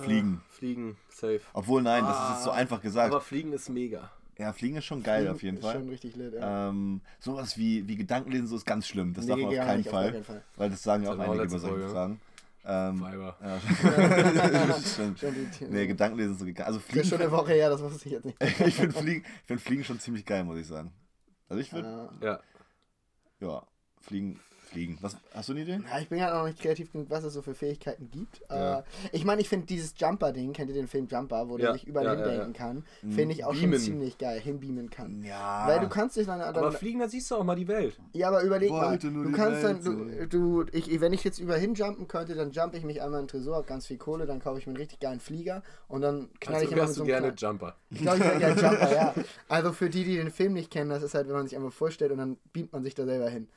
Fliegen. 0.02 0.40
Fliegen, 0.48 0.96
safe. 1.10 1.40
Obwohl, 1.52 1.82
nein, 1.82 2.04
das 2.04 2.16
ist 2.16 2.30
jetzt 2.34 2.44
so 2.44 2.50
einfach 2.50 2.80
gesagt. 2.80 3.12
Aber 3.12 3.20
Fliegen 3.20 3.52
ist 3.52 3.68
mega. 3.68 4.10
Ja, 4.40 4.52
Fliegen 4.52 4.76
ist 4.76 4.84
schon 4.86 5.02
geil 5.02 5.28
auf 5.28 5.42
jeden 5.42 5.58
ist 5.58 5.62
Fall. 5.62 5.74
schon 5.74 5.88
richtig 5.88 6.16
lit, 6.16 6.34
ja. 6.34 6.68
Ähm, 6.70 7.00
sowas 7.20 7.56
wie, 7.58 7.86
wie 7.86 7.96
Gedankenlesen, 7.96 8.46
so 8.46 8.56
ist 8.56 8.66
ganz 8.66 8.86
schlimm. 8.88 9.14
Das 9.14 9.26
darf 9.26 9.36
Nee, 9.36 9.44
man 9.46 9.58
auf 9.58 9.64
keinen 9.66 9.76
nicht, 9.78 9.86
auf 9.88 9.92
Fall. 9.92 10.04
gar 10.04 10.12
keinen 10.12 10.24
Fall. 10.24 10.42
Weil 10.56 10.70
das 10.70 10.82
sagen 10.82 11.02
ja 11.04 11.10
auch 11.10 11.16
Das 11.16 11.26
hatten 11.26 11.36
wir 11.36 11.40
einige 11.42 11.54
letzte 11.54 11.68
über 11.68 11.78
solche 11.78 11.88
Folge. 11.88 11.92
Fragen. 11.94 12.20
Ähm, 12.62 12.98
Fiber. 12.98 13.36
ja. 13.42 14.80
Stimmt. 14.80 15.70
Nee, 15.72 15.86
Gedankenlesen 15.86 16.32
ist 16.34 16.40
so 16.40 16.44
geil. 16.46 16.66
Also 16.66 16.78
Das 16.78 16.86
ist 16.86 16.92
Fliegen, 16.92 17.08
schon 17.08 17.20
eine 17.20 17.32
Woche 17.32 17.52
her, 17.54 17.70
das 17.70 17.80
wusste 17.80 18.06
ich 18.06 18.12
jetzt 18.12 18.24
nicht. 18.24 18.36
ich 18.66 18.74
finde 18.74 18.92
Fliegen, 18.92 19.24
ich 19.24 19.46
find 19.46 19.60
Fliegen 19.60 19.84
schon 19.84 19.98
ziemlich 20.00 20.26
geil, 20.26 20.44
muss 20.44 20.58
ich 20.58 20.66
sagen. 20.66 20.92
Also 21.48 21.60
ich 21.62 21.72
würde, 21.72 22.10
Ja. 22.20 22.26
Ja. 22.28 22.40
ja, 23.40 23.62
Fliegen, 24.00 24.38
Fliegen. 24.70 24.98
Was, 25.00 25.16
hast 25.34 25.48
du 25.48 25.52
eine 25.52 25.62
Idee? 25.62 25.80
Ja, 25.90 25.98
ich 26.00 26.08
bin 26.08 26.22
halt 26.22 26.32
noch 26.32 26.46
nicht 26.46 26.60
kreativ 26.60 26.92
genug, 26.92 27.10
was 27.10 27.24
es 27.24 27.32
so 27.34 27.42
für 27.42 27.54
Fähigkeiten 27.54 28.08
gibt. 28.10 28.40
Ja. 28.48 28.78
Äh, 28.80 28.82
ich 29.12 29.24
meine, 29.24 29.40
ich 29.40 29.48
finde 29.48 29.66
dieses 29.66 29.94
Jumper-Ding, 29.96 30.52
kennt 30.52 30.68
ihr 30.68 30.74
den 30.74 30.86
Film 30.86 31.06
Jumper, 31.08 31.48
wo 31.48 31.56
der 31.56 31.66
Ja, 31.68 31.72
sich 31.72 31.86
überall 31.86 32.06
ja, 32.06 32.14
ja, 32.14 32.18
hindenken 32.20 32.52
ja. 32.52 32.58
kann, 32.58 32.84
finde 33.10 33.34
ich 33.34 33.44
auch 33.44 33.52
Beamen. 33.52 33.72
schon 33.74 33.80
ziemlich 33.82 34.18
geil, 34.18 34.38
hinbeamen 34.40 34.88
kann. 34.90 35.22
Ja. 35.24 35.64
Weil 35.66 35.80
du 35.80 35.88
kannst 35.88 36.16
dich 36.16 36.26
dann, 36.26 36.40
Aber 36.40 36.60
dann 36.60 36.72
Fliegen, 36.72 37.00
da 37.00 37.08
siehst 37.08 37.30
du 37.30 37.36
auch 37.36 37.44
mal 37.44 37.56
die 37.56 37.66
Welt. 37.68 37.98
ja, 38.12 38.28
aber 38.28 38.42
überleg 38.42 38.70
mal, 38.70 38.90
Wollte 38.90 39.08
nur 39.08 39.24
du 39.24 39.32
kannst 39.32 39.62
Welt 39.62 39.84
dann, 39.84 40.28
du, 40.28 40.62
du, 40.64 40.66
ich, 40.72 41.00
wenn 41.00 41.12
ich 41.12 41.24
jetzt 41.24 41.38
über 41.40 41.56
hinjumpen 41.56 42.06
könnte, 42.08 42.34
dann 42.34 42.52
jump 42.52 42.74
ich 42.74 42.84
mich 42.84 43.02
einmal 43.02 43.20
in 43.20 43.26
den 43.26 43.30
Tresor, 43.30 43.56
hab 43.56 43.66
ganz 43.66 43.86
viel 43.86 43.98
Kohle, 43.98 44.26
dann 44.26 44.40
kaufe 44.40 44.58
ich 44.60 44.66
mir 44.66 44.70
einen 44.72 44.76
richtig 44.80 45.00
geilen 45.00 45.20
Flieger 45.20 45.62
und 45.88 46.02
dann 46.02 46.28
knall 46.40 46.54
Also 46.56 46.66
ich 46.66 46.72
immer 46.72 46.82
mit 46.86 46.94
so 46.94 47.04
du 47.04 47.12
einem 47.12 47.22
gerne 47.22 47.34
kleinen- 47.34 47.52
Jumper. 47.58 47.76
Ich 47.90 48.00
glaube, 48.02 48.18
ich 48.18 48.24
wäre 48.24 48.38
gerne 48.38 48.60
Jumper, 48.60 48.92
ja. 48.94 49.14
Also 49.48 49.72
für 49.72 49.90
die, 49.90 50.04
die 50.04 50.16
den 50.16 50.30
Film 50.30 50.52
nicht 50.52 50.70
kennen, 50.70 50.90
das 50.90 51.02
ist 51.02 51.14
halt, 51.14 51.26
wenn 51.26 51.34
man 51.34 51.46
sich 51.48 51.56
einfach 51.56 51.72
vorstellt 51.72 52.12
und 52.12 52.18
dann 52.18 52.36
beamt 52.52 52.72
man 52.72 52.82
sich 52.84 52.94
da 52.94 53.04
selber 53.04 53.28
hin. 53.28 53.48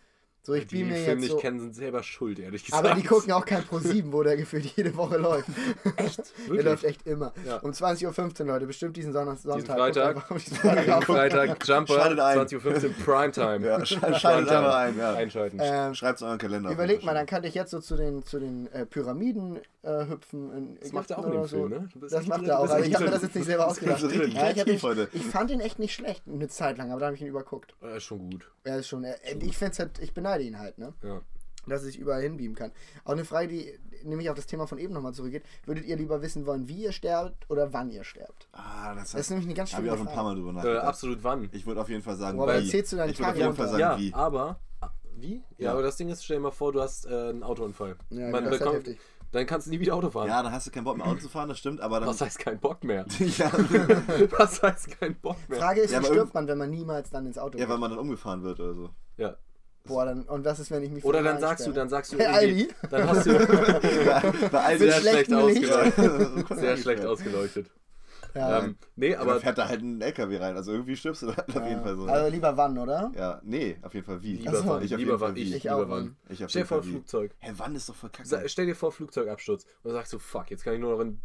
So, 0.45 0.53
ich 0.53 0.67
die 0.67 0.79
beam 0.79 0.89
mir 0.89 0.95
Film 0.95 1.07
jetzt 1.07 1.19
nicht 1.21 1.31
so. 1.31 1.37
kennen, 1.37 1.59
sind 1.61 1.73
selber 1.73 2.03
schuld, 2.03 2.37
ehrlich 2.37 2.65
gesagt. 2.65 2.85
Aber 2.85 2.95
die 2.95 3.03
gucken 3.07 3.31
auch 3.31 3.45
kein 3.45 3.63
Pro 3.63 3.79
7, 3.79 4.11
wo 4.11 4.23
der 4.23 4.35
gefühlt 4.35 4.65
jede 4.75 4.93
Woche 4.97 5.15
läuft. 5.15 5.47
Echt? 5.95 6.19
Der 6.43 6.47
Wirklich? 6.47 6.65
läuft 6.65 6.83
echt 6.83 7.07
immer. 7.07 7.31
Ja. 7.47 7.57
Um 7.59 7.71
20.15 7.71 8.41
Uhr, 8.41 8.47
Leute. 8.47 8.67
Bestimmt 8.67 8.97
diesen 8.97 9.13
Sonntag. 9.13 9.41
Guckt 9.41 9.67
Freitag. 9.67 10.27
diesen 10.37 10.57
Freitag 10.57 11.65
Jumper, 11.65 11.93
Schaltet 11.93 12.19
ein. 12.19 12.39
20.15 12.39 12.83
Uhr, 12.83 12.93
Primetime. 13.05 13.65
Ja, 13.65 13.85
schaltet 13.85 14.19
schaltet 14.19 14.49
Primetime. 14.49 14.57
einfach 14.57 14.75
ein. 14.75 14.97
Ja. 14.97 15.13
Einschalten. 15.13 15.57
Ähm, 15.61 15.95
Schreibt 15.95 16.15
es 16.17 16.21
in 16.21 16.27
euren 16.27 16.37
Kalender. 16.39 16.71
Überleg 16.71 17.05
mal, 17.05 17.13
dann 17.13 17.25
könnte 17.25 17.47
ich 17.47 17.53
jetzt 17.55 17.71
so 17.71 17.79
zu 17.79 17.95
den, 17.95 18.23
zu 18.25 18.39
den 18.39 18.67
äh, 18.73 18.85
Pyramiden 18.85 19.59
äh, 19.83 20.07
hüpfen. 20.07 20.51
In 20.53 20.77
das 20.81 20.91
macht 20.91 21.11
er 21.11 21.19
auch 21.19 21.25
in 21.25 21.31
dem 21.31 21.39
oder 21.39 21.47
Film, 21.47 21.69
so. 21.69 21.99
ne? 21.99 22.09
Das 22.09 22.27
macht 22.27 22.43
er 22.47 22.59
auch, 22.59 22.69
aber 22.69 22.79
ich 22.85 22.93
habe 22.93 23.05
mir 23.05 23.11
das 23.11 23.21
jetzt 23.21 23.35
nicht 23.35 23.45
selber 23.45 23.67
ausgedacht. 23.67 23.99
so 23.99 24.09
ich, 24.09 25.25
fand 25.25 25.51
ihn 25.51 25.59
echt 25.59 25.79
nicht 25.79 25.93
schlecht, 25.93 26.23
eine 26.27 26.47
Zeit 26.47 26.77
lang, 26.77 26.91
aber 26.91 26.99
da 26.99 27.05
habe 27.07 27.15
ich 27.15 27.21
ihn 27.21 27.27
überguckt. 27.27 27.75
Ja, 27.81 27.95
ist 27.95 28.03
schon 28.03 28.29
gut. 28.29 28.49
Er 28.65 28.79
ist 28.79 28.87
schon, 28.87 29.03
er, 29.03 29.17
ich 29.41 29.57
find's 29.57 29.77
halt, 29.79 29.99
ich 29.99 30.13
beneide 30.13 30.32
ihn 30.41 30.59
halt, 30.59 30.77
ne? 30.77 30.93
Ja. 31.03 31.21
Dass 31.65 31.81
er 31.81 31.85
sich 31.85 31.97
überall 31.99 32.21
hinbeamen 32.21 32.55
kann. 32.55 32.71
Auch 33.05 33.13
eine 33.13 33.23
Frage, 33.23 33.47
die 33.47 33.73
nämlich 34.03 34.29
auf 34.29 34.35
das 34.35 34.45
Thema 34.47 34.67
von 34.67 34.79
eben 34.79 34.93
nochmal 34.93 35.13
zurückgeht. 35.13 35.43
Würdet 35.65 35.85
ihr 35.85 35.95
lieber 35.95 36.21
wissen 36.21 36.45
wollen, 36.45 36.67
wie 36.67 36.83
ihr 36.83 36.91
sterbt 36.91 37.49
oder 37.49 37.71
wann 37.71 37.89
ihr 37.89 38.03
sterbt? 38.03 38.49
Ah, 38.51 38.93
das, 38.95 39.11
Das 39.13 39.21
ist 39.21 39.29
nämlich 39.29 39.47
eine 39.47 39.53
ganz 39.53 39.73
habe 39.73 39.85
ich 39.85 39.91
auch 39.91 39.95
schwierige 39.95 39.97
schon 39.99 40.07
ein 40.09 40.13
paar 40.15 40.23
Frage. 40.25 40.35
Mal 40.35 40.35
drüber 40.35 40.49
Äh, 40.49 40.53
nachgedacht. 40.55 40.85
absolut 40.87 41.23
wann? 41.23 41.49
Ich 41.53 41.65
würde 41.65 41.79
auf 41.79 41.87
jeden 41.87 42.01
Fall 42.03 42.17
sagen, 42.17 42.37
Boah, 42.37 42.43
aber 42.49 42.59
wie. 42.59 42.65
erzählst 42.65 42.91
du 42.91 42.97
deinen 42.97 43.11
ich 43.11 43.17
würde 43.19 43.25
Tag 43.27 43.35
auf 43.35 43.41
jeden 43.41 43.55
Fall 43.55 43.67
sagen, 43.69 43.79
ja, 43.79 43.97
wie. 43.97 44.13
aber. 44.13 44.59
ah, 44.81 44.89
Wie? 45.15 45.35
Ja, 45.35 45.65
Ja. 45.65 45.71
aber 45.71 45.83
das 45.83 45.95
Ding 45.95 46.09
ist, 46.09 46.25
stell 46.25 46.35
dir 46.37 46.43
mal 46.43 46.51
vor, 46.51 46.73
du 46.73 46.81
hast 46.81 47.05
äh, 47.05 47.09
einen 47.29 47.43
Autounfall. 47.43 47.95
Ja, 48.09 48.27
Man 48.29 48.43
das 48.43 48.43
ist 48.43 48.49
halt 48.49 48.59
bekommt, 48.59 48.75
heftig. 48.87 48.99
dann 49.31 49.45
kannst 49.45 49.67
du 49.67 49.71
nie 49.71 49.79
wieder 49.79 49.95
Auto 49.95 50.09
fahren. 50.09 50.27
Ja, 50.27 50.43
dann 50.43 50.51
hast 50.51 50.67
du 50.67 50.71
keinen 50.71 50.83
Bock 50.83 50.97
mehr 50.97 51.07
Auto 51.07 51.19
zu 51.21 51.29
fahren, 51.29 51.47
das 51.47 51.59
stimmt, 51.59 51.79
aber 51.79 52.01
dann. 52.01 52.09
Was 52.09 52.19
heißt 52.19 52.39
kein 52.39 52.59
Bock 52.59 52.83
mehr? 52.83 53.05
ja, 53.19 53.49
Was 54.37 54.61
heißt 54.61 54.99
kein 54.99 55.15
Bock 55.15 55.37
mehr? 55.47 55.59
Frage 55.59 55.79
ist, 55.79 55.91
Ja, 55.91 56.01
wie 56.01 56.05
stirbt 56.07 56.33
man, 56.33 56.45
wenn 56.49 56.57
man 56.57 56.69
niemals 56.69 57.09
dann 57.09 57.25
ins 57.25 57.37
Auto 57.37 57.57
ja, 57.57 57.69
weil 57.69 57.75
geht? 57.75 57.79
man 57.79 57.89
dann 57.91 57.99
umgefahren 57.99 58.43
wird 58.43 58.59
oder 58.59 58.73
so. 58.73 58.89
Ja. 59.15 59.37
Boah, 59.85 60.05
dann, 60.05 60.23
und 60.23 60.45
was 60.45 60.59
ist, 60.59 60.71
wenn 60.71 60.81
ich 60.83 60.91
mich 60.91 61.03
Oder 61.03 61.21
dann 61.21 61.39
sagst 61.41 61.67
du, 61.67 61.71
dann 61.73 61.89
sagst 61.89 62.13
du 62.13 62.17
Hey, 62.17 62.25
Aldi. 62.27 62.69
dann 62.89 63.07
hast 63.09 63.25
du 63.25 63.33
Bei 64.51 64.59
all 64.63 64.79
Mit 64.79 64.79
sehr 64.79 64.91
schlecht 65.01 65.33
ausgeleuchtet. 65.33 66.49
Sehr 66.57 66.77
schlecht 66.77 67.05
ausgeleuchtet. 67.05 67.69
Ja, 68.35 68.63
Ähm, 68.63 68.77
nee, 68.95 69.13
Aber 69.15 69.31
aber 69.33 69.41
fährt 69.41 69.57
da 69.59 69.67
halt 69.67 69.81
ein 69.81 70.01
LKW 70.01 70.37
rein, 70.37 70.55
also 70.55 70.71
irgendwie 70.71 70.95
stirbst 70.95 71.21
du 71.21 71.27
da 71.27 71.35
halt 71.37 71.49
auf 71.55 71.67
jeden 71.67 71.83
Fall 71.83 71.95
so. 71.97 72.05
Also 72.05 72.31
lieber 72.31 72.55
wann, 72.57 72.77
oder? 72.79 73.11
Ja, 73.15 73.39
nee, 73.43 73.77
auf 73.83 73.93
jeden 73.93 74.05
Fall 74.05 74.23
wie. 74.23 74.37
lieber 74.37 74.55
so. 74.55 74.65
wann, 74.65 74.83
Ich 74.83 74.89
lieber 74.91 75.19
wann, 75.19 75.35
ich. 75.35 75.53
Ich 75.53 75.63
lieber 75.63 75.75
auch, 75.75 75.89
wann. 75.89 76.15
Ich 76.29 76.37
Stell 76.47 76.63
dir 76.63 76.65
vor. 76.67 76.81
Flugzeug. 76.81 77.35
Hä, 77.39 77.51
wann 77.57 77.75
ist 77.75 77.89
doch 77.89 77.95
voll 77.95 78.09
kacke. 78.09 78.27
Sa- 78.27 78.47
Stell 78.47 78.65
dir 78.65 78.75
vor, 78.75 78.91
Flugzeugabsturz. 78.91 79.63
Und 79.65 79.69
dann 79.83 79.93
sagst 79.93 80.13
du, 80.13 80.17
fuck, 80.19 80.49
jetzt 80.49 80.63
kann 80.63 80.73
ich 80.73 80.79
nur 80.79 80.93
noch 80.93 80.99
in 81.01 81.19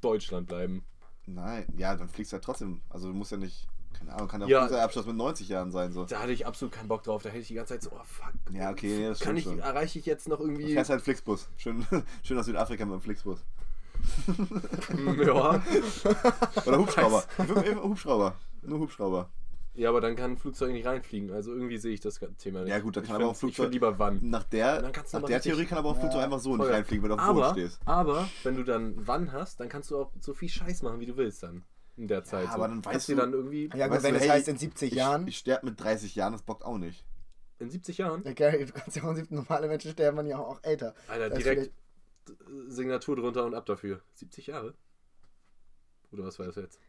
Deutschland 0.00 0.46
bleiben. 0.46 0.84
Nein, 1.26 1.66
ja, 1.76 1.96
dann 1.96 2.08
fliegst 2.08 2.32
du 2.32 2.36
ja 2.36 2.40
trotzdem. 2.40 2.80
Also 2.88 3.08
du 3.08 3.14
musst 3.14 3.32
ja 3.32 3.36
nicht, 3.38 3.66
keine 3.98 4.12
Ahnung, 4.12 4.28
kann 4.28 4.40
der 4.40 4.48
Ja. 4.48 4.60
Flugzeugabschluss 4.60 5.06
mit 5.06 5.16
90 5.16 5.48
Jahren 5.48 5.70
sein. 5.70 5.92
So. 5.92 6.04
Da 6.04 6.20
hatte 6.20 6.32
ich 6.32 6.46
absolut 6.46 6.72
keinen 6.74 6.88
Bock 6.88 7.02
drauf. 7.02 7.22
Da 7.22 7.30
hätte 7.30 7.40
ich 7.40 7.48
die 7.48 7.54
ganze 7.54 7.74
Zeit 7.74 7.82
so, 7.82 7.90
oh 7.92 8.00
fuck. 8.04 8.32
Ja, 8.52 8.70
okay, 8.70 8.98
nee, 8.98 9.08
das 9.08 9.20
kann 9.20 9.36
ich, 9.36 9.44
schon. 9.44 9.58
erreiche 9.58 9.98
ich 9.98 10.06
jetzt 10.06 10.28
noch 10.28 10.38
Du 10.38 10.44
irgendwie. 10.44 10.72
fährst 10.74 10.90
halt 10.90 11.02
Flixbus. 11.02 11.48
Schön, 11.56 11.86
schön 12.22 12.38
aus 12.38 12.46
Südafrika 12.46 12.84
mit 12.84 12.94
dem 12.94 13.00
Flixbus. 13.00 13.38
ja. 15.24 15.62
Oder 16.66 16.78
Hubschrauber. 16.78 17.24
Hubschrauber. 17.82 18.34
Nur 18.62 18.78
Hubschrauber. 18.80 19.28
ja, 19.74 19.88
aber 19.88 20.00
dann 20.00 20.14
kann 20.16 20.32
ein 20.32 20.36
Flugzeug 20.36 20.72
nicht 20.72 20.86
reinfliegen. 20.86 21.30
Also 21.32 21.52
irgendwie 21.52 21.78
sehe 21.78 21.92
ich 21.94 22.00
das 22.00 22.20
Thema 22.38 22.60
nicht. 22.60 22.70
Ja, 22.70 22.78
gut, 22.80 22.96
dann 22.96 23.04
ich 23.04 23.08
kann 23.10 23.16
aber 23.20 23.30
auch 23.30 23.32
Ich 23.34 23.38
Flugzeug- 23.38 23.72
lieber 23.72 23.98
wann. 23.98 24.20
Nach 24.28 24.44
der, 24.44 24.82
du 24.82 24.88
nach 25.18 25.22
der 25.26 25.40
Theorie 25.40 25.64
kann 25.64 25.78
aber 25.78 25.88
auch 25.90 25.94
ein 25.94 26.00
Flugzeug 26.00 26.18
Ja, 26.20 26.24
einfach 26.24 26.38
so 26.40 26.50
voll. 26.56 26.66
nicht 26.66 26.74
reinfliegen, 26.74 27.02
wenn 27.02 27.16
du 27.16 27.22
auf 27.22 27.28
dem 27.28 27.34
Boden 27.34 27.52
stehst. 27.52 27.80
aber, 27.86 28.28
wenn 28.42 28.56
du 28.56 28.62
dann 28.64 28.94
wann 29.06 29.32
hast, 29.32 29.60
dann 29.60 29.68
kannst 29.68 29.90
du 29.90 29.98
auch 29.98 30.10
so 30.20 30.34
viel 30.34 30.48
Scheiß 30.48 30.82
machen, 30.82 31.00
wie 31.00 31.06
du 31.06 31.16
willst 31.16 31.42
dann. 31.42 31.62
In 31.96 32.08
der 32.08 32.24
Zeit. 32.24 32.48
aber 32.48 32.64
so. 32.64 32.68
dann 32.74 32.84
weißt 32.84 33.08
du- 33.08 33.14
dann 33.16 33.32
irgendwie 33.32 33.70
Ja 33.74 33.86
gut, 33.86 33.96
Weißt 33.96 34.04
wenn 34.04 34.14
du, 34.14 34.18
das 34.20 34.28
hey, 34.28 34.36
heißt 34.38 34.48
in 34.48 34.58
70 34.58 34.90
Ich, 34.92 34.98
Jahren. 34.98 35.28
ich 35.28 35.38
sterbe 35.38 35.66
mit 35.66 35.80
30 35.80 36.14
Jahren, 36.14 36.32
das 36.32 36.42
bockt 36.42 36.64
auch 36.64 36.78
nicht. 36.78 37.04
in 37.60 37.70
70 37.70 37.98
Jahren. 37.98 38.22
Ja, 38.24 38.32
geil, 38.32 38.66
du 38.66 38.72
kannst 38.72 38.96
ja 38.96 39.04
auch 39.04 39.10
in 39.10 39.16
70 39.16 39.32
normale 39.36 39.68
Menschen 39.68 39.92
sterben, 39.92 40.16
man 40.16 40.26
ja 40.26 40.38
auch 40.38 40.58
älter. 40.64 40.94
Alter, 41.08 41.30
Das 41.30 41.38
direkt 41.38 41.72
Signatur 42.68 43.16
drunter 43.16 43.44
und 43.44 43.54
ab 43.54 43.66
dafür. 43.66 44.00
70 44.14 44.48
Jahre? 44.48 44.74
Oder 46.10 46.24
was 46.24 46.38
war 46.38 46.46
das 46.46 46.56
jetzt? 46.56 46.80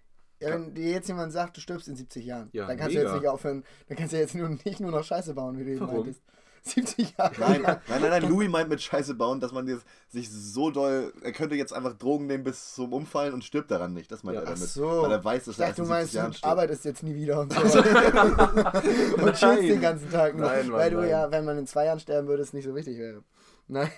Ja, 0.42 0.50
wenn 0.50 0.74
dir 0.74 0.90
jetzt 0.92 1.08
jemand 1.08 1.32
sagt, 1.32 1.56
du 1.58 1.62
stirbst 1.62 1.88
in 1.88 1.96
70 1.96 2.26
Jahren, 2.26 2.50
Ja, 2.52 2.68
dann 2.68 2.78
kannst 2.78 2.94
du 2.96 3.00
mega. 3.00 3.12
jetzt 3.12 3.22
nicht 3.22 3.30
aufhören, 3.30 3.64
dann 3.88 3.98
kannst 3.98 4.14
du 4.14 4.18
jetzt 4.18 4.36
nur, 4.36 4.50
nicht 4.50 4.80
nur 4.80 4.92
noch 4.92 5.04
Scheiße 5.04 5.34
bauen, 5.34 5.58
wie 5.58 5.64
du 5.66 5.72
eben 5.76 5.86
meintest. 5.86 6.22
70 6.68 7.16
Jahre. 7.18 7.34
Nein, 7.40 7.62
nein, 7.62 7.80
nein, 7.88 8.02
nein, 8.02 8.30
Louis 8.30 8.50
meint 8.50 8.70
mit 8.70 8.82
Scheiße 8.82 9.14
bauen, 9.14 9.40
dass 9.40 9.52
man 9.52 9.68
jetzt 9.68 9.86
sich 10.10 10.30
so 10.32 10.72
doll. 10.72 11.14
Er 11.22 11.32
könnte 11.32 11.56
jetzt 11.56 11.74
einfach 11.74 11.94
Drogen 11.94 12.26
nehmen 12.28 12.44
bis 12.44 12.74
zum 12.74 12.92
Umfallen 12.94 13.34
und 13.34 13.44
stirbt 13.44 13.70
daran 13.72 13.94
nicht. 13.94 14.12
Das 14.12 14.24
meint 14.24 14.36
Ja, 14.36 14.42
er 14.42 14.48
Ach 14.48 14.54
damit. 14.56 14.70
so. 14.70 14.88
Weil 15.04 15.12
er 15.12 15.24
weiß, 15.24 15.46
dass 15.46 15.56
ich 15.56 15.62
er 15.62 15.68
dachte, 15.68 15.82
du 15.82 15.82
in 15.84 15.88
70 15.88 15.90
meinst, 16.00 16.14
Jahren 16.14 16.32
du 16.32 16.38
stirbt. 16.38 16.52
arbeitest 16.52 16.86
jetzt 16.86 17.04
nie 17.04 17.16
wieder 17.16 17.40
und 17.42 17.54
so. 17.54 17.60
und 19.24 19.34
chillst 19.36 19.64
den 19.70 19.82
ganzen 19.82 20.10
Tag 20.12 20.36
nur. 20.36 20.48
Nein, 20.48 20.68
Mann, 20.70 20.78
weil 20.80 20.92
du 20.92 20.98
nein. 21.02 21.10
ja, 21.10 21.32
wenn 21.32 21.46
man 21.46 21.58
in 21.58 21.68
zwei 21.68 21.86
Jahren 21.86 22.00
sterben 22.00 22.28
würde, 22.28 22.44
es 22.44 22.54
nicht 22.54 22.66
so 22.66 22.76
wichtig 22.76 22.98
wäre. 22.98 23.24
Naja, 23.68 23.90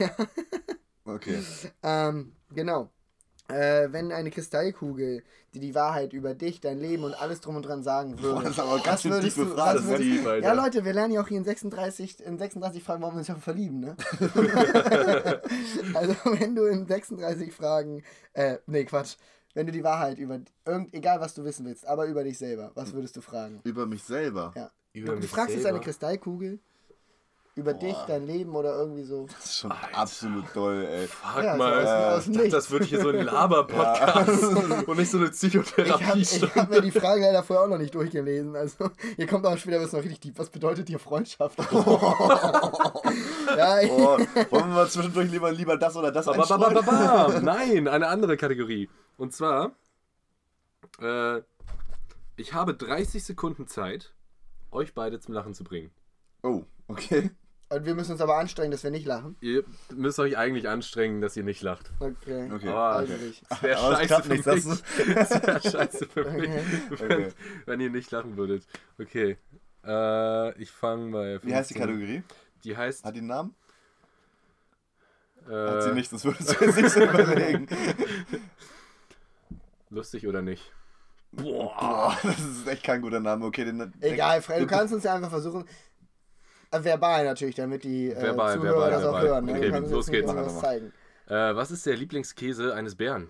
Okay. 1.06 1.40
ähm, 1.84 2.32
genau. 2.54 2.90
Äh, 3.50 3.94
wenn 3.94 4.12
eine 4.12 4.30
Kristallkugel, 4.30 5.24
die 5.54 5.60
die 5.62 5.74
Wahrheit 5.74 6.12
über 6.12 6.34
dich, 6.34 6.60
dein 6.60 6.80
Leben 6.80 7.06
und 7.06 7.14
alles 7.14 7.40
drum 7.40 7.56
und 7.56 7.64
dran 7.66 7.82
sagen 7.82 8.20
würde, 8.22 8.34
Boah, 8.36 8.44
das 8.44 8.52
ist 8.52 8.60
aber 8.60 8.80
ganz 8.80 9.02
schön 9.04 9.12
würdest 9.12 9.38
tiefe 9.38 9.48
du- 9.48 9.56
Frage. 9.56 9.84
würdest- 9.88 10.28
Alter. 10.28 10.46
Ja, 10.48 10.54
Leute, 10.54 10.84
wir 10.84 10.94
lernen 10.94 11.14
ja 11.14 11.22
auch 11.22 11.28
hier 11.30 11.38
in 11.38 11.46
36, 11.46 12.20
in 12.26 12.38
36 12.38 12.84
Fragen, 12.84 13.02
warum 13.02 13.16
wir 13.16 13.20
uns 13.20 13.30
auch 13.30 13.38
verlieben, 13.38 13.80
ne? 13.80 13.96
also, 15.94 16.14
wenn 16.40 16.56
du 16.56 16.66
in 16.66 16.86
36 16.86 17.54
Fragen, 17.54 18.04
äh, 18.34 18.58
nee, 18.68 18.86
Quatsch, 18.86 19.16
wenn 19.54 19.66
du 19.66 19.72
die 19.72 19.84
Wahrheit 19.84 20.20
über, 20.20 20.40
irgend, 20.66 20.94
egal 20.94 21.20
was 21.20 21.34
du 21.34 21.44
wissen 21.44 21.66
willst, 21.66 21.88
aber 21.88 22.06
über 22.06 22.24
dich 22.24 22.38
selber, 22.38 22.72
was 22.76 22.94
würdest 22.94 23.16
du 23.16 23.22
fragen? 23.22 23.60
Über 23.64 23.86
mich 23.86 24.04
selber. 24.04 24.54
Ja. 24.56 24.72
Über 24.94 25.14
Du 25.14 25.20
mich 25.22 25.30
fragst 25.30 25.52
jetzt 25.54 25.64
selber? 25.64 25.78
eine 25.78 25.86
Kristallkugel 25.86 26.60
über 27.58 27.74
dich, 27.74 27.96
dein 28.08 28.26
Leben 28.28 28.56
oder 28.56 28.76
irgendwie 28.78 29.04
so. 29.04 29.26
Das 29.36 29.46
ist 29.46 29.58
schon 29.60 29.72
absolut 29.72 30.46
doll, 30.56 30.86
ey. 30.86 31.08
Fuck 31.08 31.44
Ja, 31.44 31.54
so 31.54 31.58
mal. 31.58 31.84
aus- 32.14 32.18
aus 32.20 32.28
Nichts. 32.28 32.52
das 32.52 32.72
wird 32.72 32.84
hier 32.86 33.02
so 33.02 33.10
ein 33.10 33.22
Laber-Podcast 33.26 34.44
und 34.88 34.98
nicht 34.98 35.10
so 35.12 35.18
eine 35.18 35.26
Ich 35.28 35.32
habe 35.56 35.64
Psychotherapie. 35.64 36.20
ich 36.22 36.56
hab 36.56 36.70
mir 36.70 36.82
die 36.82 36.92
Fragen 36.92 37.22
leider 37.24 37.44
vorher 37.44 37.66
auch 37.66 37.70
noch 37.70 37.78
nicht 37.80 37.94
durchgelesen. 37.96 38.56
Also, 38.56 38.90
hier 39.16 39.28
kommt 39.28 39.46
auch 39.46 39.58
später 39.58 39.82
was 39.82 39.92
noch 39.92 40.00
richtig 40.00 40.20
tief. 40.20 40.34
Was 40.38 40.50
bedeutet 40.50 40.88
hier 40.88 41.00
Freundschaft? 41.00 41.58
ja, 43.58 43.82
ich, 43.82 43.92
Oh, 43.92 44.18
wollen 44.20 44.50
wir 44.52 44.66
mal 44.66 44.88
zwischendurch 44.90 45.32
lieber, 45.32 45.52
lieber 45.52 45.78
das 45.78 45.96
oder 45.96 46.12
das 46.12 46.26
Ba, 46.26 46.34
ba, 46.34 46.46
ba, 46.46 46.58
ba, 46.58 46.68
einstreuen? 46.68 46.86
ba. 46.92 47.40
Nein, 47.42 47.88
eine 47.88 48.08
andere 48.08 48.38
Kategorie. 48.38 48.90
Und 49.18 49.34
zwar, 49.34 49.72
äh, 51.02 51.42
ich 52.36 52.54
habe 52.54 52.74
30 52.76 53.24
Sekunden 53.24 53.68
Zeit, 53.68 54.14
euch 54.72 54.94
beide 54.94 55.20
zum 55.20 55.34
Lachen 55.34 55.54
zu 55.54 55.64
bringen. 55.64 55.92
Oh, 56.44 56.64
okay. 56.88 57.32
Und 57.70 57.86
wir 57.86 57.96
müssen 57.96 58.14
uns 58.14 58.22
aber 58.22 58.38
anstrengen, 58.38 58.72
dass 58.72 58.84
wir 58.84 58.92
nicht 58.92 59.06
lachen. 59.06 59.36
Ihr 59.42 59.64
müsst 59.94 60.20
euch 60.20 60.38
eigentlich 60.38 60.70
anstrengen, 60.70 61.20
dass 61.20 61.36
ihr 61.36 61.44
nicht 61.44 61.62
lacht. 61.62 61.92
Okay. 62.00 62.50
Okay. 62.54 62.70
Aber 62.70 62.86
Also 62.96 63.14
nicht. 63.14 63.44
es 63.50 63.62
wäre 63.62 63.78
scheiße 64.08 64.24
für 64.24 64.30
mich. 64.30 64.42
das 64.44 64.66
Es 64.66 65.44
wäre 65.44 65.62
scheiße 65.62 66.08
für 66.08 66.32
mich, 66.32 66.50
wenn, 67.00 67.12
Okay. 67.12 67.28
wenn 67.66 67.80
ihr 67.82 67.90
nicht 67.90 68.10
lachen 68.12 68.38
würdet. 68.38 68.66
Okay. 69.00 69.38
Äh, 69.86 70.62
ich 70.62 70.72
fange 70.72 71.12
bei. 71.12 71.40
Wie 71.44 71.54
heißt 71.54 71.72
die 71.72 71.74
15. 71.74 71.82
Kategorie? 71.82 72.24
Die 72.64 72.78
heißt. 72.78 73.04
Hat 73.04 73.16
die 73.16 73.20
einen 73.20 73.28
Namen? 73.28 73.56
Äh, 75.50 75.54
Hat 75.54 75.84
sie 75.84 75.94
nicht, 75.94 76.12
das 76.12 76.24
würdest 76.26 76.60
du 76.60 76.66
nicht 76.66 76.90
so 76.90 77.02
überlegen. 77.04 77.68
Lustig 79.90 80.28
oder 80.28 80.42
nicht? 80.42 80.72
Boah, 81.32 82.18
das 82.24 82.40
ist 82.40 82.68
echt 82.68 82.84
kein 82.84 83.02
guter 83.02 83.20
Name. 83.20 83.46
Okay, 83.46 83.66
den, 83.66 83.94
Egal, 84.02 84.42
Fred, 84.42 84.62
du 84.62 84.68
kannst 84.68 84.94
uns 84.94 85.04
ja 85.04 85.16
einfach 85.16 85.30
versuchen. 85.30 85.66
Äh, 86.72 86.84
verbal 86.84 87.26
natürlich, 87.26 87.56
damit 87.56 87.84
die 87.84 88.12
äh, 88.12 88.22
Verbal, 88.22 88.56
Zuhörer 88.56 88.76
verbal, 88.76 88.92
das 88.92 89.04
auch 89.04 89.14
verbal. 89.14 89.28
hören. 89.28 89.46
ne? 89.46 89.58
Okay, 89.58 89.72
uns 89.78 89.92
los 89.92 90.08
geht's. 90.08 90.34
mach. 90.34 90.48
zeigen. 90.60 90.94
Äh, 91.28 91.56
was 91.56 91.72
ist 91.72 91.86
der 91.86 91.96
Lieblingskäse 91.96 92.74
eines 92.74 92.96
Bären? 92.96 93.30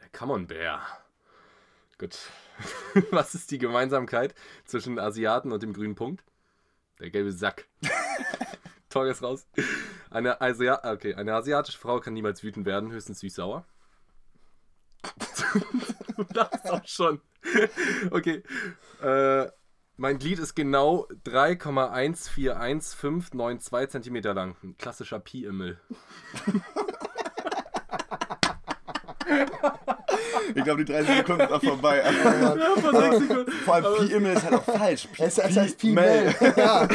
Der 0.00 0.08
Camembert. 0.10 0.80
Gut. 1.98 2.18
was 3.10 3.34
ist 3.34 3.50
die 3.50 3.58
Gemeinsamkeit 3.58 4.34
zwischen 4.64 4.98
Asiaten 4.98 5.52
und 5.52 5.62
dem 5.62 5.72
grünen 5.72 5.94
Punkt? 5.94 6.24
Der 7.00 7.10
gelbe 7.10 7.32
Sack. 7.32 7.66
Tor 8.90 9.06
ist 9.06 9.22
raus. 9.22 9.46
Eine, 10.10 10.40
Asia 10.40 10.80
okay, 10.84 11.14
eine 11.14 11.34
asiatische 11.34 11.78
Frau 11.78 12.00
kann 12.00 12.14
niemals 12.14 12.42
wütend 12.42 12.66
werden, 12.66 12.90
höchstens 12.90 13.20
süß-sauer. 13.20 13.64
du 16.16 16.24
lachst 16.32 16.70
auch 16.70 16.86
schon. 16.86 17.20
Okay. 18.10 18.42
Äh, 19.02 19.48
mein 19.98 20.18
Glied 20.18 20.38
ist 20.38 20.54
genau 20.54 21.06
3,141592 21.26 24.00
cm 24.00 24.22
lang. 24.34 24.56
Ein 24.62 24.78
klassischer 24.78 25.18
Pi-Immel. 25.18 25.78
Ich 30.54 30.64
glaube, 30.64 30.84
die 30.84 30.92
30 30.92 31.16
Sekunden 31.16 31.40
sind 31.42 31.52
auch 31.52 31.62
vorbei. 31.62 32.02
Oh 32.04 32.80
vor 32.80 33.00
sechs 33.00 33.18
Sekunden. 33.18 33.52
Vor 33.64 33.74
allem 33.74 33.84
Pi-Immel 33.98 34.36
ist 34.36 34.42
halt 34.44 34.54
auch 34.54 34.64
falsch. 34.64 35.08
Pi, 35.12 35.22
Es, 35.22 35.38
es 35.38 35.56
heißt 35.56 35.78
Pi 35.78 35.92
Mel. 35.92 36.24
Mel. 36.24 36.34
Ja. 36.56 36.88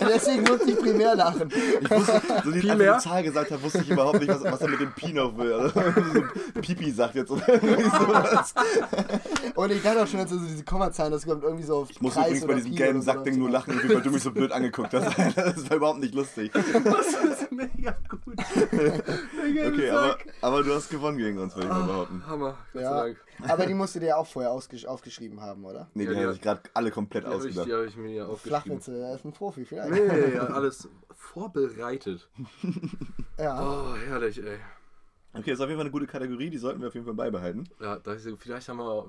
Deswegen 0.00 0.42
muss 0.42 0.62
ich 0.66 0.78
primär 0.78 1.14
lachen. 1.14 1.50
Ich 1.80 1.90
wusste, 1.90 2.22
so 2.44 2.50
die, 2.50 2.60
Pi 2.60 2.70
als 2.70 3.02
die 3.02 3.08
Zahl 3.08 3.22
gesagt 3.22 3.50
hat, 3.50 3.62
wusste 3.62 3.78
ich 3.78 3.90
überhaupt 3.90 4.20
nicht, 4.20 4.28
was, 4.28 4.42
was 4.44 4.60
er 4.60 4.68
mit 4.68 4.80
dem 4.80 4.92
Pi 4.92 5.12
noch 5.12 5.36
will. 5.36 5.52
Also, 5.52 5.68
so 5.74 6.22
Pipi 6.60 6.90
sagt 6.90 7.14
jetzt 7.14 7.30
oder 7.30 7.48
irgendwie 7.48 7.84
sowas. 7.84 8.54
Und 9.54 9.72
ich 9.72 9.82
dachte 9.82 10.02
auch 10.02 10.06
schon, 10.06 10.20
dass 10.20 10.30
so 10.30 10.38
diese 10.38 10.64
Kommazahlen, 10.64 11.12
das 11.12 11.24
kommt 11.26 11.42
irgendwie 11.42 11.64
so 11.64 11.76
auf 11.78 11.90
Ich 11.90 12.00
muss 12.00 12.14
Kreis 12.14 12.26
übrigens 12.26 12.46
bei 12.46 12.54
diesem 12.54 12.70
Pi 12.70 12.76
gelben 12.76 13.00
so 13.00 13.06
Sackding 13.06 13.38
nur 13.38 13.50
lachen, 13.50 13.80
weil 13.88 14.00
du 14.00 14.10
mich 14.10 14.22
so 14.22 14.30
blöd 14.30 14.52
angeguckt 14.52 14.92
hast. 14.94 15.14
Das 15.34 15.68
war 15.70 15.76
überhaupt 15.76 16.00
nicht 16.00 16.14
lustig. 16.14 16.50
Das 16.52 17.06
ist 17.06 17.52
mega 17.52 17.96
gut. 18.08 18.36
Mega 19.42 19.68
Okay, 19.68 19.90
aber, 19.90 20.18
aber 20.40 20.62
du 20.62 20.74
hast 20.74 20.90
gewonnen 20.90 21.18
gegen 21.18 21.38
uns, 21.38 21.54
würde 21.54 21.68
ich. 21.68 21.73
Mal 21.80 21.86
behaupten. 21.86 22.26
Hammer. 22.26 22.50
Gott 22.72 22.72
sei 22.72 22.80
Ja, 22.82 23.02
Dank. 23.02 23.16
aber 23.48 23.66
die 23.66 23.74
musst 23.74 23.94
du 23.94 24.00
dir 24.00 24.16
auch 24.16 24.26
vorher 24.26 24.50
ausgesch 24.52 24.86
aufgeschrieben 24.86 25.40
haben, 25.40 25.64
oder? 25.64 25.88
Nee, 25.94 26.04
Ja, 26.04 26.10
die 26.10 26.16
ja. 26.16 26.22
haben 26.24 26.32
sich 26.32 26.42
gerade 26.42 26.60
alle 26.74 26.90
komplett 26.90 27.24
Die 27.24 27.28
habe 27.28 27.36
ich, 27.36 27.42
ausgedacht. 27.58 27.66
die 27.68 27.72
hab 27.74 27.84
ich 27.84 27.96
mir 27.96 28.08
hier 28.08 28.28
aufgeschrieben. 28.28 28.62
Flachwitze, 28.62 28.98
er 29.00 29.14
ist 29.14 29.24
ein 29.24 29.32
Profi, 29.32 29.64
vielleicht. 29.64 29.90
Nee, 29.90 30.34
ja, 30.34 30.42
alles 30.46 30.88
vorbereitet. 31.12 32.28
Ja. 33.38 33.60
Oh, 33.92 33.96
herrlich, 33.96 34.42
ey. 34.42 34.58
Okay, 35.32 35.52
ist 35.52 35.60
auf 35.60 35.66
jeden 35.68 35.78
Fall 35.78 35.86
eine 35.86 35.90
gute 35.90 36.06
Kategorie, 36.06 36.48
die 36.50 36.58
sollten 36.58 36.80
wir 36.80 36.88
auf 36.88 36.94
jeden 36.94 37.06
Fall 37.06 37.14
beibehalten. 37.14 37.68
Ja, 37.80 37.96
30 37.98 38.22
Sekunden, 38.22 38.40
vielleicht 38.42 38.68
haben 38.68 38.76
wir 38.78 39.06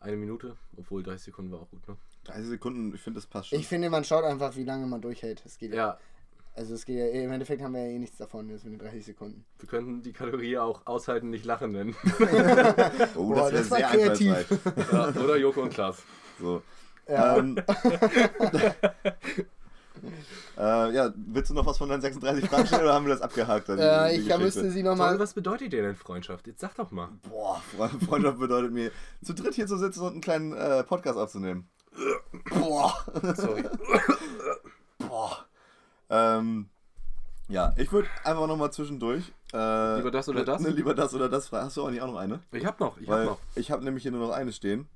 eine 0.00 0.16
Minute, 0.16 0.56
obwohl 0.76 1.02
30 1.02 1.22
Sekunden 1.26 1.52
war 1.52 1.60
auch 1.60 1.70
gut, 1.70 1.86
ne? 1.88 1.96
30 2.24 2.46
Sekunden, 2.48 2.94
ich 2.94 3.00
finde, 3.00 3.18
das 3.18 3.26
passt 3.26 3.48
schon. 3.48 3.58
Ich 3.58 3.66
finde, 3.66 3.88
man 3.88 4.04
schaut 4.04 4.24
einfach, 4.24 4.54
wie 4.56 4.64
lange 4.64 4.86
man 4.86 5.00
durchhält. 5.00 5.42
Es 5.46 5.56
geht 5.58 5.72
ja. 5.74 5.98
Also 6.54 6.74
es 6.74 6.84
geht 6.84 6.98
ja, 6.98 7.06
im 7.06 7.32
Endeffekt 7.32 7.62
haben 7.62 7.72
wir 7.74 7.80
ja 7.86 7.88
eh 7.92 7.98
nichts 7.98 8.18
davon, 8.18 8.50
jetzt 8.50 8.64
mit 8.64 8.74
den 8.74 8.80
30 8.80 9.06
Sekunden. 9.06 9.44
wir 9.58 9.68
könnten 9.68 10.02
die 10.02 10.12
Kategorie 10.12 10.58
auch 10.58 10.82
aushalten, 10.86 11.30
nicht 11.30 11.46
lachen 11.46 11.72
nennen. 11.72 11.96
oh, 13.16 13.28
Boah, 13.28 13.50
das, 13.50 13.68
das 13.68 13.70
war 13.70 13.80
kreativ. 13.80 14.46
ja, 14.92 15.08
oder 15.08 15.36
Joko 15.38 15.62
und 15.62 15.70
Klaas. 15.72 16.02
So. 16.38 16.60
Ja. 17.08 17.38
Ähm, 17.38 17.56
äh, 20.58 20.94
ja, 20.94 21.12
willst 21.16 21.50
du 21.50 21.54
noch 21.54 21.64
was 21.66 21.78
von 21.78 21.88
deinen 21.88 22.00
36 22.02 22.48
Fragen 22.48 22.66
stellen 22.66 22.82
oder 22.82 22.94
haben 22.94 23.06
wir 23.06 23.14
das 23.14 23.22
abgehakt? 23.22 23.68
Dann, 23.68 23.78
Ja, 23.78 24.08
die 24.08 24.16
ich 24.16 24.38
müsste 24.38 24.70
sie 24.70 24.82
nochmal. 24.82 25.18
was 25.18 25.32
bedeutet 25.34 25.72
dir 25.72 25.82
denn 25.82 25.96
Freundschaft? 25.96 26.46
Jetzt 26.46 26.60
sag 26.60 26.74
doch 26.76 26.90
mal. 26.90 27.08
Boah, 27.28 27.62
Fre- 27.76 28.04
Freundschaft 28.04 28.38
bedeutet 28.38 28.72
mir, 28.72 28.90
zu 29.24 29.32
dritt 29.34 29.54
hier 29.54 29.66
zu 29.66 29.78
sitzen 29.78 30.00
und 30.02 30.12
einen 30.12 30.20
kleinen 30.20 30.52
äh, 30.52 30.84
Podcast 30.84 31.18
aufzunehmen. 31.18 31.68
Boah. 32.50 32.94
Sorry. 33.36 33.64
Ähm, 36.12 36.68
ja, 37.48 37.72
ich 37.76 37.90
würde 37.90 38.08
einfach 38.22 38.46
nochmal 38.46 38.72
zwischendurch. 38.72 39.32
Äh, 39.52 39.96
Lieber 39.96 40.10
das 40.10 40.28
oder 40.28 40.44
das? 40.44 40.62
Ne, 40.62 40.70
lieber 40.70 40.94
das 40.94 41.14
oder 41.14 41.28
das. 41.28 41.48
fragen. 41.48 41.66
Hast 41.66 41.76
du 41.76 41.82
auch 41.82 41.90
nicht 41.90 42.02
auch 42.02 42.06
noch 42.06 42.16
eine? 42.16 42.40
Ich 42.52 42.64
hab 42.64 42.78
noch, 42.80 42.98
ich 42.98 43.08
weil 43.08 43.20
hab 43.20 43.26
noch. 43.32 43.38
ich 43.54 43.70
habe 43.70 43.82
nämlich 43.84 44.02
hier 44.02 44.12
nur 44.12 44.26
noch 44.26 44.34
eine 44.34 44.52
stehen. 44.52 44.86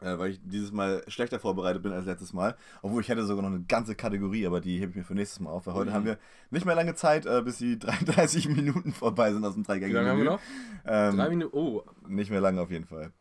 Äh, 0.00 0.18
weil 0.18 0.32
ich 0.32 0.40
dieses 0.42 0.72
Mal 0.72 1.04
schlechter 1.06 1.38
vorbereitet 1.38 1.82
bin 1.82 1.92
als 1.92 2.04
letztes 2.04 2.32
Mal. 2.32 2.56
Obwohl 2.82 3.00
ich 3.00 3.08
hätte 3.08 3.24
sogar 3.24 3.42
noch 3.42 3.50
eine 3.50 3.62
ganze 3.62 3.94
Kategorie, 3.94 4.44
aber 4.46 4.60
die 4.60 4.78
hebe 4.78 4.90
ich 4.90 4.96
mir 4.96 5.04
für 5.04 5.14
nächstes 5.14 5.38
Mal 5.38 5.50
auf. 5.50 5.66
Weil 5.66 5.74
heute 5.74 5.90
Ui. 5.90 5.94
haben 5.94 6.04
wir 6.04 6.18
nicht 6.50 6.66
mehr 6.66 6.74
lange 6.74 6.94
Zeit, 6.96 7.26
äh, 7.26 7.42
bis 7.42 7.58
die 7.58 7.78
33 7.78 8.48
Minuten 8.48 8.92
vorbei 8.92 9.32
sind 9.32 9.44
aus 9.44 9.54
dem 9.54 9.62
Wie 9.62 9.66
dreigängigen 9.66 9.96
lange 10.04 10.10
haben 10.10 10.18
wir 10.18 10.24
noch? 10.24 10.40
Ähm, 10.84 11.16
Drei 11.16 11.28
Minuten. 11.28 11.56
Oh, 11.56 11.82
nicht 12.08 12.30
mehr 12.30 12.40
lange 12.40 12.60
auf 12.60 12.70
jeden 12.70 12.86
Fall. 12.86 13.12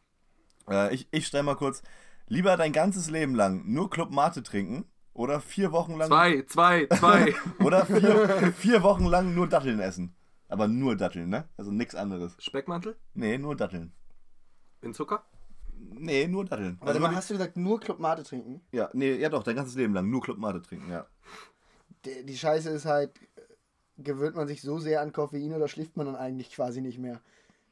Äh, 0.67 0.93
ich 0.95 1.07
ich 1.11 1.27
stelle 1.27 1.43
mal 1.43 1.55
kurz. 1.55 1.83
Lieber 2.27 2.57
dein 2.57 2.73
ganzes 2.73 3.09
Leben 3.09 3.35
lang 3.35 3.63
nur 3.65 3.89
Club 3.89 4.11
Mate 4.11 4.41
trinken 4.43 4.85
oder 5.13 5.39
vier 5.39 5.71
Wochen 5.71 5.95
lang 5.97 6.07
zwei, 6.07 6.41
zwei, 6.43 6.87
zwei. 6.87 7.33
oder 7.63 7.85
vier, 7.85 8.53
vier 8.53 8.83
Wochen 8.83 9.05
lang 9.05 9.33
nur 9.35 9.47
Datteln 9.47 9.79
essen. 9.79 10.15
Aber 10.49 10.67
nur 10.67 10.95
Datteln, 10.95 11.29
ne? 11.29 11.47
Also 11.57 11.71
nichts 11.71 11.95
anderes. 11.95 12.35
Speckmantel? 12.39 12.95
Nee, 13.13 13.37
nur 13.37 13.55
Datteln. 13.55 13.91
In 14.81 14.93
Zucker? 14.93 15.23
Nee, 15.75 16.27
nur 16.27 16.45
Datteln. 16.45 16.77
Warte 16.79 16.93
Also 16.93 16.99
mal, 16.99 17.15
hast 17.15 17.29
du 17.29 17.33
gesagt, 17.33 17.57
nur 17.57 17.79
Club 17.79 17.99
Mate 17.99 18.23
trinken? 18.23 18.61
ja, 18.71 18.89
nee, 18.93 19.15
ja 19.15 19.29
doch, 19.29 19.43
dein 19.43 19.55
ganzes 19.55 19.75
Leben 19.75 19.93
lang 19.93 20.09
nur 20.09 20.21
Club 20.21 20.37
Mate 20.37 20.61
trinken, 20.61 20.91
ja. 20.91 21.05
Die, 22.05 22.25
die 22.25 22.37
Scheiße 22.37 22.69
ist 22.69 22.85
halt, 22.85 23.11
gewöhnt 23.97 24.35
man 24.35 24.47
sich 24.47 24.61
so 24.61 24.79
sehr 24.79 25.01
an 25.01 25.11
Koffein 25.13 25.53
oder 25.53 25.67
schläft 25.67 25.97
man 25.97 26.05
dann 26.05 26.15
eigentlich 26.15 26.51
quasi 26.51 26.81
nicht 26.81 26.99
mehr? 26.99 27.19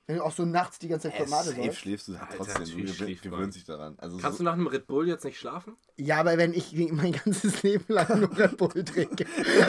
Wenn 0.08 0.18
du 0.18 0.24
auch 0.26 0.32
so 0.32 0.44
nachts 0.46 0.78
die 0.80 0.88
ganze 0.90 1.08
Zeit 1.10 1.18
Club 1.18 1.30
Mate 1.30 1.50
safe 1.50 1.62
säufst. 1.64 1.80
schläfst 1.80 2.08
du 2.10 2.14
Alter, 2.16 2.26
trotzdem. 2.38 2.54
Du 2.56 2.60
natürlich 2.62 2.82
gewöhn- 2.92 2.96
schläft 2.96 3.26
man. 3.26 3.34
gewöhnst 3.34 3.58
dich 3.58 3.66
daran. 3.66 3.96
Also 4.00 4.18
Kannst 4.18 4.40
so, 4.40 4.44
du 4.44 4.50
nach 4.50 4.54
einem 4.56 4.68
Red 4.68 4.88
Bull 4.88 5.08
jetzt 5.08 5.24
nicht 5.24 5.40
schlafen? 5.40 5.78
Ja, 5.96 6.18
aber 6.20 6.38
wenn 6.38 6.54
ich 6.54 6.74
mein 6.92 7.12
ganzes 7.14 7.62
Leben 7.64 7.86
lang 7.88 8.20
nur 8.20 8.38
Red 8.38 8.58
Bull 8.58 8.84
trinke. 8.84 9.26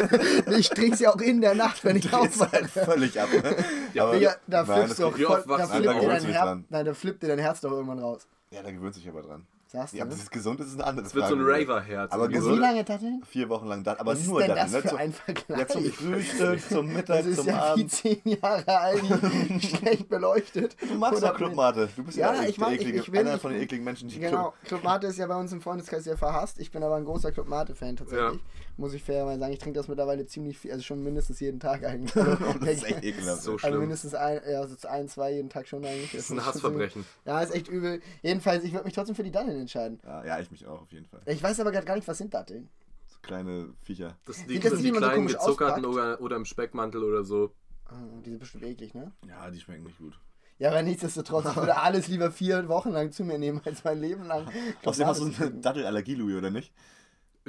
ich 0.59 0.68
trinke 0.71 0.95
es 0.95 1.01
ja 1.01 1.12
auch 1.14 1.21
in 1.21 1.40
der 1.42 1.55
Nacht, 1.55 1.85
wenn 1.85 1.97
ich 1.97 2.07
drehst 2.09 2.40
halt 2.40 2.64
aufwache. 2.64 2.85
völlig 2.85 3.21
ab, 3.21 3.29
ne? 3.33 3.57
Ja, 3.95 4.05
aber, 4.05 4.14
Digga, 4.18 4.37
da 4.47 4.62
nein, 4.64 4.75
flippst 4.75 4.90
das 4.90 4.97
du 4.99 5.07
auch 5.07 5.18
wie 5.18 5.23
voll, 5.25 5.37
oft 5.38 5.47
da 5.47 5.51
wachst 5.51 5.71
du 5.71 5.77
flippt 5.77 5.88
auf? 5.88 6.01
dir 6.01 6.07
Da 6.09 6.12
dein 6.14 6.25
dich 6.25 6.35
Herz, 6.35 6.45
dran. 6.45 6.64
nein, 6.71 6.85
da 6.87 6.95
flippt 6.95 7.23
dir 7.23 7.29
dein 7.29 7.38
Herz 7.38 7.61
doch 7.61 7.71
irgendwann 7.71 7.99
raus. 7.99 8.27
ja, 8.51 8.62
da 8.62 8.71
gewöhnt 8.71 8.95
sich 8.95 9.09
aber 9.09 9.23
dran. 9.23 9.47
Sagst 9.73 9.95
du, 9.95 9.99
Ja, 9.99 10.05
ob 10.05 10.11
das 10.11 10.29
gesund 10.31 10.61
ist, 10.61 10.67
ist 10.67 10.75
eine 10.75 10.85
andere 10.85 11.07
Es 11.07 11.15
wird 11.15 11.29
so 11.29 11.35
ein 11.35 11.41
Frage. 11.41 11.63
Raver-Herz. 11.67 12.13
Aber 12.13 12.25
Und 12.25 12.33
gesund- 12.33 12.57
Wie 12.57 12.61
lange 12.61 12.85
Datteln? 12.85 13.23
Vier 13.27 13.49
Wochen 13.49 13.67
lang 13.69 13.83
Datteln, 13.83 14.01
aber 14.03 14.13
Was 14.13 14.27
nur 14.27 14.41
ist 14.41 14.49
denn 14.49 14.57
Datteln. 14.57 14.73
das 14.73 14.73
ne? 14.73 14.83
für 14.83 14.89
Zum- 14.89 14.99
ein 14.99 15.13
Vergleich? 15.15 15.59
Ja, 15.61 15.67
zum 15.69 15.85
Frühstück, 15.87 16.69
zum 16.69 16.87
Mittag, 16.93 17.17
Das 17.19 17.27
ist 17.27 17.37
zum 17.39 17.47
ja 17.47 17.55
wie 17.55 17.59
Abend. 17.81 17.91
zehn 17.91 18.21
Jahre 18.25 18.79
Aldi, 18.81 19.61
schlecht 19.67 20.09
beleuchtet. 20.11 20.77
Du 20.81 20.95
magst 20.99 21.19
Oder 21.23 21.29
doch 21.31 21.37
Club 21.39 21.55
Mate. 21.55 21.89
Du 21.97 22.05
bist 22.05 22.19
Ja, 22.19 22.35
ja, 22.35 22.43
ich 22.43 22.59
mag- 22.59 22.69
der 22.69 22.75
ich- 22.77 22.83
eklige, 22.83 22.99
ich 23.01 23.13
will- 23.13 23.21
einer 23.21 23.39
von 23.39 23.53
den 23.53 23.63
ekligen 23.63 23.85
Menschen, 23.85 24.09
die 24.11 24.19
Genau, 24.21 24.53
Club 24.67 24.85
Mate 24.85 25.07
ist 25.07 25.19
ja 25.19 25.27
bei 25.27 25.37
uns 25.37 25.53
im 25.53 25.63
Freundeskreis 25.63 26.05
sehr 26.05 26.19
verhasst. 26.19 26.59
Ich 26.61 26.71
bin 26.71 26.83
aber 26.83 26.97
ein 26.97 27.05
großer 27.07 27.33
Club 27.33 27.49
Mate-Fan 27.49 27.97
tatsächlich. 27.97 28.41
Muss 28.77 28.95
ich 28.95 29.03
fairerweise 29.03 29.39
sagen. 29.41 29.53
Ich 29.53 29.59
trinke 29.59 29.79
das 29.79 29.89
mittlerweile 29.89 30.27
ziemlich 30.27 30.59
viel, 30.59 30.73
also 30.73 30.83
schon 30.83 31.03
mindestens 31.03 31.41
jeden 31.41 31.61
Tag 31.61 31.85
eigentlich. 31.85 32.15
Also. 32.17 32.37
Das 32.61 32.69
ist 32.75 32.85
echt 32.85 33.05
ekelhaft. 33.05 33.43
So 33.43 33.53
also 33.53 33.59
schlimm. 33.59 33.81
mindestens 33.81 34.15
ein, 34.15 34.41
ja, 34.51 34.67
so 34.67 34.89
ein, 34.89 35.09
zwei 35.09 35.33
jeden 35.33 35.49
Tag 35.51 35.67
schon 35.69 35.85
eigentlich. 35.85 36.13
Das 36.13 36.21
ist 36.23 36.31
ein 36.31 36.45
Hassverbrechen. 36.45 37.05
Ja, 37.25 37.41
ist 37.41 37.55
echt 37.55 37.69
übel. 37.69 38.01
Jedenfalls, 38.23 38.65
ich 38.65 38.73
würde 38.73 38.85
mich 38.85 38.95
trotzdem 38.95 39.15
für 39.15 39.23
die 39.25 39.31
Datteln 39.31 39.62
entscheiden. 39.62 40.01
Ja, 40.05 40.25
ja, 40.25 40.40
ich 40.40 40.51
mich 40.51 40.66
auch 40.66 40.83
auf 40.83 40.92
jeden 40.92 41.07
Fall. 41.07 41.20
Ich 41.27 41.42
weiß 41.42 41.59
aber 41.61 41.72
gerade 41.72 41.87
gar 41.87 41.96
nicht, 41.96 42.07
was 42.07 42.18
sind 42.18 42.35
Datteln. 42.35 42.68
So 43.09 43.18
kleine 43.22 43.72
Viecher. 43.83 44.16
Das 44.25 44.37
Sieht 44.37 44.48
liegt 44.48 44.64
das 44.64 44.72
das 44.72 44.83
die 44.83 44.88
so 44.88 44.94
kleinen 44.96 45.14
komisch 45.14 45.33
gezuckerten 45.33 45.85
oder, 45.85 46.20
oder 46.20 46.37
im 46.37 46.44
Speckmantel 46.44 47.03
oder 47.03 47.25
so. 47.25 47.53
Ah, 47.87 47.94
die 48.25 48.31
sind 48.31 48.38
bestimmt 48.38 48.64
eklig, 48.64 48.94
ne? 48.94 49.12
Ja, 49.27 49.51
die 49.51 49.61
schmecken 49.61 49.85
nicht 49.85 49.98
gut. 49.98 50.18
Ja, 50.59 50.70
aber 50.70 50.83
nichtsdestotrotz, 50.83 51.46
ich 51.46 51.57
würde 51.57 51.77
alles 51.77 52.09
lieber 52.09 52.31
vier 52.31 52.68
Wochen 52.68 52.90
lang 52.90 53.11
zu 53.11 53.25
mir 53.25 53.38
nehmen, 53.38 53.61
als 53.64 53.83
mein 53.85 54.01
Leben 54.01 54.25
lang. 54.27 54.46
Außerdem 54.85 55.07
hast 55.09 55.20
du 55.20 55.25
eine. 55.25 55.51
Dattelallergie, 55.61 56.14
Louis, 56.14 56.37
oder 56.37 56.51
nicht? 56.51 56.72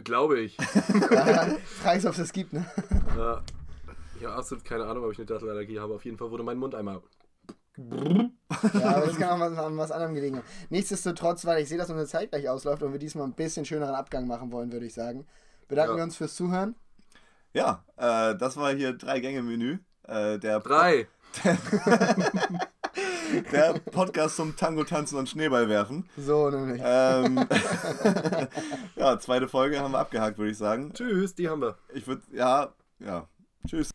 Glaube 0.03 0.39
ich. 0.39 0.57
Ja, 1.11 1.91
ist, 1.93 2.05
ob 2.05 2.13
es 2.13 2.17
das 2.17 2.33
gibt, 2.33 2.53
ne? 2.53 2.65
Ja. 3.15 3.43
Ich 4.17 4.25
habe 4.25 4.35
absolut 4.35 4.65
keine 4.65 4.85
Ahnung, 4.85 5.03
ob 5.03 5.11
ich 5.11 5.17
eine 5.19 5.25
Dattelallergie 5.25 5.79
habe. 5.79 5.93
Auf 5.93 6.05
jeden 6.05 6.17
Fall 6.17 6.31
wurde 6.31 6.43
mein 6.43 6.57
Mund 6.57 6.73
einmal. 6.75 7.01
Ja, 7.77 8.95
aber 8.95 9.07
das 9.07 9.17
kann 9.19 9.29
auch 9.29 9.39
was, 9.39 9.57
an 9.57 9.77
was 9.77 9.91
anderem 9.91 10.13
gelegen 10.15 10.37
haben. 10.37 10.45
Nichtsdestotrotz, 10.69 11.45
weil 11.45 11.61
ich 11.63 11.69
sehe, 11.69 11.77
dass 11.77 11.89
unsere 11.89 12.07
Zeit 12.07 12.29
gleich 12.31 12.47
ausläuft 12.49 12.83
und 12.83 12.91
wir 12.91 12.99
diesmal 12.99 13.25
ein 13.25 13.33
bisschen 13.33 13.65
schöneren 13.65 13.95
Abgang 13.95 14.27
machen 14.27 14.51
wollen, 14.51 14.71
würde 14.71 14.85
ich 14.85 14.93
sagen. 14.93 15.25
Bedanken 15.67 15.93
Ja. 15.93 15.97
wir 15.97 16.03
uns 16.03 16.15
fürs 16.17 16.35
Zuhören. 16.35 16.75
Ja, 17.53 17.83
äh, 17.97 18.35
das 18.35 18.57
war 18.57 18.73
hier 18.73 18.93
drei 18.93 19.19
Gänge 19.19 19.41
Menü. 19.43 19.79
Äh, 20.07 20.37
der, 20.39 20.59
Drei. 20.59 21.07
der 23.51 23.73
Podcast 23.91 24.35
zum 24.35 24.55
Tango 24.55 24.83
tanzen 24.83 25.17
und 25.17 25.29
Schneeball 25.29 25.69
werfen. 25.69 26.07
So, 26.17 26.49
nämlich. 26.49 26.81
Ähm, 26.83 27.47
ja, 28.95 29.17
zweite 29.19 29.47
Folge 29.47 29.79
haben 29.79 29.93
wir 29.93 29.99
abgehakt, 29.99 30.37
würde 30.37 30.51
ich 30.51 30.57
sagen. 30.57 30.91
Tschüss, 30.93 31.35
die 31.35 31.49
haben 31.49 31.61
wir. 31.61 31.77
Ich 31.93 32.05
würde, 32.05 32.21
ja, 32.31 32.73
ja. 32.99 33.27
Tschüss. 33.67 33.91